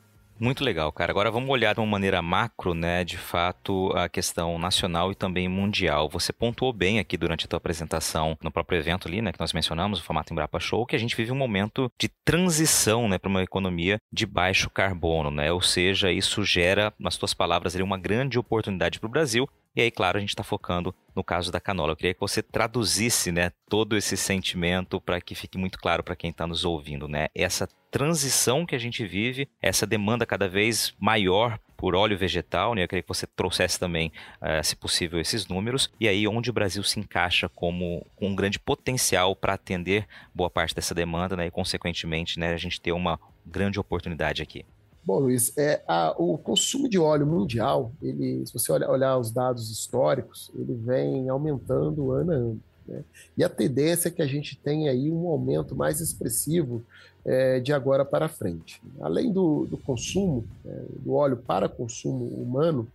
Muito 0.43 0.64
legal, 0.64 0.90
cara. 0.90 1.12
Agora 1.12 1.30
vamos 1.30 1.49
olhar 1.51 1.72
de 1.72 1.78
uma 1.78 1.86
maneira 1.86 2.20
macro, 2.20 2.74
né, 2.74 3.05
de 3.05 3.16
fato, 3.16 3.93
a 3.97 4.09
questão 4.09 4.59
nacional 4.59 5.12
e 5.12 5.14
também 5.14 5.49
mundial. 5.49 6.09
Você 6.09 6.32
pontuou 6.32 6.72
bem 6.72 6.99
aqui 6.99 7.16
durante 7.16 7.45
a 7.45 7.49
tua 7.49 7.59
apresentação 7.59 8.36
no 8.43 8.51
próprio 8.51 8.76
evento 8.76 9.07
ali, 9.07 9.22
né, 9.22 9.30
que 9.30 9.38
nós 9.38 9.53
mencionamos, 9.53 10.01
o 10.01 10.03
formato 10.03 10.32
Embrapa 10.32 10.59
Show, 10.59 10.84
que 10.84 10.97
a 10.97 10.99
gente 10.99 11.14
vive 11.14 11.30
um 11.30 11.36
momento 11.36 11.88
de 11.97 12.09
transição, 12.24 13.09
né, 13.09 13.18
para 13.18 13.28
uma 13.28 13.45
economia 13.45 13.99
de 14.12 14.26
baixo 14.26 14.68
carbono, 14.68 15.30
né? 15.30 15.53
Ou 15.53 15.62
seja, 15.62 16.11
isso 16.11 16.43
gera, 16.43 16.93
nas 16.99 17.16
tuas 17.16 17.32
palavras, 17.32 17.76
uma 17.76 17.97
grande 17.97 18.36
oportunidade 18.36 18.99
para 18.99 19.07
o 19.07 19.11
Brasil, 19.11 19.49
e 19.75 19.81
aí, 19.81 19.91
claro, 19.91 20.18
a 20.18 20.20
gente 20.20 20.31
está 20.31 20.43
focando 20.43 20.95
no 21.14 21.25
caso 21.25 21.51
da 21.51 21.61
canola. 21.61 21.93
Eu 21.93 21.97
queria 21.97 22.14
que 22.14 22.20
você 22.20 22.43
traduzisse 22.43 23.33
né, 23.33 23.51
todo 23.68 23.97
esse 23.97 24.16
sentimento 24.16 25.01
para 25.01 25.20
que 25.20 25.35
fique 25.35 25.57
muito 25.57 25.79
claro 25.79 26.03
para 26.03 26.16
quem 26.16 26.31
está 26.31 26.47
nos 26.47 26.64
ouvindo. 26.64 27.09
Né? 27.09 27.29
Essa 27.35 27.66
transição 27.91 28.66
que 28.66 28.75
a 28.75 28.79
gente 28.79 29.05
vive, 29.07 29.49
essa 29.61 29.87
demanda 29.87 30.27
cada 30.27 30.49
vez 30.49 30.95
maior 30.99 31.59
por 31.77 31.97
óleo 31.97 32.16
vegetal, 32.16 32.77
né? 32.77 32.85
Eu 32.85 32.89
queria 32.89 33.03
que 33.03 33.09
você 33.09 33.27
trouxesse 33.27 33.77
também, 33.77 34.12
uh, 34.41 34.62
se 34.62 34.77
possível, 34.77 35.18
esses 35.18 35.49
números, 35.49 35.91
e 35.99 36.07
aí 36.07 36.29
onde 36.29 36.49
o 36.49 36.53
Brasil 36.53 36.81
se 36.85 37.01
encaixa 37.01 37.49
como 37.49 38.07
com 38.14 38.29
um 38.29 38.37
grande 38.37 38.57
potencial 38.57 39.35
para 39.35 39.55
atender 39.55 40.07
boa 40.33 40.49
parte 40.49 40.77
dessa 40.77 40.95
demanda, 40.95 41.35
né? 41.35 41.47
E, 41.47 41.51
consequentemente, 41.51 42.39
né, 42.39 42.55
a 42.55 42.57
gente 42.57 42.81
ter 42.81 42.93
uma 42.93 43.18
grande 43.45 43.81
oportunidade 43.81 44.43
aqui. 44.43 44.64
Bom, 45.05 45.18
Luiz, 45.18 45.57
é, 45.59 45.82
a, 45.88 46.14
o 46.16 46.38
consumo 46.38 46.88
de 46.88 46.96
óleo 46.96 47.26
mundial, 47.26 47.92
ele, 48.00 48.46
se 48.46 48.53
você 48.53 48.70
olhar, 48.70 48.88
olhar 48.88 49.18
os 49.18 49.32
dados 49.32 49.68
históricos, 49.68 50.50
ele 50.55 50.74
vem 50.74 51.28
aumentando 51.28 52.12
ano 52.12 52.32
a 52.32 52.34
ano. 52.36 52.61
Né? 52.86 53.05
E 53.36 53.42
a 53.42 53.48
tendência 53.48 54.09
é 54.09 54.12
que 54.12 54.22
a 54.22 54.26
gente 54.26 54.57
tenha 54.57 54.92
aí 54.92 55.11
um 55.11 55.26
aumento 55.26 55.74
mais 55.74 56.00
expressivo 56.00 56.84
é, 57.24 57.59
de 57.59 57.72
agora 57.72 58.05
para 58.05 58.28
frente. 58.28 58.80
Além 59.00 59.32
do, 59.32 59.66
do 59.66 59.76
consumo 59.76 60.44
é, 60.64 60.82
do 61.00 61.14
óleo 61.14 61.36
para 61.36 61.68
consumo 61.68 62.26
humano, 62.26 62.86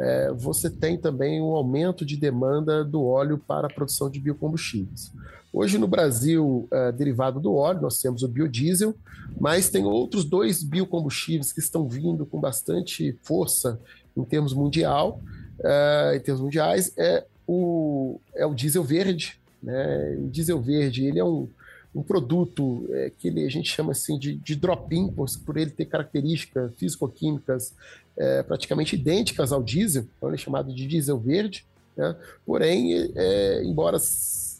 é, 0.00 0.32
você 0.32 0.70
tem 0.70 0.96
também 0.96 1.42
um 1.42 1.54
aumento 1.54 2.06
de 2.06 2.16
demanda 2.16 2.82
do 2.82 3.04
óleo 3.04 3.36
para 3.36 3.66
a 3.66 3.70
produção 3.70 4.08
de 4.08 4.18
biocombustíveis. 4.18 5.12
Hoje 5.52 5.76
no 5.76 5.86
Brasil, 5.86 6.66
é, 6.72 6.90
derivado 6.90 7.38
do 7.38 7.54
óleo, 7.54 7.82
nós 7.82 8.00
temos 8.00 8.22
o 8.22 8.28
biodiesel, 8.28 8.94
mas 9.38 9.68
tem 9.68 9.84
outros 9.84 10.24
dois 10.24 10.62
biocombustíveis 10.62 11.52
que 11.52 11.60
estão 11.60 11.86
vindo 11.86 12.24
com 12.24 12.40
bastante 12.40 13.14
força 13.22 13.78
em 14.16 14.24
termos 14.24 14.54
mundial, 14.54 15.20
é, 15.62 16.14
em 16.16 16.20
termos 16.20 16.40
mundiais, 16.40 16.94
é 16.96 17.26
o, 17.46 18.18
é 18.34 18.46
o 18.46 18.54
diesel 18.54 18.82
verde. 18.82 19.38
Né? 19.62 20.16
O 20.18 20.28
diesel 20.28 20.62
verde 20.62 21.04
ele 21.04 21.18
é 21.18 21.24
um, 21.24 21.46
um 21.94 22.02
produto 22.02 22.86
é, 22.90 23.10
que 23.18 23.28
ele, 23.28 23.44
a 23.44 23.50
gente 23.50 23.68
chama 23.68 23.92
assim 23.92 24.18
de, 24.18 24.36
de 24.36 24.54
drop-in, 24.54 25.08
por, 25.08 25.28
por, 25.44 25.56
ele 25.56 25.70
ter 25.70 25.86
características 25.86 26.72
físico-químicas 26.76 27.74
é, 28.16 28.42
praticamente 28.42 28.96
idênticas 28.96 29.52
ao 29.52 29.62
diesel, 29.62 30.06
então 30.16 30.28
ele 30.28 30.36
é 30.36 30.38
chamado 30.38 30.74
de 30.74 30.86
diesel 30.86 31.18
verde, 31.18 31.64
né? 31.96 32.16
porém, 32.44 33.12
é, 33.14 33.62
embora 33.64 33.98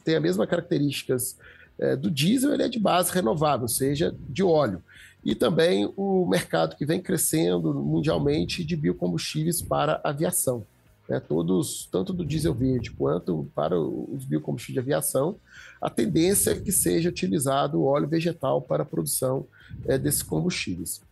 tenha 0.04 0.18
as 0.18 0.22
mesmas 0.22 0.48
características 0.48 1.36
é, 1.78 1.96
do 1.96 2.10
diesel, 2.10 2.52
ele 2.52 2.62
é 2.62 2.68
de 2.68 2.78
base 2.78 3.12
renovável, 3.12 3.62
ou 3.62 3.68
seja, 3.68 4.14
de 4.28 4.42
óleo. 4.42 4.82
E 5.22 5.34
também 5.34 5.92
o 5.96 6.26
mercado 6.26 6.76
que 6.76 6.86
vem 6.86 7.00
crescendo 7.00 7.74
mundialmente 7.74 8.64
de 8.64 8.74
biocombustíveis 8.74 9.60
para 9.60 10.00
aviação 10.02 10.64
né, 11.10 11.18
todos, 11.18 11.88
tanto 11.90 12.12
do 12.12 12.24
diesel 12.24 12.54
verde 12.54 12.92
quanto 12.92 13.50
para 13.52 13.78
os 13.78 14.24
biocombustíveis 14.24 14.74
de 14.74 14.78
aviação, 14.78 15.36
a 15.80 15.90
tendência 15.90 16.52
é 16.52 16.54
que 16.54 16.70
seja 16.70 17.08
utilizado 17.08 17.82
óleo 17.82 18.06
vegetal 18.06 18.62
para 18.62 18.84
a 18.84 18.86
produção 18.86 19.44
é, 19.86 19.98
desses 19.98 20.22
combustíveis. 20.22 21.02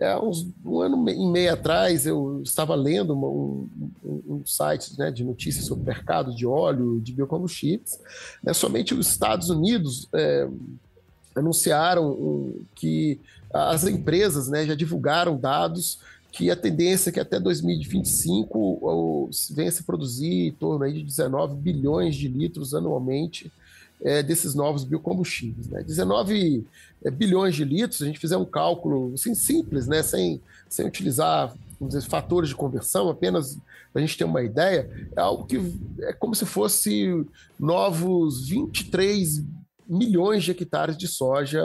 É, 0.00 0.16
uns, 0.16 0.46
um 0.64 0.80
ano 0.80 1.08
e 1.10 1.26
meio 1.26 1.52
atrás, 1.52 2.06
eu 2.06 2.40
estava 2.44 2.74
lendo 2.74 3.14
um, 3.16 3.68
um, 4.04 4.22
um 4.28 4.46
site 4.46 4.96
né, 4.96 5.10
de 5.10 5.24
notícias 5.24 5.66
sobre 5.66 5.82
o 5.82 5.86
mercado 5.86 6.34
de 6.34 6.46
óleo 6.46 7.00
de 7.00 7.12
biocombustíveis. 7.12 8.00
Né, 8.42 8.52
somente 8.52 8.94
os 8.94 9.08
Estados 9.08 9.50
Unidos 9.50 10.08
é, 10.14 10.48
anunciaram 11.34 12.54
que 12.74 13.20
as 13.52 13.84
empresas 13.84 14.48
né, 14.48 14.66
já 14.66 14.74
divulgaram 14.74 15.36
dados 15.36 15.98
que 16.30 16.50
a 16.50 16.56
tendência 16.56 17.10
é 17.10 17.12
que 17.12 17.20
até 17.20 17.40
2025 17.40 19.30
venha 19.50 19.70
se 19.70 19.82
produzir 19.82 20.48
em 20.48 20.52
torno 20.52 20.90
de 20.92 21.02
19 21.02 21.56
bilhões 21.56 22.14
de 22.14 22.28
litros 22.28 22.74
anualmente 22.74 23.50
é, 24.02 24.22
desses 24.22 24.54
novos 24.54 24.84
biocombustíveis. 24.84 25.68
Né? 25.68 25.82
19 25.82 26.64
é, 27.04 27.10
bilhões 27.10 27.54
de 27.54 27.64
litros, 27.64 28.02
a 28.02 28.06
gente 28.06 28.18
fizer 28.18 28.36
um 28.36 28.44
cálculo 28.44 29.12
assim, 29.14 29.34
simples, 29.34 29.86
né? 29.86 30.02
sem, 30.02 30.40
sem 30.68 30.86
utilizar 30.86 31.54
dizer, 31.80 32.02
fatores 32.02 32.48
de 32.48 32.56
conversão, 32.56 33.08
apenas 33.08 33.56
para 33.92 34.02
a 34.02 34.06
gente 34.06 34.18
ter 34.18 34.24
uma 34.24 34.42
ideia, 34.42 34.90
é 35.16 35.20
algo 35.20 35.46
que 35.46 35.58
é 36.00 36.12
como 36.12 36.34
se 36.34 36.44
fosse 36.44 37.24
novos 37.58 38.48
23 38.48 39.44
milhões 39.88 40.44
de 40.44 40.50
hectares 40.50 40.96
de 40.96 41.08
soja 41.08 41.62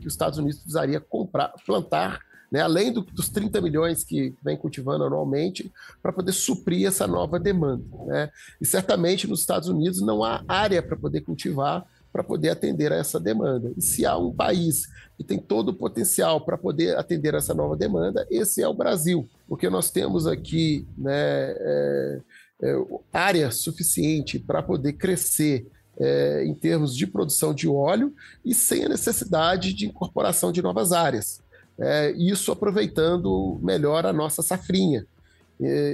que 0.00 0.06
os 0.06 0.12
Estados 0.12 0.38
Unidos 0.38 0.58
precisaria 0.58 0.98
comprar, 0.98 1.52
plantar 1.64 2.20
né, 2.50 2.60
além 2.60 2.92
do, 2.92 3.02
dos 3.02 3.28
30 3.28 3.60
milhões 3.60 4.02
que 4.02 4.34
vem 4.42 4.56
cultivando 4.56 5.04
anualmente, 5.04 5.72
para 6.02 6.12
poder 6.12 6.32
suprir 6.32 6.86
essa 6.86 7.06
nova 7.06 7.38
demanda. 7.38 7.84
Né? 8.06 8.30
E 8.60 8.66
certamente 8.66 9.26
nos 9.26 9.40
Estados 9.40 9.68
Unidos 9.68 10.00
não 10.00 10.24
há 10.24 10.42
área 10.48 10.82
para 10.82 10.96
poder 10.96 11.20
cultivar 11.20 11.86
para 12.12 12.24
poder 12.24 12.50
atender 12.50 12.92
a 12.92 12.96
essa 12.96 13.20
demanda. 13.20 13.72
E 13.76 13.82
se 13.82 14.04
há 14.04 14.16
um 14.16 14.32
país 14.32 14.88
que 15.16 15.24
tem 15.24 15.38
todo 15.38 15.68
o 15.68 15.74
potencial 15.74 16.40
para 16.40 16.58
poder 16.58 16.96
atender 16.96 17.34
essa 17.34 17.54
nova 17.54 17.76
demanda, 17.76 18.26
esse 18.30 18.62
é 18.62 18.68
o 18.68 18.74
Brasil, 18.74 19.28
porque 19.48 19.70
nós 19.70 19.90
temos 19.90 20.26
aqui 20.26 20.86
né, 20.98 21.12
é, 21.12 22.20
é, 22.62 22.84
área 23.12 23.50
suficiente 23.50 24.38
para 24.38 24.62
poder 24.62 24.94
crescer 24.94 25.66
é, 25.98 26.44
em 26.44 26.54
termos 26.54 26.96
de 26.96 27.06
produção 27.06 27.54
de 27.54 27.68
óleo 27.68 28.12
e 28.44 28.54
sem 28.54 28.84
a 28.84 28.88
necessidade 28.88 29.72
de 29.72 29.86
incorporação 29.86 30.50
de 30.50 30.62
novas 30.62 30.92
áreas 30.92 31.40
é, 31.80 32.12
isso 32.12 32.52
aproveitando 32.52 33.58
melhor 33.62 34.06
a 34.06 34.12
nossa 34.12 34.42
safrinha. 34.42 35.06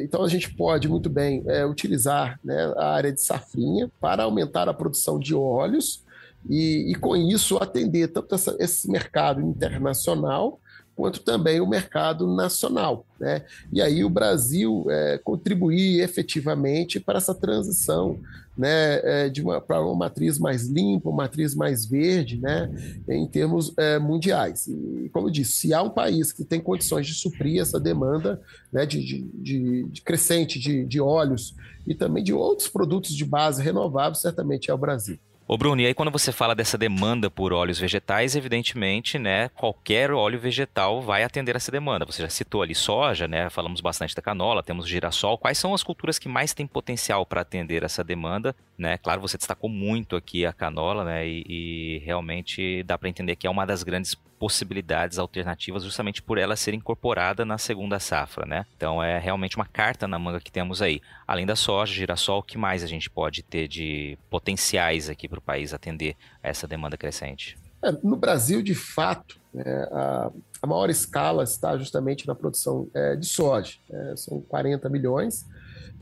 Então 0.04 0.22
a 0.22 0.28
gente 0.28 0.54
pode 0.54 0.88
muito 0.88 1.10
bem 1.10 1.42
é, 1.48 1.66
utilizar 1.66 2.38
né, 2.44 2.72
a 2.76 2.92
área 2.92 3.12
de 3.12 3.20
safrinha 3.20 3.90
para 4.00 4.22
aumentar 4.22 4.68
a 4.68 4.74
produção 4.74 5.18
de 5.18 5.34
óleos 5.34 6.04
e, 6.48 6.92
e 6.92 6.94
com 6.94 7.16
isso 7.16 7.56
atender 7.56 8.08
tanto 8.08 8.32
essa, 8.36 8.56
esse 8.60 8.88
mercado 8.88 9.40
internacional 9.40 10.60
quanto 10.94 11.20
também 11.20 11.60
o 11.60 11.66
mercado 11.66 12.26
nacional. 12.26 13.04
Né? 13.20 13.44
E 13.70 13.82
aí 13.82 14.02
o 14.02 14.08
Brasil 14.08 14.86
é, 14.88 15.20
contribuir 15.22 16.00
efetivamente 16.00 16.98
para 16.98 17.18
essa 17.18 17.34
transição 17.34 18.18
né, 18.56 19.00
é, 19.26 19.32
para 19.66 19.80
uma 19.82 19.94
matriz 19.94 20.38
mais 20.38 20.66
limpa, 20.66 21.08
uma 21.10 21.24
matriz 21.24 21.54
mais 21.54 21.84
verde, 21.84 22.40
né, 22.40 22.70
em 23.08 23.26
termos 23.26 23.72
é, 23.76 23.98
mundiais. 23.98 24.66
E, 24.66 25.10
como 25.12 25.28
eu 25.28 25.32
disse, 25.32 25.52
se 25.52 25.74
há 25.74 25.82
um 25.82 25.90
país 25.90 26.32
que 26.32 26.44
tem 26.44 26.60
condições 26.60 27.06
de 27.06 27.14
suprir 27.14 27.60
essa 27.60 27.78
demanda 27.78 28.40
né, 28.72 28.86
de, 28.86 29.04
de, 29.04 29.22
de, 29.34 29.82
de 29.84 30.02
crescente 30.02 30.58
de, 30.58 30.84
de 30.84 31.00
óleos 31.00 31.54
e 31.86 31.94
também 31.94 32.24
de 32.24 32.32
outros 32.32 32.68
produtos 32.68 33.14
de 33.14 33.24
base 33.24 33.62
renováveis, 33.62 34.20
certamente 34.20 34.70
é 34.70 34.74
o 34.74 34.78
Brasil. 34.78 35.18
Ô 35.48 35.56
Bruno, 35.56 35.80
e 35.80 35.86
aí 35.86 35.94
quando 35.94 36.10
você 36.10 36.32
fala 36.32 36.56
dessa 36.56 36.76
demanda 36.76 37.30
por 37.30 37.52
óleos 37.52 37.78
vegetais, 37.78 38.34
evidentemente, 38.34 39.16
né, 39.16 39.48
qualquer 39.50 40.10
óleo 40.10 40.40
vegetal 40.40 41.00
vai 41.00 41.22
atender 41.22 41.54
essa 41.54 41.70
demanda. 41.70 42.04
Você 42.04 42.20
já 42.22 42.28
citou 42.28 42.62
ali 42.62 42.74
soja, 42.74 43.28
né, 43.28 43.48
falamos 43.48 43.80
bastante 43.80 44.12
da 44.12 44.20
canola, 44.20 44.60
temos 44.60 44.88
girassol. 44.88 45.38
Quais 45.38 45.56
são 45.56 45.72
as 45.72 45.84
culturas 45.84 46.18
que 46.18 46.28
mais 46.28 46.52
têm 46.52 46.66
potencial 46.66 47.24
para 47.24 47.42
atender 47.42 47.84
essa 47.84 48.02
demanda, 48.02 48.56
né? 48.76 48.98
Claro, 48.98 49.20
você 49.20 49.38
destacou 49.38 49.70
muito 49.70 50.16
aqui 50.16 50.44
a 50.44 50.52
canola, 50.52 51.04
né, 51.04 51.24
e, 51.24 51.44
e 51.48 51.98
realmente 52.04 52.82
dá 52.82 52.98
para 52.98 53.08
entender 53.08 53.36
que 53.36 53.46
é 53.46 53.50
uma 53.50 53.64
das 53.64 53.84
grandes 53.84 54.16
possibilidades 54.38 55.18
alternativas 55.18 55.82
justamente 55.82 56.22
por 56.22 56.38
ela 56.38 56.56
ser 56.56 56.74
incorporada 56.74 57.44
na 57.44 57.58
segunda 57.58 57.98
safra, 57.98 58.46
né? 58.46 58.66
Então 58.76 59.02
é 59.02 59.18
realmente 59.18 59.56
uma 59.56 59.66
carta 59.66 60.06
na 60.06 60.18
manga 60.18 60.40
que 60.40 60.52
temos 60.52 60.82
aí. 60.82 61.00
Além 61.26 61.46
da 61.46 61.56
soja, 61.56 61.92
girassol, 61.92 62.40
o 62.40 62.42
que 62.42 62.58
mais 62.58 62.82
a 62.82 62.86
gente 62.86 63.10
pode 63.10 63.42
ter 63.42 63.68
de 63.68 64.18
potenciais 64.30 65.08
aqui 65.08 65.28
para 65.28 65.38
o 65.38 65.42
país 65.42 65.72
atender 65.72 66.16
a 66.42 66.48
essa 66.48 66.66
demanda 66.66 66.96
crescente? 66.96 67.58
É, 67.82 67.92
no 68.02 68.16
Brasil, 68.16 68.62
de 68.62 68.74
fato, 68.74 69.38
é, 69.54 69.88
a, 69.92 70.30
a, 70.62 70.66
maior 70.66 70.90
escala 70.90 71.44
está 71.44 71.76
justamente 71.76 72.26
na 72.26 72.34
produção 72.34 72.88
é, 72.92 73.16
de 73.16 73.26
soja. 73.26 73.74
É, 73.90 74.16
são 74.16 74.40
40 74.40 74.88
milhões. 74.88 75.46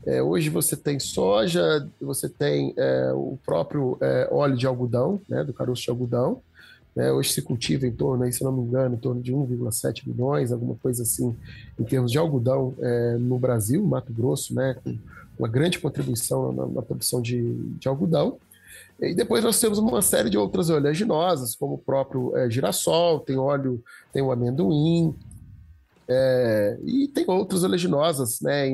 É, 0.05 0.21
hoje 0.21 0.49
você 0.49 0.75
tem 0.75 0.99
soja, 0.99 1.87
você 1.99 2.29
tem 2.29 2.73
é, 2.77 3.11
o 3.13 3.37
próprio 3.45 3.97
óleo 4.29 4.55
de 4.55 4.67
algodão, 4.67 5.19
né, 5.27 5.43
do 5.43 5.53
caroço 5.53 5.83
de 5.83 5.89
algodão, 5.89 6.41
né? 6.95 7.11
Hoje 7.11 7.33
se 7.33 7.41
cultiva 7.41 7.85
em 7.85 7.91
torno, 7.91 8.23
aí, 8.23 8.31
se 8.31 8.43
não 8.43 8.51
me 8.51 8.61
engano, 8.61 8.95
em 8.95 8.97
torno 8.97 9.21
de 9.21 9.33
1,7 9.33 10.07
milhões, 10.07 10.51
alguma 10.51 10.75
coisa 10.75 11.03
assim, 11.03 11.35
em 11.77 11.83
termos 11.83 12.11
de 12.11 12.17
algodão 12.17 12.73
é, 12.79 13.17
no 13.17 13.37
Brasil, 13.37 13.83
Mato 13.83 14.13
Grosso, 14.13 14.55
né? 14.55 14.75
com 14.81 14.97
uma 15.37 15.47
grande 15.47 15.77
contribuição 15.79 16.53
na, 16.53 16.65
na 16.67 16.81
produção 16.81 17.21
de, 17.21 17.53
de, 17.77 17.87
algodão. 17.89 18.37
E 18.99 19.13
depois 19.13 19.43
nós 19.43 19.59
temos 19.59 19.77
uma 19.77 20.01
série 20.01 20.29
de 20.29 20.37
outras 20.37 20.69
oleaginosas, 20.69 21.53
como 21.53 21.73
o 21.73 21.77
próprio 21.77 22.35
é, 22.37 22.49
girassol, 22.49 23.19
tem 23.19 23.37
óleo, 23.37 23.83
tem 24.13 24.21
o 24.21 24.31
amendoim, 24.31 25.13
é, 26.07 26.77
e 26.83 27.07
tem 27.09 27.25
outras 27.27 27.63
oleaginosas, 27.63 28.39
né, 28.39 28.69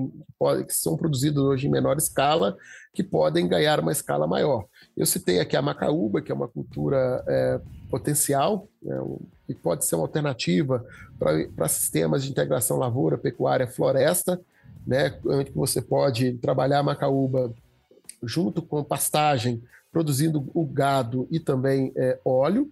que 0.68 0.74
são 0.74 0.96
produzidas 0.96 1.42
hoje 1.42 1.66
em 1.66 1.72
menor 1.72 1.98
escala, 1.98 2.56
que 2.94 3.04
podem 3.04 3.48
ganhar 3.48 3.80
uma 3.80 3.92
escala 3.92 4.28
maior. 4.28 4.66
Eu 5.02 5.08
citei 5.08 5.40
aqui 5.40 5.58
a 5.58 5.64
macaúba, 5.64 6.22
que 6.22 6.32
é 6.32 6.36
uma 6.36 6.48
cultura 6.48 7.24
é, 7.28 7.60
potencial, 7.90 8.68
né, 8.84 8.96
que 9.48 9.56
pode 9.56 9.84
ser 9.84 9.96
uma 9.96 10.04
alternativa 10.04 10.86
para 11.18 11.68
sistemas 11.68 12.24
de 12.24 12.30
integração 12.30 12.78
lavoura, 12.78 13.18
pecuária, 13.18 13.66
floresta, 13.66 14.40
né, 14.86 15.18
onde 15.26 15.50
você 15.54 15.82
pode 15.82 16.34
trabalhar 16.34 16.78
a 16.78 16.84
macaúba 16.84 17.52
junto 18.22 18.62
com 18.62 18.84
pastagem, 18.84 19.64
produzindo 19.92 20.48
o 20.54 20.64
gado 20.64 21.28
e 21.32 21.40
também 21.40 21.92
é, 21.96 22.20
óleo. 22.24 22.70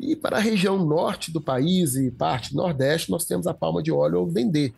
E 0.00 0.16
para 0.16 0.38
a 0.38 0.40
região 0.40 0.84
norte 0.84 1.32
do 1.32 1.40
país 1.40 1.94
e 1.94 2.10
parte 2.10 2.56
nordeste, 2.56 3.08
nós 3.08 3.24
temos 3.24 3.46
a 3.46 3.54
palma 3.54 3.80
de 3.84 3.92
óleo 3.92 4.18
ou 4.18 4.26
vender, 4.26 4.74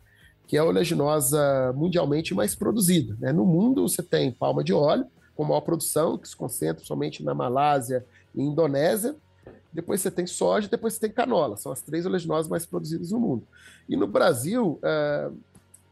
que 0.47 0.55
é 0.55 0.61
a 0.61 0.65
oleaginosa 0.67 1.73
mundialmente 1.75 2.35
mais 2.35 2.55
produzida. 2.55 3.17
Né? 3.19 3.33
No 3.33 3.47
mundo, 3.47 3.89
você 3.89 4.03
tem 4.03 4.31
palma 4.31 4.63
de 4.63 4.75
óleo, 4.75 5.07
com 5.41 5.45
maior 5.45 5.62
produção, 5.62 6.18
que 6.18 6.28
se 6.28 6.36
concentra 6.36 6.84
somente 6.84 7.24
na 7.24 7.32
Malásia 7.32 8.05
e 8.34 8.43
Indonésia. 8.43 9.16
Depois 9.72 10.03
você 10.03 10.11
tem 10.11 10.26
soja, 10.26 10.68
depois 10.68 10.93
você 10.93 11.01
tem 11.01 11.11
canola. 11.11 11.57
São 11.57 11.72
as 11.72 11.80
três 11.80 12.05
oleaginosas 12.05 12.47
mais 12.47 12.66
produzidas 12.66 13.11
no 13.11 13.18
mundo. 13.18 13.47
E 13.88 13.97
no 13.97 14.07
Brasil, 14.07 14.78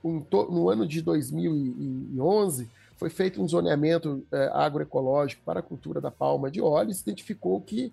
uh, 0.04 0.52
no 0.52 0.68
ano 0.68 0.86
de 0.86 1.00
2011, 1.00 2.68
foi 2.98 3.08
feito 3.08 3.42
um 3.42 3.48
zoneamento 3.48 4.22
uh, 4.30 4.52
agroecológico 4.52 5.40
para 5.46 5.60
a 5.60 5.62
cultura 5.62 5.98
da 5.98 6.10
palma 6.10 6.50
de 6.50 6.60
óleo 6.60 6.90
e 6.90 6.94
se 6.94 7.00
identificou 7.00 7.58
que 7.62 7.90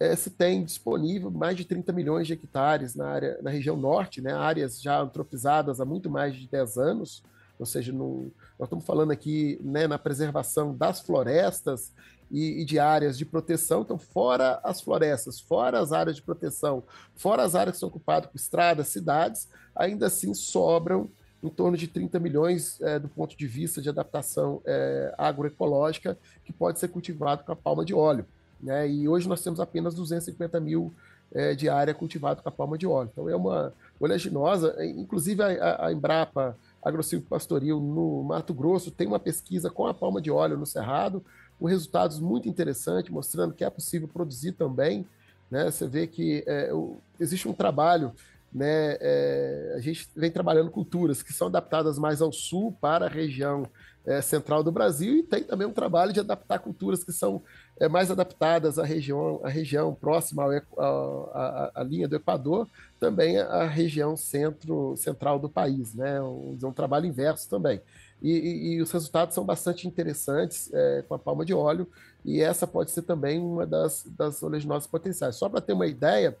é, 0.00 0.16
se 0.16 0.30
tem 0.30 0.64
disponível 0.64 1.30
mais 1.30 1.54
de 1.54 1.66
30 1.66 1.92
milhões 1.92 2.26
de 2.26 2.32
hectares 2.32 2.94
na, 2.94 3.08
área, 3.08 3.38
na 3.42 3.50
região 3.50 3.76
norte, 3.76 4.22
né, 4.22 4.32
áreas 4.32 4.80
já 4.80 5.02
antropizadas 5.02 5.82
há 5.82 5.84
muito 5.84 6.08
mais 6.08 6.34
de 6.34 6.48
10 6.48 6.78
anos, 6.78 7.22
ou 7.58 7.66
seja, 7.66 7.92
nós 7.92 8.30
estamos 8.62 8.84
falando 8.84 9.10
aqui 9.10 9.58
né, 9.62 9.86
na 9.86 9.98
preservação 9.98 10.74
das 10.74 11.00
florestas 11.00 11.92
e, 12.30 12.62
e, 12.62 12.64
de 12.64 12.78
áreas 12.78 13.16
de 13.16 13.24
proteção, 13.24 13.82
então 13.82 13.98
fora 13.98 14.60
as 14.64 14.80
florestas, 14.80 15.40
fora 15.40 15.78
as 15.78 15.92
áreas 15.92 16.16
de 16.16 16.22
proteção, 16.22 16.82
fora 17.14 17.42
as 17.42 17.54
áreas 17.54 17.76
que 17.76 17.80
são 17.80 17.88
ocupadas 17.88 18.28
por 18.28 18.36
estradas, 18.36 18.88
cidades, 18.88 19.48
ainda 19.74 20.06
assim 20.06 20.34
sobram 20.34 21.08
em 21.42 21.48
torno 21.48 21.76
de 21.76 21.86
30 21.86 22.18
milhões 22.18 22.80
é, 22.80 22.98
do 22.98 23.08
ponto 23.08 23.36
de 23.36 23.46
vista 23.46 23.80
de 23.80 23.88
adaptação 23.88 24.62
é, 24.64 25.14
agroecológica 25.18 26.16
que 26.44 26.52
pode 26.52 26.78
ser 26.78 26.88
cultivado 26.88 27.44
com 27.44 27.52
a 27.52 27.56
palma 27.56 27.84
de 27.84 27.92
óleo. 27.92 28.24
Né? 28.60 28.88
E 28.88 29.06
hoje 29.06 29.28
nós 29.28 29.42
temos 29.42 29.60
apenas 29.60 29.94
250 29.94 30.58
mil 30.58 30.92
é, 31.32 31.54
de 31.54 31.68
área 31.68 31.92
cultivada 31.92 32.40
com 32.40 32.48
a 32.48 32.52
palma 32.52 32.78
de 32.78 32.86
óleo. 32.86 33.10
Então 33.12 33.28
é 33.28 33.36
uma 33.36 33.74
oleaginosa, 34.00 34.74
inclusive 34.84 35.42
a, 35.42 35.86
a 35.86 35.92
Embrapa 35.92 36.56
Agrosilvo 36.84 37.26
Pastoril 37.26 37.80
no 37.80 38.22
Mato 38.22 38.52
Grosso 38.52 38.90
tem 38.90 39.06
uma 39.06 39.18
pesquisa 39.18 39.70
com 39.70 39.86
a 39.86 39.94
palma 39.94 40.20
de 40.20 40.30
óleo 40.30 40.56
no 40.56 40.66
Cerrado, 40.66 41.24
com 41.58 41.66
resultados 41.66 42.20
muito 42.20 42.48
interessantes, 42.48 43.10
mostrando 43.10 43.54
que 43.54 43.64
é 43.64 43.70
possível 43.70 44.06
produzir 44.06 44.52
também. 44.52 45.06
Né? 45.50 45.70
Você 45.70 45.86
vê 45.86 46.06
que 46.06 46.44
é, 46.46 46.70
existe 47.18 47.48
um 47.48 47.52
trabalho 47.52 48.12
né, 48.54 48.96
é, 49.00 49.74
a 49.76 49.80
gente 49.80 50.08
vem 50.14 50.30
trabalhando 50.30 50.70
culturas 50.70 51.24
que 51.24 51.32
são 51.32 51.48
adaptadas 51.48 51.98
mais 51.98 52.22
ao 52.22 52.32
sul 52.32 52.70
para 52.80 53.06
a 53.06 53.08
região 53.08 53.66
é, 54.06 54.20
central 54.20 54.62
do 54.62 54.70
Brasil 54.70 55.16
e 55.16 55.22
tem 55.22 55.42
também 55.42 55.66
um 55.66 55.72
trabalho 55.72 56.12
de 56.12 56.20
adaptar 56.20 56.58
culturas 56.58 57.02
que 57.02 57.12
são 57.12 57.42
é, 57.78 57.88
mais 57.88 58.10
adaptadas 58.10 58.78
à 58.78 58.84
região, 58.84 59.40
à 59.42 59.48
região 59.48 59.94
próxima 59.94 60.44
à, 60.76 61.70
à, 61.74 61.82
linha 61.82 62.06
do 62.06 62.16
Equador, 62.16 62.68
também 63.00 63.38
à 63.38 63.64
região 63.64 64.16
centro, 64.16 64.94
central 64.96 65.38
do 65.38 65.48
país, 65.48 65.94
né? 65.94 66.20
Um, 66.20 66.56
um 66.62 66.72
trabalho 66.72 67.06
inverso 67.06 67.48
também. 67.48 67.80
E, 68.22 68.30
e, 68.30 68.74
e, 68.74 68.82
os 68.82 68.90
resultados 68.90 69.34
são 69.34 69.44
bastante 69.44 69.86
interessantes 69.86 70.70
é, 70.72 71.04
com 71.06 71.14
a 71.14 71.18
palma 71.18 71.44
de 71.44 71.52
óleo, 71.52 71.86
e 72.24 72.40
essa 72.40 72.66
pode 72.66 72.90
ser 72.90 73.02
também 73.02 73.38
uma 73.38 73.66
das, 73.66 74.04
das 74.16 74.42
oleaginosas 74.42 74.86
potenciais. 74.86 75.36
Só 75.36 75.48
para 75.48 75.60
ter 75.60 75.74
uma 75.74 75.86
ideia, 75.86 76.36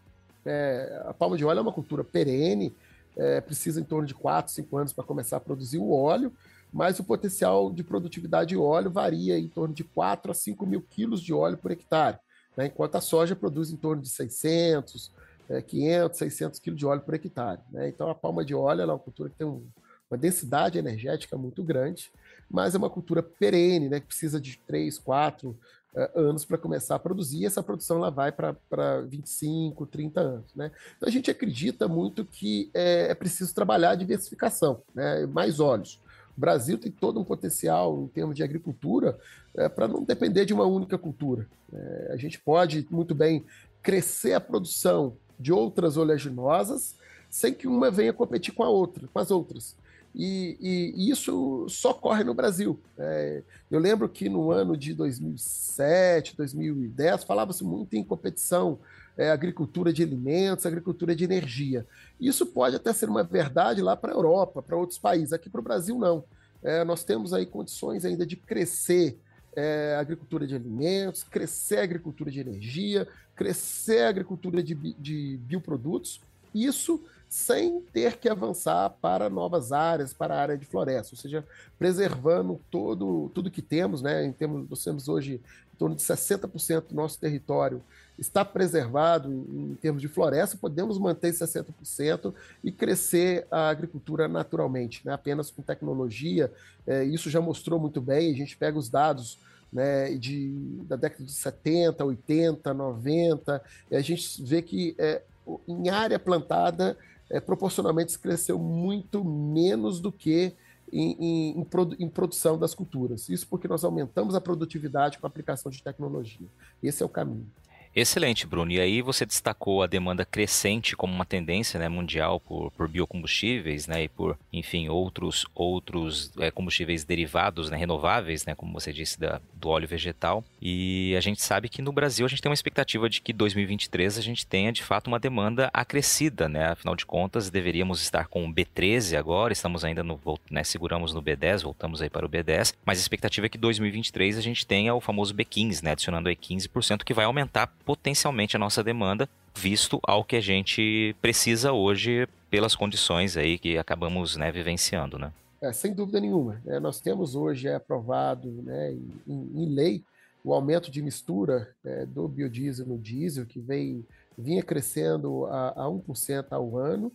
é, 0.46 1.02
a 1.06 1.12
palma 1.12 1.36
de 1.36 1.44
óleo 1.44 1.58
é 1.58 1.62
uma 1.62 1.72
cultura 1.72 2.02
perene, 2.02 2.74
é, 3.16 3.40
precisa 3.40 3.80
em 3.80 3.84
torno 3.84 4.06
de 4.06 4.14
4, 4.14 4.52
5 4.52 4.76
anos 4.76 4.92
para 4.92 5.04
começar 5.04 5.36
a 5.36 5.40
produzir 5.40 5.78
o 5.78 5.92
óleo, 5.92 6.32
mas 6.74 6.98
o 6.98 7.04
potencial 7.04 7.70
de 7.70 7.84
produtividade 7.84 8.48
de 8.48 8.56
óleo 8.56 8.90
varia 8.90 9.38
em 9.38 9.46
torno 9.46 9.72
de 9.72 9.84
4 9.84 10.32
a 10.32 10.34
5 10.34 10.66
mil 10.66 10.82
quilos 10.82 11.22
de 11.22 11.32
óleo 11.32 11.56
por 11.56 11.70
hectare, 11.70 12.18
né? 12.56 12.66
enquanto 12.66 12.96
a 12.96 13.00
soja 13.00 13.36
produz 13.36 13.70
em 13.70 13.76
torno 13.76 14.02
de 14.02 14.08
600, 14.08 15.12
é, 15.48 15.62
500, 15.62 16.18
600 16.18 16.58
quilos 16.58 16.78
de 16.80 16.84
óleo 16.84 17.02
por 17.02 17.14
hectare. 17.14 17.60
Né? 17.70 17.88
Então 17.88 18.10
a 18.10 18.14
palma 18.14 18.44
de 18.44 18.56
óleo 18.56 18.82
é 18.82 18.86
uma 18.86 18.98
cultura 18.98 19.30
que 19.30 19.36
tem 19.36 19.46
um, 19.46 19.64
uma 20.10 20.18
densidade 20.18 20.76
energética 20.76 21.38
muito 21.38 21.62
grande, 21.62 22.10
mas 22.50 22.74
é 22.74 22.78
uma 22.78 22.90
cultura 22.90 23.22
perene, 23.22 23.88
né? 23.88 24.00
que 24.00 24.08
precisa 24.08 24.40
de 24.40 24.58
3, 24.66 24.98
4 24.98 25.56
é, 25.94 26.10
anos 26.16 26.44
para 26.44 26.58
começar 26.58 26.96
a 26.96 26.98
produzir, 26.98 27.42
e 27.42 27.46
essa 27.46 27.62
produção 27.62 27.98
ela 27.98 28.10
vai 28.10 28.32
para 28.32 29.00
25, 29.02 29.86
30 29.86 30.20
anos. 30.20 30.54
Né? 30.56 30.72
Então 30.96 31.08
a 31.08 31.12
gente 31.12 31.30
acredita 31.30 31.86
muito 31.86 32.24
que 32.24 32.68
é, 32.74 33.12
é 33.12 33.14
preciso 33.14 33.54
trabalhar 33.54 33.90
a 33.90 33.94
diversificação, 33.94 34.82
né? 34.92 35.24
mais 35.26 35.60
óleos. 35.60 36.02
Brasil 36.36 36.78
tem 36.78 36.90
todo 36.90 37.20
um 37.20 37.24
potencial 37.24 38.02
em 38.02 38.08
termos 38.08 38.34
de 38.34 38.42
agricultura 38.42 39.18
é, 39.56 39.68
para 39.68 39.88
não 39.88 40.02
depender 40.02 40.44
de 40.44 40.54
uma 40.54 40.66
única 40.66 40.98
cultura. 40.98 41.46
É, 41.72 42.10
a 42.12 42.16
gente 42.16 42.40
pode 42.40 42.86
muito 42.90 43.14
bem 43.14 43.44
crescer 43.82 44.32
a 44.34 44.40
produção 44.40 45.16
de 45.38 45.52
outras 45.52 45.96
oleaginosas 45.96 46.96
sem 47.28 47.52
que 47.52 47.66
uma 47.66 47.90
venha 47.90 48.12
competir 48.12 48.54
com 48.54 48.62
a 48.62 48.68
outra, 48.68 49.08
com 49.12 49.18
as 49.18 49.30
outras. 49.30 49.76
E, 50.14 50.56
e, 50.60 51.10
isso 51.10 51.66
só 51.68 51.90
ocorre 51.90 52.22
no 52.22 52.32
Brasil. 52.32 52.78
É, 52.96 53.42
eu 53.68 53.80
lembro 53.80 54.08
que 54.08 54.28
no 54.28 54.52
ano 54.52 54.76
de 54.76 54.94
2007, 54.94 56.36
2010, 56.36 57.24
falava-se 57.24 57.64
muito 57.64 57.94
em 57.94 58.04
competição 58.04 58.78
é, 59.16 59.30
agricultura 59.30 59.92
de 59.92 60.02
alimentos, 60.02 60.66
agricultura 60.66 61.14
de 61.14 61.24
energia. 61.24 61.86
Isso 62.20 62.46
pode 62.46 62.76
até 62.76 62.92
ser 62.92 63.08
uma 63.08 63.22
verdade 63.22 63.80
lá 63.80 63.96
para 63.96 64.12
a 64.12 64.16
Europa, 64.16 64.62
para 64.62 64.76
outros 64.76 64.98
países. 64.98 65.32
Aqui 65.32 65.48
para 65.48 65.60
o 65.60 65.64
Brasil, 65.64 65.98
não. 65.98 66.24
É, 66.62 66.82
nós 66.84 67.04
temos 67.04 67.32
aí 67.32 67.46
condições 67.46 68.04
ainda 68.04 68.26
de 68.26 68.36
crescer 68.36 69.18
é, 69.54 69.96
agricultura 69.98 70.46
de 70.46 70.54
alimentos, 70.54 71.22
crescer 71.22 71.78
agricultura 71.78 72.30
de 72.30 72.40
energia, 72.40 73.06
crescer 73.36 74.04
agricultura 74.04 74.62
de, 74.62 74.74
de 74.74 75.38
bioprodutos. 75.42 76.20
Isso 76.54 77.02
sem 77.28 77.80
ter 77.92 78.16
que 78.16 78.28
avançar 78.28 78.90
para 79.00 79.28
novas 79.28 79.72
áreas, 79.72 80.12
para 80.12 80.34
a 80.34 80.40
área 80.40 80.56
de 80.56 80.64
floresta, 80.64 81.14
ou 81.14 81.18
seja, 81.18 81.44
preservando 81.76 82.60
todo, 82.70 83.28
tudo 83.34 83.50
que 83.50 83.60
temos, 83.60 84.02
né? 84.02 84.24
Em 84.24 84.32
termos, 84.32 84.68
nós 84.70 84.84
temos 84.84 85.08
hoje 85.08 85.40
em 85.72 85.76
torno 85.76 85.96
de 85.96 86.02
60% 86.02 86.88
do 86.88 86.94
nosso 86.94 87.18
território 87.18 87.82
está 88.18 88.44
preservado 88.44 89.30
em 89.30 89.76
termos 89.80 90.00
de 90.00 90.08
floresta, 90.08 90.56
podemos 90.56 90.98
manter 90.98 91.32
60% 91.32 92.32
e 92.62 92.70
crescer 92.70 93.46
a 93.50 93.68
agricultura 93.68 94.28
naturalmente, 94.28 95.02
né? 95.04 95.12
apenas 95.12 95.50
com 95.50 95.62
tecnologia. 95.62 96.52
É, 96.86 97.04
isso 97.04 97.28
já 97.28 97.40
mostrou 97.40 97.78
muito 97.78 98.00
bem, 98.00 98.30
a 98.32 98.36
gente 98.36 98.56
pega 98.56 98.78
os 98.78 98.88
dados 98.88 99.38
né, 99.72 100.14
de, 100.14 100.52
da 100.84 100.94
década 100.94 101.24
de 101.24 101.32
70, 101.32 102.04
80, 102.04 102.72
90, 102.72 103.62
e 103.90 103.96
a 103.96 104.00
gente 104.00 104.40
vê 104.42 104.62
que 104.62 104.94
é, 104.96 105.22
em 105.66 105.88
área 105.88 106.18
plantada, 106.18 106.96
é, 107.28 107.40
proporcionalmente 107.40 108.16
cresceu 108.18 108.58
muito 108.58 109.24
menos 109.24 109.98
do 109.98 110.12
que 110.12 110.52
em, 110.92 111.16
em, 111.18 111.60
em, 111.60 111.64
produ 111.64 111.96
em, 111.98 112.08
produção 112.08 112.56
das 112.56 112.74
culturas. 112.74 113.28
Isso 113.28 113.46
porque 113.48 113.66
nós 113.66 113.82
aumentamos 113.82 114.36
a 114.36 114.40
produtividade 114.40 115.18
com 115.18 115.26
a 115.26 115.28
aplicação 115.28 115.72
de 115.72 115.82
tecnologia. 115.82 116.46
Esse 116.80 117.02
é 117.02 117.06
o 117.06 117.08
caminho. 117.08 117.46
Excelente, 117.94 118.44
Bruno. 118.44 118.72
E 118.72 118.80
aí 118.80 119.00
você 119.00 119.24
destacou 119.24 119.80
a 119.80 119.86
demanda 119.86 120.24
crescente 120.24 120.96
como 120.96 121.14
uma 121.14 121.24
tendência 121.24 121.78
né, 121.78 121.88
mundial 121.88 122.40
por, 122.40 122.72
por 122.72 122.88
biocombustíveis 122.88 123.86
né, 123.86 124.04
e 124.04 124.08
por, 124.08 124.36
enfim, 124.52 124.88
outros, 124.88 125.46
outros 125.54 126.32
é, 126.40 126.50
combustíveis 126.50 127.04
derivados, 127.04 127.70
né, 127.70 127.76
renováveis, 127.76 128.44
né, 128.44 128.54
como 128.54 128.72
você 128.72 128.92
disse, 128.92 129.18
da, 129.20 129.40
do 129.54 129.68
óleo 129.68 129.86
vegetal. 129.86 130.42
E 130.60 131.14
a 131.16 131.20
gente 131.20 131.40
sabe 131.40 131.68
que 131.68 131.80
no 131.80 131.92
Brasil 131.92 132.26
a 132.26 132.28
gente 132.28 132.42
tem 132.42 132.50
uma 132.50 132.54
expectativa 132.54 133.08
de 133.08 133.20
que 133.20 133.32
2023 133.32 134.18
a 134.18 134.22
gente 134.22 134.44
tenha 134.44 134.72
de 134.72 134.82
fato 134.82 135.06
uma 135.06 135.20
demanda 135.20 135.70
acrescida. 135.72 136.48
Né? 136.48 136.66
Afinal 136.66 136.96
de 136.96 137.06
contas, 137.06 137.48
deveríamos 137.48 138.02
estar 138.02 138.26
com 138.26 138.44
o 138.44 138.52
B13 138.52 139.16
agora, 139.16 139.52
estamos 139.52 139.84
ainda 139.84 140.02
no, 140.02 140.18
né, 140.50 140.64
seguramos 140.64 141.14
no 141.14 141.22
B10, 141.22 141.62
voltamos 141.62 142.02
aí 142.02 142.10
para 142.10 142.26
o 142.26 142.28
B10, 142.28 142.74
mas 142.84 142.98
a 142.98 143.02
expectativa 143.02 143.46
é 143.46 143.48
que 143.48 143.58
2023 143.58 144.36
a 144.36 144.40
gente 144.40 144.66
tenha 144.66 144.92
o 144.94 145.00
famoso 145.00 145.32
B15, 145.32 145.84
né, 145.84 145.92
adicionando 145.92 146.28
aí 146.28 146.34
15%, 146.34 147.04
que 147.04 147.14
vai 147.14 147.24
aumentar 147.24 147.68
potencialmente 147.84 148.56
a 148.56 148.58
nossa 148.58 148.82
demanda, 148.82 149.28
visto 149.54 150.00
ao 150.02 150.24
que 150.24 150.36
a 150.36 150.40
gente 150.40 151.14
precisa 151.20 151.72
hoje 151.72 152.28
pelas 152.50 152.74
condições 152.74 153.36
aí 153.36 153.58
que 153.58 153.78
acabamos 153.78 154.36
né, 154.36 154.50
vivenciando, 154.50 155.18
né? 155.18 155.32
É, 155.60 155.72
sem 155.72 155.94
dúvida 155.94 156.20
nenhuma. 156.20 156.60
É, 156.66 156.78
nós 156.78 157.00
temos 157.00 157.34
hoje 157.34 157.68
é 157.68 157.74
aprovado 157.74 158.50
né, 158.62 158.92
em, 159.26 159.50
em 159.54 159.66
lei 159.66 160.04
o 160.44 160.52
aumento 160.52 160.90
de 160.90 161.00
mistura 161.00 161.70
é, 161.82 162.04
do 162.04 162.28
biodiesel 162.28 162.86
no 162.86 162.98
diesel, 162.98 163.46
que 163.46 163.58
vem, 163.58 164.04
vinha 164.36 164.62
crescendo 164.62 165.46
a, 165.46 165.70
a 165.70 165.86
1% 165.86 166.46
ao 166.50 166.76
ano, 166.76 167.10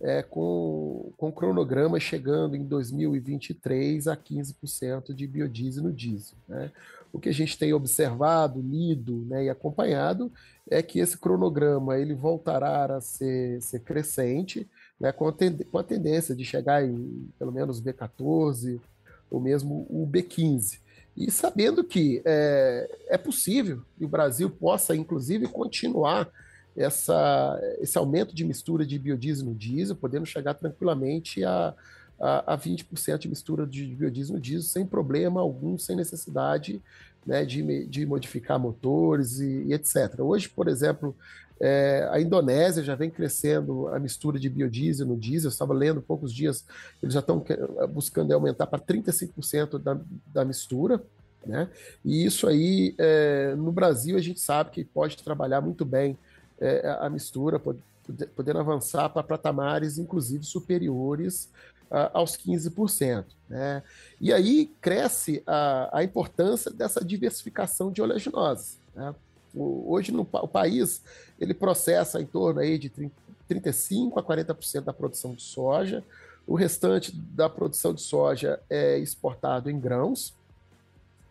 é, 0.00 0.24
com, 0.24 1.12
com 1.16 1.30
cronograma 1.30 2.00
chegando 2.00 2.56
em 2.56 2.64
2023 2.64 4.08
a 4.08 4.16
15% 4.16 5.14
de 5.14 5.26
biodiesel 5.26 5.84
no 5.84 5.92
diesel. 5.92 6.36
Né? 6.48 6.72
O 7.14 7.20
que 7.20 7.28
a 7.28 7.32
gente 7.32 7.56
tem 7.56 7.72
observado, 7.72 8.60
lido 8.60 9.24
né, 9.28 9.44
e 9.44 9.48
acompanhado 9.48 10.32
é 10.68 10.82
que 10.82 10.98
esse 10.98 11.16
cronograma 11.16 11.96
ele 11.96 12.12
voltará 12.12 12.86
a 12.86 13.00
ser, 13.00 13.62
ser 13.62 13.78
crescente, 13.82 14.68
né, 14.98 15.12
com, 15.12 15.28
a 15.28 15.32
com 15.32 15.78
a 15.78 15.84
tendência 15.84 16.34
de 16.34 16.44
chegar 16.44 16.84
em 16.84 17.30
pelo 17.38 17.52
menos 17.52 17.80
B14 17.80 18.80
ou 19.30 19.40
mesmo 19.40 19.86
o 19.88 20.04
B15. 20.10 20.80
E 21.16 21.30
sabendo 21.30 21.84
que 21.84 22.20
é, 22.24 22.90
é 23.06 23.16
possível 23.16 23.82
que 23.96 24.04
o 24.04 24.08
Brasil 24.08 24.50
possa, 24.50 24.96
inclusive, 24.96 25.46
continuar 25.46 26.28
essa, 26.76 27.60
esse 27.78 27.96
aumento 27.96 28.34
de 28.34 28.44
mistura 28.44 28.84
de 28.84 28.98
biodiesel 28.98 29.46
no 29.46 29.54
diesel, 29.54 29.94
podendo 29.94 30.26
chegar 30.26 30.54
tranquilamente 30.54 31.44
a, 31.44 31.72
a, 32.20 32.54
a 32.54 32.58
20% 32.58 33.18
de 33.18 33.28
mistura 33.28 33.66
de 33.66 33.84
biodiesel 33.86 34.36
no 34.36 34.40
diesel, 34.40 34.62
sem 34.62 34.86
problema 34.86 35.40
algum, 35.40 35.78
sem 35.78 35.96
necessidade 35.96 36.82
né, 37.26 37.44
de, 37.44 37.86
de 37.86 38.06
modificar 38.06 38.58
motores 38.58 39.40
e, 39.40 39.64
e 39.64 39.72
etc. 39.72 40.20
Hoje, 40.20 40.48
por 40.48 40.68
exemplo, 40.68 41.16
é, 41.60 42.08
a 42.10 42.20
Indonésia 42.20 42.82
já 42.82 42.94
vem 42.94 43.10
crescendo 43.10 43.88
a 43.88 43.98
mistura 43.98 44.38
de 44.38 44.48
biodiesel 44.48 45.06
no 45.06 45.16
diesel. 45.16 45.48
Eu 45.48 45.52
estava 45.52 45.72
lendo 45.72 46.02
poucos 46.02 46.32
dias, 46.32 46.64
eles 47.02 47.14
já 47.14 47.20
estão 47.20 47.44
buscando 47.92 48.32
aumentar 48.32 48.66
para 48.66 48.78
35% 48.78 49.78
da, 49.78 49.98
da 50.32 50.44
mistura. 50.44 51.02
Né? 51.46 51.68
E 52.04 52.24
isso 52.24 52.46
aí, 52.46 52.94
é, 52.98 53.54
no 53.54 53.70
Brasil, 53.70 54.16
a 54.16 54.20
gente 54.20 54.40
sabe 54.40 54.70
que 54.70 54.84
pode 54.84 55.22
trabalhar 55.22 55.60
muito 55.60 55.84
bem 55.84 56.18
é, 56.60 56.98
a 57.00 57.08
mistura, 57.08 57.60
podendo 58.34 58.58
avançar 58.58 59.08
para 59.08 59.22
patamares, 59.22 59.98
inclusive, 59.98 60.44
superiores 60.44 61.48
aos 62.12 62.36
15%. 62.36 63.24
Né? 63.48 63.82
E 64.20 64.32
aí 64.32 64.70
cresce 64.80 65.42
a, 65.46 65.98
a 65.98 66.04
importância 66.04 66.70
dessa 66.70 67.04
diversificação 67.04 67.92
de 67.92 68.02
oleaginosas. 68.02 68.78
Né? 68.94 69.14
Hoje 69.54 70.10
no, 70.10 70.22
o 70.32 70.48
país 70.48 71.02
ele 71.38 71.54
processa 71.54 72.20
em 72.20 72.26
torno 72.26 72.60
aí 72.60 72.78
de 72.78 72.88
30, 72.88 73.14
35 73.46 74.18
a 74.18 74.22
40% 74.22 74.82
da 74.82 74.92
produção 74.92 75.34
de 75.34 75.42
soja. 75.42 76.02
O 76.46 76.54
restante 76.54 77.14
da 77.14 77.48
produção 77.48 77.94
de 77.94 78.02
soja 78.02 78.60
é 78.68 78.98
exportado 78.98 79.70
em 79.70 79.78
grãos. 79.78 80.34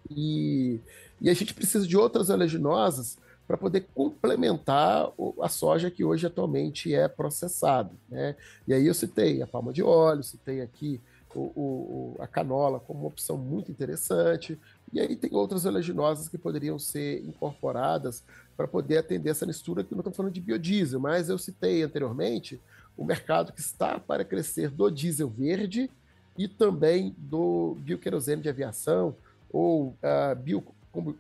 E, 0.10 0.80
e 1.22 1.30
a 1.30 1.34
gente 1.34 1.54
precisa 1.54 1.88
de 1.88 1.98
outras 1.98 2.30
oleaginosas 2.30 3.18
para 3.48 3.58
poder 3.58 3.88
complementar 3.94 5.12
a 5.42 5.50
soja 5.50 5.92
que 5.92 6.04
hoje 6.04 6.26
atualmente 6.26 6.94
é 6.94 7.08
processada. 7.08 7.92
Né? 8.10 8.36
E 8.68 8.74
aí 8.74 8.88
eu 8.88 8.94
citei 8.94 9.42
a 9.42 9.48
palma 9.48 9.74
de 9.74 9.84
óleo, 9.84 10.24
citei 10.24 10.62
aqui 10.62 11.02
o, 11.36 11.40
o, 11.40 12.16
a 12.20 12.28
canola 12.28 12.80
como 12.80 13.00
uma 13.00 13.08
opção 13.08 13.38
muito 13.38 13.72
interessante, 13.72 14.60
e 14.92 15.00
aí 15.00 15.16
tem 15.16 15.34
outras 15.34 15.66
oleaginosas 15.66 16.30
que 16.30 16.38
poderiam 16.38 16.78
ser 16.78 17.24
incorporadas 17.26 18.24
para 18.56 18.68
poder 18.68 19.00
atender 19.00 19.32
essa 19.32 19.46
mistura, 19.46 19.84
que 19.84 19.94
não 19.94 20.02
estou 20.02 20.14
falando 20.14 20.34
de 20.34 20.42
biodiesel, 20.42 21.00
mas 21.00 21.30
eu 21.30 21.38
citei 21.38 21.82
anteriormente 21.82 22.62
o 22.96 23.04
mercado 23.04 23.52
que 23.52 23.60
está 23.60 24.00
para 24.00 24.24
crescer 24.24 24.70
do 24.70 24.90
diesel 24.92 25.28
verde 25.28 25.90
e 26.38 26.48
também 26.48 27.16
do 27.18 27.76
bioquerosene 27.80 28.42
de 28.42 28.50
aviação 28.50 29.16
ou 29.52 29.88
uh, 29.88 30.36
bio, 30.36 30.64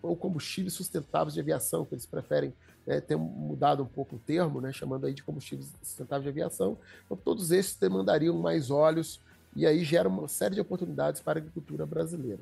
ou 0.02 0.16
combustíveis 0.16 0.74
sustentáveis 0.74 1.34
de 1.34 1.40
aviação, 1.40 1.86
que 1.86 1.96
eles 1.96 2.06
preferem 2.06 2.54
é, 2.86 3.02
ter 3.02 3.16
mudado 3.16 3.82
um 3.82 3.88
pouco 3.88 4.16
o 4.16 4.20
termo, 4.20 4.62
né, 4.62 4.72
chamando 4.72 5.06
aí 5.06 5.14
de 5.14 5.24
combustíveis 5.24 5.72
sustentáveis 5.82 6.24
de 6.24 6.30
aviação. 6.30 6.78
Então, 7.06 7.18
todos 7.18 7.52
esses 7.52 7.76
demandariam 7.76 8.38
mais 8.38 8.70
óleos 8.70 9.20
e 9.56 9.66
aí 9.66 9.84
gera 9.84 10.10
uma 10.10 10.28
série 10.28 10.56
de 10.56 10.62
oportunidades 10.62 11.22
para 11.22 11.40
a 11.40 11.42
agricultura 11.42 11.86
brasileira. 11.86 12.40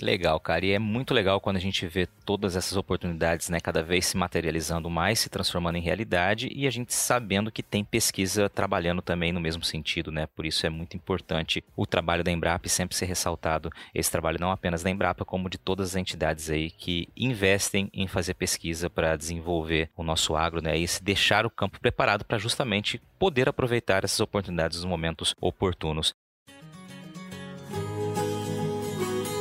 Legal, 0.00 0.38
cara. 0.38 0.64
E 0.64 0.70
é 0.70 0.78
muito 0.78 1.12
legal 1.12 1.40
quando 1.40 1.56
a 1.56 1.60
gente 1.60 1.84
vê 1.88 2.06
todas 2.24 2.54
essas 2.54 2.76
oportunidades, 2.76 3.48
né, 3.48 3.58
cada 3.58 3.82
vez 3.82 4.06
se 4.06 4.16
materializando 4.16 4.88
mais, 4.88 5.18
se 5.18 5.28
transformando 5.28 5.76
em 5.76 5.82
realidade 5.82 6.48
e 6.54 6.68
a 6.68 6.70
gente 6.70 6.94
sabendo 6.94 7.50
que 7.50 7.64
tem 7.64 7.84
pesquisa 7.84 8.48
trabalhando 8.48 9.02
também 9.02 9.32
no 9.32 9.40
mesmo 9.40 9.64
sentido, 9.64 10.12
né? 10.12 10.28
Por 10.36 10.46
isso 10.46 10.64
é 10.64 10.70
muito 10.70 10.96
importante 10.96 11.64
o 11.76 11.84
trabalho 11.84 12.22
da 12.22 12.30
Embrapa 12.30 12.68
sempre 12.68 12.96
ser 12.96 13.06
ressaltado. 13.06 13.72
Esse 13.92 14.10
trabalho 14.10 14.38
não 14.38 14.52
apenas 14.52 14.84
da 14.84 14.90
Embrapa, 14.90 15.24
como 15.24 15.50
de 15.50 15.58
todas 15.58 15.90
as 15.90 15.96
entidades 15.96 16.48
aí 16.48 16.70
que 16.70 17.08
investem 17.16 17.90
em 17.92 18.06
fazer 18.06 18.34
pesquisa 18.34 18.88
para 18.88 19.16
desenvolver 19.16 19.90
o 19.96 20.04
nosso 20.04 20.36
agro, 20.36 20.62
né? 20.62 20.76
E 20.76 20.86
se 20.86 21.02
deixar 21.02 21.44
o 21.44 21.50
campo 21.50 21.80
preparado 21.80 22.24
para 22.24 22.38
justamente 22.38 23.00
poder 23.18 23.48
aproveitar 23.48 24.04
essas 24.04 24.20
oportunidades 24.20 24.76
nos 24.76 24.86
momentos 24.86 25.34
oportunos. 25.40 26.14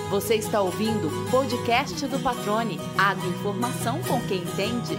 Você 0.10 0.36
está 0.36 0.62
ouvindo 0.62 1.10
o 1.10 1.30
podcast 1.30 2.08
do 2.08 2.18
Patrone. 2.20 2.80
Agroinformação 2.98 4.02
com 4.04 4.26
quem 4.26 4.38
entende. 4.38 4.96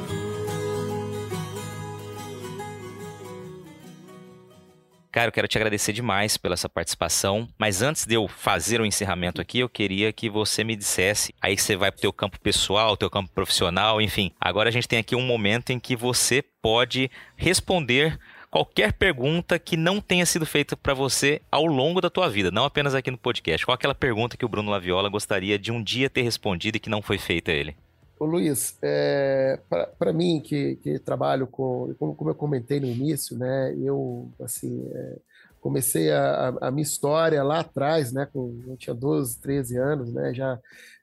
Cara, 5.11 5.29
eu 5.29 5.33
quero 5.33 5.49
te 5.49 5.57
agradecer 5.57 5.95
demais 5.95 6.37
pela 6.37 6.53
essa 6.53 6.69
participação, 6.69 7.49
mas 7.57 7.81
antes 7.81 8.05
de 8.05 8.17
eu 8.17 8.29
fazer 8.29 8.83
o 8.83 8.87
encerramento 8.87 9.41
aqui, 9.41 9.61
eu 9.61 9.69
queria 9.69 10.13
que 10.13 10.29
você 10.29 10.63
me 10.63 10.77
dissesse, 10.77 11.35
aí 11.41 11.57
você 11.57 11.75
vai 11.75 11.91
pro 11.91 12.03
teu 12.03 12.13
campo 12.13 12.39
pessoal, 12.39 12.95
teu 12.95 13.09
campo 13.09 13.33
profissional, 13.33 14.03
enfim. 14.03 14.31
Agora 14.39 14.69
a 14.69 14.73
gente 14.73 14.87
tem 14.87 14.99
aqui 14.99 15.17
um 15.17 15.23
momento 15.23 15.71
em 15.71 15.81
que 15.81 15.97
você 15.97 16.45
pode 16.61 17.11
responder 17.35 18.19
qualquer 18.51 18.92
pergunta 18.92 19.59
que 19.59 19.76
não 19.76 20.01
tenha 20.01 20.26
sido 20.26 20.46
feita 20.46 20.76
para 20.76 20.94
você 20.94 21.40
ao 21.51 21.66
longo 21.66 22.01
da 22.01 22.11
tua 22.11 22.28
vida, 22.28 22.51
não 22.51 22.64
apenas 22.64 22.94
aqui 22.94 23.11
no 23.11 23.18
podcast. 23.18 23.64
Qual 23.64 23.74
aquela 23.74 23.94
pergunta 23.94 24.36
que 24.36 24.44
o 24.44 24.49
Bruno 24.49 24.70
Laviola 24.70 25.09
gostaria 25.09 25.59
de 25.59 25.70
um 25.70 25.82
dia 25.82 26.11
ter 26.11 26.22
respondido 26.22 26.76
e 26.76 26.80
que 26.80 26.90
não 26.90 27.03
foi 27.03 27.18
feita 27.18 27.51
a 27.51 27.55
ele? 27.55 27.76
Ô 28.18 28.24
Luiz, 28.24 28.76
é, 28.82 29.61
para 29.96 30.12
mim 30.12 30.40
que, 30.40 30.76
que, 30.76 30.99
trabalho 30.99 31.46
com, 31.46 31.94
como, 31.99 32.14
como, 32.16 32.30
eu 32.30 32.34
comentei 32.34 32.80
no 32.80 32.86
início, 32.86 33.38
né, 33.38 33.72
eu 33.78 34.28
assim 34.42 34.90
é, 34.92 35.18
comecei 35.61 36.11
a, 36.11 36.53
a, 36.61 36.70
minha 36.72 36.82
história 36.82 37.40
lá 37.44 37.61
atrás, 37.61 38.12
né, 38.12 38.26
com, 38.32 38.61
eu 38.66 38.76
tinha 38.76 38.94
12, 38.94 39.40
13 39.40 39.76
anos, 39.78 40.12
né, 40.12 40.34
já 40.34 40.59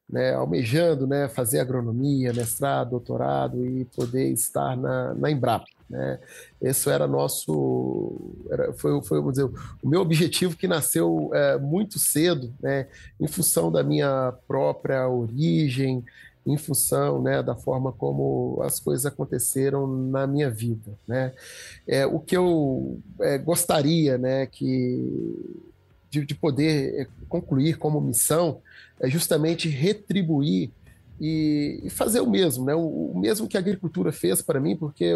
né, 0.10 0.34
almejando 0.34 1.08
né, 1.08 1.28
fazer 1.28 1.60
agronomia, 1.60 2.34
mestrado, 2.34 2.91
doutorado 2.91 3.66
e 3.66 3.86
poder 3.86 4.30
estar 4.32 4.78
na, 4.78 5.14
na 5.14 5.32
Embrapa. 5.32 5.66
Né? 5.89 6.20
Esse 6.62 6.89
era 6.89 7.08
nosso, 7.08 8.16
era, 8.49 8.74
foi, 8.74 9.01
foi 9.03 9.20
vamos 9.20 9.34
dizer, 9.34 9.49
o 9.82 9.88
meu 9.88 10.01
objetivo 10.01 10.56
que 10.56 10.68
nasceu 10.68 11.30
é, 11.34 11.58
muito 11.58 11.99
cedo, 11.99 12.53
né, 12.62 12.88
em 13.20 13.28
função 13.28 13.72
da 13.72 13.84
minha 13.84 14.34
própria 14.47 15.08
origem, 15.08 16.03
em 16.45 16.58
função 16.58 17.22
né, 17.22 17.41
da 17.41 17.56
forma 17.56 17.91
como 17.91 18.60
as 18.64 18.80
coisas 18.80 19.06
aconteceram 19.06 19.88
na 19.88 20.28
minha 20.28 20.49
vida. 20.49 20.91
Né? 21.08 21.34
É, 21.88 22.06
o 22.06 22.20
que 22.20 22.38
eu 22.38 22.99
é, 23.20 23.38
gostaria 23.39 24.18
né, 24.18 24.45
que, 24.45 25.64
de, 26.10 26.26
de 26.26 26.36
poder 26.36 27.01
é, 27.01 27.08
concluir 27.28 27.78
como 27.78 28.01
missão 28.01 28.62
é 28.99 29.10
justamente 29.10 29.68
retribuir 29.68 30.72
e, 31.20 31.82
e, 31.84 31.89
fazer 31.89 32.20
o 32.20 32.30
mesmo, 32.30 32.66
né? 32.66 32.76
O, 32.76 33.12
o, 33.14 33.20
mesmo 33.20 33.47
que 33.47 33.56
a 33.56 33.60
agricultura 33.60 34.12
fez 34.12 34.41
para 34.41 34.60
mim, 34.60 34.76
porque 34.76 35.14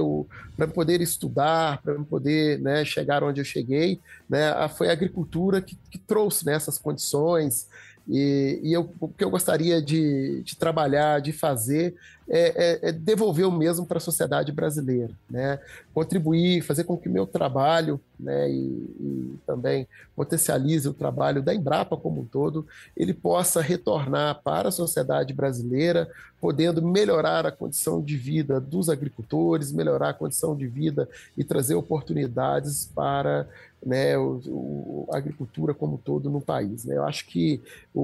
para 0.56 0.68
poder 0.68 1.02
estudar, 1.02 1.82
para 1.82 1.94
poder 2.06 2.60
né, 2.60 2.86
chegar 2.86 3.24
onde 3.24 3.42
eu 3.42 3.46
cheguei, 3.46 4.00
né, 4.30 4.54
foi 4.70 4.90
a 4.90 4.94
agricultura 4.94 5.62
que, 5.62 5.78
que 5.90 5.98
trouxe 5.98 6.46
né, 6.46 6.54
essas 6.54 6.78
condições. 6.78 7.68
E, 8.10 8.60
e 8.64 8.74
eu, 8.74 8.91
o 8.99 9.07
que 9.07 9.24
eu 9.24 9.30
gostaria 9.30 9.80
de, 9.80 10.41
de 10.41 10.57
trabalhar, 10.57 11.22
de 11.22 11.32
fazer, 11.32 11.95
é, 12.28 12.88
é, 12.88 12.89
é 12.89 12.91
devolver 12.91 13.47
o 13.47 13.51
mesmo 13.51 13.86
para 13.86 13.97
a 13.97 14.01
sociedade 14.01 14.51
brasileira, 14.51 15.14
né? 15.30 15.60
contribuir, 15.93 16.62
fazer 16.62 16.84
com 16.84 16.97
que 16.97 17.07
meu 17.07 17.28
trabalho 17.28 17.99
né, 18.20 18.49
e, 18.49 18.55
e, 18.55 19.39
também 19.45 19.88
potencialize 20.16 20.88
o 20.88 20.93
trabalho 20.93 21.41
da 21.41 21.53
Embrapa 21.53 21.95
como 21.95 22.22
um 22.22 22.26
todo, 22.26 22.68
ele 22.95 23.14
possa 23.14 23.62
retornar 23.62 24.41
para 24.43 24.70
a 24.70 24.72
sociedade 24.72 25.34
brasileira, 25.34 26.10
podendo 26.41 26.82
melhorar 26.82 27.45
a 27.45 27.51
condição 27.51 28.01
de 28.01 28.18
vida 28.18 28.60
dos 28.60 28.89
agricultores, 28.89 29.72
melhorar 29.72 30.10
a 30.10 30.14
condição 30.14 30.55
de 30.55 30.68
vida 30.68 31.07
e 31.38 31.43
trazer 31.43 31.76
oportunidades 31.76 32.89
para 32.93 33.47
né, 33.86 34.17
o, 34.17 34.41
o, 34.47 35.09
a 35.11 35.17
agricultura 35.17 35.73
como 35.73 35.95
um 35.95 35.97
todo 35.97 36.30
no 36.30 36.41
país. 36.41 36.86
Né? 36.86 36.97
Eu 36.97 37.03
acho 37.05 37.25
que 37.25 37.61
o, 37.93 38.01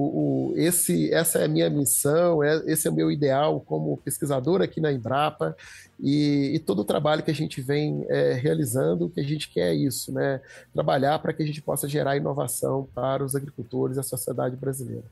o, 0.50 0.54
esse, 0.56 1.12
essa 1.12 1.40
é 1.40 1.44
a 1.44 1.48
minha 1.48 1.68
missão, 1.68 2.42
é, 2.42 2.62
esse 2.66 2.88
é 2.88 2.90
o 2.90 2.94
meu 2.94 3.10
ideal 3.10 3.60
como 3.60 3.96
pesquisador 3.98 4.62
aqui 4.62 4.80
na 4.80 4.92
Embrapa 4.92 5.56
e, 6.00 6.52
e 6.54 6.58
todo 6.58 6.80
o 6.80 6.84
trabalho 6.84 7.22
que 7.22 7.30
a 7.30 7.34
gente 7.34 7.60
vem 7.60 8.06
é, 8.08 8.32
realizando, 8.32 9.10
que 9.10 9.20
a 9.20 9.24
gente 9.24 9.50
quer 9.50 9.72
é 9.72 9.74
isso, 9.74 10.12
né? 10.12 10.40
trabalhar 10.72 11.18
para 11.18 11.32
que 11.32 11.42
a 11.42 11.46
gente 11.46 11.60
possa 11.60 11.88
gerar 11.88 12.16
inovação 12.16 12.88
para 12.94 13.24
os 13.24 13.34
agricultores 13.34 13.96
e 13.96 14.00
a 14.00 14.02
sociedade 14.02 14.56
brasileira. 14.56 15.04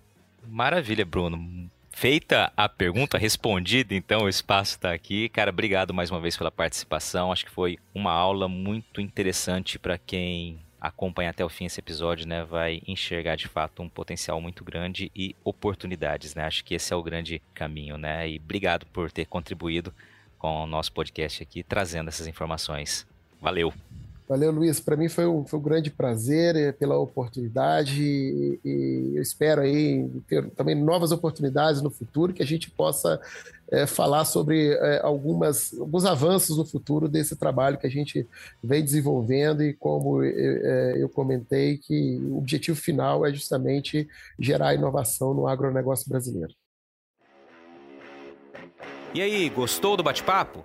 Maravilha, 0.47 1.05
Bruno. 1.05 1.71
Feita 1.97 2.53
a 2.57 2.69
pergunta, 2.69 3.17
respondida, 3.17 3.95
então 3.95 4.25
o 4.25 4.29
espaço 4.29 4.73
está 4.73 4.93
aqui. 4.93 5.29
Cara, 5.29 5.51
obrigado 5.51 5.95
mais 5.95 6.11
uma 6.11 6.21
vez 6.21 6.37
pela 6.37 6.51
participação. 6.51 7.31
Acho 7.31 7.45
que 7.45 7.51
foi 7.53 7.79
uma 7.95 8.11
aula 8.11 8.49
muito 8.49 9.01
interessante 9.01 9.79
para 9.79 9.97
quem 9.97 10.59
acompanha 10.81 11.31
até 11.31 11.45
o 11.45 11.49
fim 11.49 11.67
esse 11.67 11.81
episódio, 11.81 12.27
né? 12.27 12.45
Vai 12.45 12.83
enxergar 12.87 13.37
de 13.37 13.47
fato 13.47 13.81
um 13.81 13.89
potencial 13.89 14.41
muito 14.41 14.65
grande 14.65 15.11
e 15.15 15.37
oportunidades, 15.45 16.35
né? 16.35 16.45
Acho 16.45 16.65
que 16.65 16.75
esse 16.75 16.93
é 16.93 16.97
o 16.97 17.03
grande 17.03 17.41
caminho, 17.55 17.97
né? 17.97 18.29
E 18.29 18.37
obrigado 18.39 18.85
por 18.87 19.11
ter 19.11 19.27
contribuído 19.27 19.95
com 20.37 20.65
o 20.65 20.67
nosso 20.67 20.93
podcast 20.93 21.45
aqui, 21.45 21.63
trazendo 21.63 22.09
essas 22.09 22.27
informações. 22.27 23.07
Valeu! 23.41 23.73
Valeu, 24.27 24.51
Luiz. 24.51 24.81
Para 24.81 24.97
mim 24.97 25.09
foi 25.09 25.27
um, 25.27 25.45
foi 25.45 25.59
um 25.59 25.63
grande 25.63 25.91
prazer 25.91 26.57
eh, 26.57 26.73
pela 26.73 26.99
oportunidade 26.99 28.03
e, 28.03 29.13
eu 29.15 29.23
espero 29.23 29.61
aí 29.61 30.09
ter 30.27 30.49
também 30.53 30.75
novas 30.75 31.13
oportunidades 31.13 31.83
no 31.83 31.91
futuro 31.91 32.33
que 32.33 32.43
a 32.43 32.47
gente 32.47 32.71
possa 32.71 33.21
é, 33.71 33.87
falar 33.87 34.25
sobre 34.25 34.73
é, 34.73 35.01
algumas, 35.03 35.79
alguns 35.79 36.07
avanços 36.07 36.57
no 36.57 36.65
futuro 36.65 37.07
desse 37.07 37.37
trabalho 37.37 37.77
que 37.77 37.87
a 37.87 37.91
gente 37.91 38.27
vem 38.63 38.83
desenvolvendo 38.83 39.63
e 39.63 39.75
como 39.75 40.23
é, 40.23 40.95
eu 40.97 41.09
comentei 41.09 41.77
que 41.77 42.19
o 42.23 42.39
objetivo 42.39 42.79
final 42.79 43.27
é 43.27 43.33
justamente 43.33 44.09
gerar 44.39 44.75
inovação 44.75 45.35
no 45.35 45.47
agronegócio 45.47 46.09
brasileiro. 46.09 46.55
E 49.13 49.23
aí, 49.23 49.49
gostou 49.51 49.97
do 49.97 50.03
bate-papo? 50.03 50.65